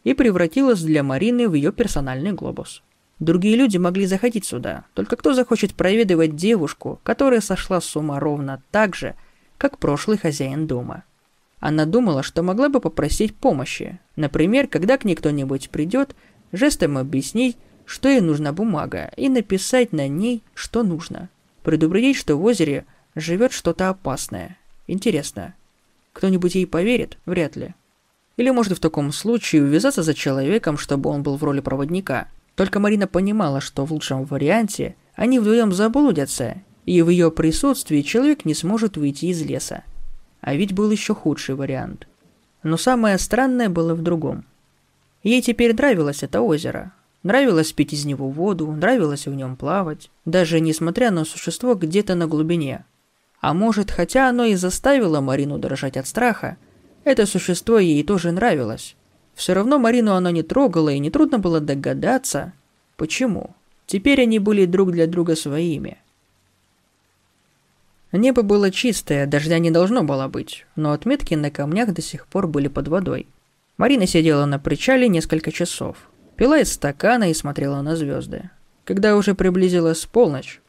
и 0.05 0.15
превратилась 0.15 0.81
для 0.81 1.03
Марины 1.03 1.49
в 1.49 1.55
ее 1.55 1.73
персональный 1.73 2.33
глобус. 2.33 2.83
Другие 3.21 3.57
люди 3.57 3.77
могли 3.79 4.07
заходить 4.07 4.45
сюда, 4.45 4.85
только 4.95 5.17
кто 5.17 5.35
захочет 5.35 5.75
проведывать 5.75 6.37
девушку, 6.37 7.01
которая 7.03 7.41
сошла 7.41 7.81
с 7.81 7.97
ума 7.97 8.21
ровно 8.21 8.63
так 8.71 8.95
же, 8.95 9.15
как 9.57 9.79
прошлый 9.79 10.19
хозяин 10.19 10.67
дома. 10.67 11.03
Она 11.59 11.85
думала, 11.85 12.23
что 12.23 12.43
могла 12.43 12.69
бы 12.69 12.81
попросить 12.81 13.35
помощи. 13.35 13.99
Например, 14.15 14.69
когда 14.69 14.97
к 14.97 15.05
ней 15.05 15.17
кто-нибудь 15.17 15.71
придет, 15.71 16.15
жестом 16.53 16.97
объяснить, 16.97 17.57
что 17.85 18.09
ей 18.09 18.21
нужна 18.21 18.53
бумага, 18.53 19.11
и 19.17 19.29
написать 19.29 19.93
на 19.93 20.07
ней, 20.07 20.43
что 20.55 20.85
нужно. 20.85 21.29
Предупредить, 21.65 22.17
что 22.17 22.37
в 22.37 22.45
озере 22.45 22.85
живет 23.17 23.53
что-то 23.53 23.89
опасное. 23.89 24.57
Интересно, 24.87 25.55
кто-нибудь 26.13 26.55
ей 26.55 26.67
поверит? 26.67 27.19
Вряд 27.27 27.57
ли. 27.57 27.75
Или 28.37 28.51
может 28.51 28.79
в 28.79 28.81
таком 28.81 29.13
случае 29.13 29.63
увязаться 29.63 30.03
за 30.03 30.15
человеком, 30.15 30.79
чтобы 30.79 31.11
он 31.11 31.23
был 31.23 31.37
в 31.37 31.45
роли 31.45 31.61
проводника. 31.61 32.29
Только 32.59 32.81
Марина 32.81 33.07
понимала, 33.07 33.61
что 33.61 33.87
в 33.87 33.93
лучшем 33.93 34.25
варианте 34.25 34.97
они 35.15 35.39
вдвоем 35.39 35.73
заблудятся, 35.73 36.57
и 36.87 37.01
в 37.03 37.09
ее 37.09 37.31
присутствии 37.31 38.03
человек 38.03 38.45
не 38.45 38.53
сможет 38.53 38.97
выйти 38.97 39.27
из 39.27 39.41
леса. 39.43 39.85
А 40.41 40.57
ведь 40.57 40.73
был 40.73 40.91
еще 40.91 41.15
худший 41.15 41.55
вариант. 41.55 42.09
Но 42.65 42.77
самое 42.77 43.17
странное 43.19 43.69
было 43.69 43.95
в 43.95 44.03
другом. 44.03 44.45
Ей 45.23 45.41
теперь 45.41 45.73
нравилось 45.73 46.25
это 46.25 46.41
озеро. 46.41 46.93
Нравилось 47.23 47.73
пить 47.73 47.93
из 47.93 48.05
него 48.05 48.29
воду, 48.29 48.67
нравилось 48.73 49.27
в 49.27 49.35
нем 49.35 49.55
плавать, 49.55 50.11
даже 50.25 50.59
несмотря 50.59 51.13
на 51.13 51.25
существо 51.25 51.77
где-то 51.77 52.17
на 52.17 52.27
глубине– 52.27 52.85
а 53.41 53.55
может, 53.55 53.93
хотя 53.93 54.29
оно 54.29 54.47
и 54.47 54.57
заставило 54.57 55.21
Марину 55.21 55.59
дрожать 55.59 55.97
от 55.97 56.09
страха, 56.09 56.57
это 57.05 57.25
существо 57.25 57.79
ей 57.79 58.03
тоже 58.03 58.33
нравилось. 58.33 58.97
Все 59.39 59.53
равно 59.53 59.79
Марину 59.79 60.15
оно 60.15 60.31
не 60.31 60.43
трогало, 60.43 60.89
и 60.89 60.99
нетрудно 60.99 61.39
было 61.39 61.61
догадаться, 61.61 62.55
почему. 62.97 63.55
Теперь 63.87 64.23
они 64.23 64.41
были 64.41 64.67
друг 64.67 64.91
для 64.91 65.07
друга 65.07 65.37
своими. 65.37 65.99
Небо 68.11 68.43
было 68.43 68.73
чистое, 68.73 69.27
дождя 69.27 69.61
не 69.61 69.71
должно 69.71 70.03
было 70.03 70.27
быть, 70.27 70.67
но 70.75 70.91
отметки 70.91 71.35
на 71.35 71.53
камнях 71.53 71.95
до 71.95 72.03
сих 72.03 72.27
пор 72.27 72.49
были 72.49 72.67
под 72.67 72.89
водой. 72.89 73.29
Марина 73.77 74.09
сидела 74.09 74.45
на 74.45 74.59
причале 74.59 75.07
несколько 75.07 75.53
часов, 75.53 75.97
пила 76.35 76.59
из 76.59 76.73
стакана 76.73 77.31
и 77.31 77.35
смотрела 77.35 77.81
на 77.81 77.95
звезды. 77.95 78.51
Когда 78.85 79.15
уже 79.15 79.37
приблизилась 79.37 80.05
полночь, 80.05 80.61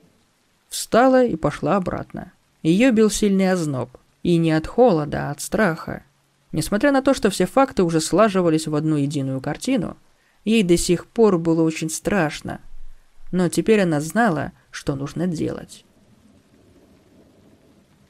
встала 0.68 1.26
и 1.26 1.36
пошла 1.36 1.76
обратно. 1.76 2.34
Ее 2.62 2.92
бил 2.92 3.10
сильный 3.10 3.52
озноб. 3.52 3.90
И 4.22 4.38
не 4.38 4.52
от 4.52 4.68
холода, 4.68 5.30
а 5.30 5.32
от 5.32 5.42
страха. 5.42 6.04
Несмотря 6.52 6.91
на 6.91 7.02
то, 7.02 7.14
что 7.14 7.30
все 7.30 7.45
факты 7.45 7.84
уже 7.84 8.02
слаживались 8.02 8.68
в 8.68 8.76
одну 8.76 8.95
единую 8.95 9.41
картину, 9.41 9.97
ей 10.45 10.64
до 10.64 10.78
сих 10.78 11.06
пор 11.06 11.38
было 11.38 11.62
очень 11.62 11.89
страшно. 11.89 12.62
Но 13.32 13.50
теперь 13.50 13.82
она 13.82 14.02
знала, 14.02 14.54
что 14.72 14.95
нужно 14.95 15.28
делать. 15.28 15.86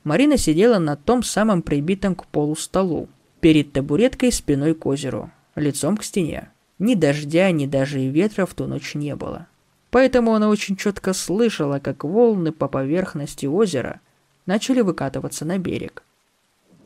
Марина 0.04 0.38
сидела 0.38 0.80
на 0.80 0.96
том 0.96 1.24
самом 1.24 1.62
прибитом 1.62 2.16
к 2.16 2.26
полу 2.28 2.56
столу, 2.56 3.10
перед 3.42 3.74
табуреткой 3.74 4.32
спиной 4.32 4.74
к 4.74 4.86
озеру, 4.86 5.32
лицом 5.56 5.98
к 5.98 6.04
стене. 6.04 6.50
Ни 6.78 6.96
дождя, 6.96 7.52
ни 7.52 7.66
даже 7.66 8.02
и 8.02 8.08
ветра 8.10 8.46
в 8.46 8.54
ту 8.54 8.66
ночь 8.66 8.96
не 8.96 9.16
было. 9.16 9.48
Поэтому 9.92 10.34
она 10.34 10.50
очень 10.50 10.78
четко 10.78 11.14
слышала, 11.14 11.80
как 11.80 12.04
волны 12.04 12.52
по 12.52 12.68
поверхности 12.68 13.46
озера– 13.46 14.00
начали 14.50 14.82
выкатываться 14.82 15.46
на 15.46 15.60
берег. 15.60 16.04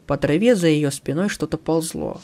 По 0.08 0.18
траве 0.18 0.56
за 0.56 0.68
ее 0.68 0.92
спиной 0.92 1.30
что-то 1.30 1.58
ползло. 1.58 2.22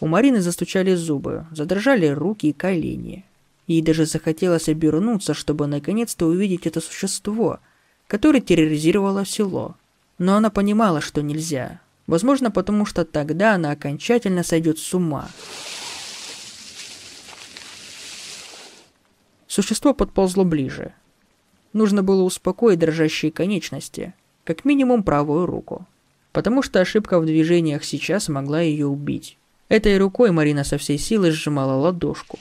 У 0.00 0.06
Марины 0.06 0.40
застучали 0.40 0.94
зубы, 0.94 1.46
задрожали 1.50 2.06
руки 2.08 2.48
и 2.48 2.52
колени. 2.52 3.24
Ей 3.66 3.80
даже 3.80 4.04
захотелось 4.04 4.68
обернуться, 4.68 5.32
чтобы 5.32 5.66
наконец-то 5.66 6.26
увидеть 6.26 6.66
это 6.66 6.80
существо, 6.80 7.60
которое 8.06 8.40
терроризировало 8.40 9.24
село. 9.24 9.76
Но 10.18 10.36
она 10.36 10.50
понимала, 10.50 11.00
что 11.00 11.22
нельзя. 11.22 11.80
Возможно, 12.06 12.50
потому 12.50 12.84
что 12.84 13.04
тогда 13.04 13.54
она 13.54 13.70
окончательно 13.70 14.42
сойдет 14.42 14.78
с 14.78 14.92
ума. 14.92 15.28
Существо 19.46 19.94
подползло 19.94 20.44
ближе. 20.44 20.92
Нужно 21.74 22.04
было 22.04 22.22
успокоить 22.22 22.78
дрожащие 22.78 23.32
конечности, 23.32 24.14
как 24.44 24.64
минимум 24.64 25.02
правую 25.02 25.44
руку. 25.44 25.86
Потому 26.32 26.62
что 26.62 26.80
ошибка 26.80 27.18
в 27.18 27.26
движениях 27.26 27.84
сейчас 27.84 28.28
могла 28.28 28.60
ее 28.60 28.86
убить. 28.86 29.38
Этой 29.68 29.98
рукой 29.98 30.30
Марина 30.30 30.62
со 30.62 30.78
всей 30.78 30.98
силы 30.98 31.32
сжимала 31.32 31.74
ладошку. 31.74 32.38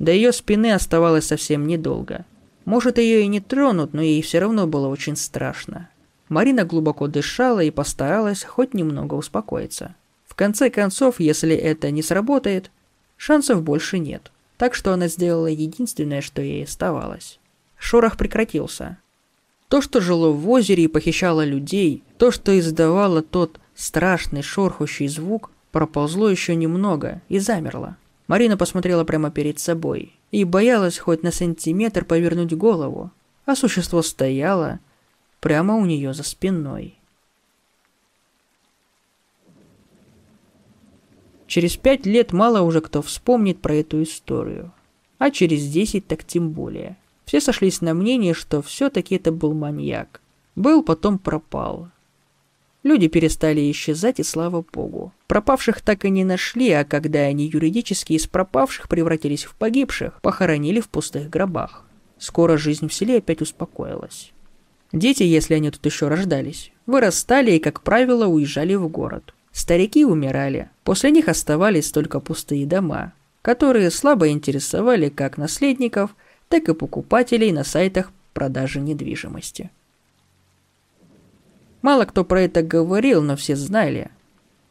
До 0.00 0.10
ее 0.10 0.32
спины 0.32 0.72
оставалось 0.72 1.26
совсем 1.26 1.68
недолго. 1.68 2.24
Может, 2.64 2.98
ее 2.98 3.22
и 3.22 3.28
не 3.28 3.40
тронут, 3.40 3.94
но 3.94 4.02
ей 4.02 4.20
все 4.20 4.40
равно 4.40 4.66
было 4.66 4.88
очень 4.88 5.14
страшно. 5.14 5.88
Марина 6.28 6.64
глубоко 6.64 7.06
дышала 7.06 7.60
и 7.60 7.70
постаралась 7.70 8.42
хоть 8.42 8.74
немного 8.74 9.14
успокоиться. 9.14 9.94
В 10.26 10.34
конце 10.34 10.68
концов, 10.68 11.20
если 11.20 11.54
это 11.54 11.92
не 11.92 12.02
сработает, 12.02 12.72
шансов 13.16 13.62
больше 13.62 14.00
нет 14.00 14.32
так 14.56 14.74
что 14.74 14.92
она 14.92 15.08
сделала 15.08 15.46
единственное, 15.46 16.20
что 16.20 16.42
ей 16.42 16.64
оставалось. 16.64 17.38
Шорох 17.76 18.16
прекратился. 18.16 18.98
То, 19.68 19.80
что 19.80 20.00
жило 20.00 20.30
в 20.30 20.48
озере 20.48 20.84
и 20.84 20.88
похищало 20.88 21.44
людей, 21.44 22.04
то, 22.18 22.30
что 22.30 22.56
издавало 22.58 23.22
тот 23.22 23.58
страшный 23.74 24.42
шорхущий 24.42 25.08
звук, 25.08 25.50
проползло 25.72 26.28
еще 26.28 26.54
немного 26.54 27.20
и 27.28 27.38
замерло. 27.38 27.96
Марина 28.26 28.56
посмотрела 28.56 29.04
прямо 29.04 29.30
перед 29.30 29.58
собой 29.58 30.14
и 30.30 30.44
боялась 30.44 30.98
хоть 30.98 31.22
на 31.22 31.32
сантиметр 31.32 32.04
повернуть 32.04 32.54
голову, 32.54 33.10
а 33.44 33.56
существо 33.56 34.02
стояло 34.02 34.80
прямо 35.40 35.76
у 35.76 35.84
нее 35.84 36.14
за 36.14 36.22
спиной. 36.22 36.96
Через 41.46 41.76
пять 41.76 42.06
лет 42.06 42.32
мало 42.32 42.62
уже 42.62 42.80
кто 42.80 43.02
вспомнит 43.02 43.60
про 43.60 43.74
эту 43.74 44.02
историю, 44.02 44.72
а 45.18 45.30
через 45.30 45.66
десять 45.68 46.06
так 46.06 46.24
тем 46.24 46.50
более. 46.50 46.96
Все 47.24 47.40
сошлись 47.40 47.80
на 47.80 47.94
мнении, 47.94 48.32
что 48.32 48.62
все-таки 48.62 49.16
это 49.16 49.32
был 49.32 49.54
маньяк. 49.54 50.20
Был, 50.56 50.82
потом 50.82 51.18
пропал. 51.18 51.88
Люди 52.82 53.08
перестали 53.08 53.70
исчезать, 53.70 54.20
и 54.20 54.22
слава 54.22 54.64
богу. 54.72 55.12
Пропавших 55.26 55.80
так 55.80 56.04
и 56.04 56.10
не 56.10 56.22
нашли, 56.22 56.70
а 56.70 56.84
когда 56.84 57.20
они 57.20 57.46
юридически 57.46 58.12
из 58.12 58.26
пропавших 58.26 58.88
превратились 58.88 59.44
в 59.44 59.54
погибших, 59.54 60.20
похоронили 60.20 60.80
в 60.80 60.88
пустых 60.88 61.30
гробах. 61.30 61.84
Скоро 62.18 62.58
жизнь 62.58 62.88
в 62.88 62.94
селе 62.94 63.18
опять 63.18 63.40
успокоилась. 63.40 64.32
Дети, 64.92 65.22
если 65.22 65.54
они 65.54 65.70
тут 65.70 65.84
еще 65.86 66.08
рождались, 66.08 66.72
вырастали 66.86 67.52
и, 67.52 67.58
как 67.58 67.82
правило, 67.82 68.26
уезжали 68.26 68.74
в 68.74 68.86
город. 68.88 69.33
Старики 69.54 70.04
умирали. 70.04 70.68
После 70.82 71.12
них 71.12 71.28
оставались 71.28 71.92
только 71.92 72.18
пустые 72.18 72.66
дома, 72.66 73.12
которые 73.40 73.92
слабо 73.92 74.28
интересовали 74.28 75.08
как 75.08 75.38
наследников, 75.38 76.16
так 76.48 76.68
и 76.68 76.74
покупателей 76.74 77.52
на 77.52 77.62
сайтах 77.62 78.10
продажи 78.32 78.80
недвижимости. 78.80 79.70
Мало 81.82 82.04
кто 82.04 82.24
про 82.24 82.42
это 82.42 82.62
говорил, 82.62 83.22
но 83.22 83.36
все 83.36 83.54
знали. 83.54 84.10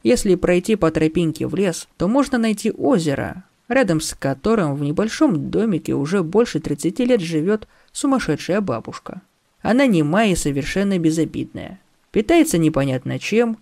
Если 0.03 0.35
пройти 0.35 0.75
по 0.75 0.91
тропинке 0.91 1.47
в 1.47 1.55
лес, 1.55 1.87
то 1.95 2.09
можно 2.09 2.37
найти 2.37 2.69
озеро, 2.69 3.45
рядом 3.69 4.01
с 4.01 4.13
которым 4.13 4.75
в 4.75 4.81
небольшом 4.81 5.49
домике 5.49 5.93
уже 5.93 6.23
больше 6.23 6.59
30 6.59 6.99
лет 6.99 7.21
живет 7.21 7.69
сумасшедшая 7.93 8.59
бабушка. 8.59 9.21
Она 9.61 9.85
немая 9.85 10.31
и 10.31 10.35
совершенно 10.35 10.99
безобидная. 10.99 11.79
Питается 12.11 12.57
непонятно 12.57 13.17
чем, 13.17 13.57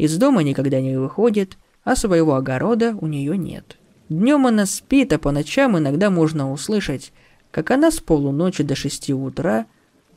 из 0.00 0.16
дома 0.16 0.42
никогда 0.42 0.80
не 0.80 0.96
выходит, 0.96 1.58
а 1.84 1.94
своего 1.94 2.34
огорода 2.34 2.96
у 2.98 3.06
нее 3.06 3.36
нет. 3.36 3.76
Днем 4.08 4.46
она 4.46 4.64
спит, 4.64 5.12
а 5.12 5.18
по 5.18 5.30
ночам 5.30 5.76
иногда 5.76 6.08
можно 6.08 6.50
услышать, 6.50 7.12
как 7.50 7.70
она 7.70 7.90
с 7.90 8.00
полуночи 8.00 8.62
до 8.64 8.74
шести 8.74 9.12
утра 9.12 9.66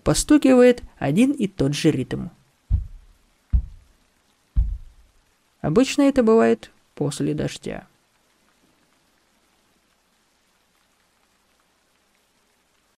постукивает 0.06 0.84
один 1.00 1.32
и 1.32 1.48
тот 1.48 1.74
же 1.74 1.92
ритм. 1.92 2.28
Обычно 5.60 6.04
это 6.04 6.24
бывает 6.24 6.72
после 6.96 7.34
дождя. 7.34 7.86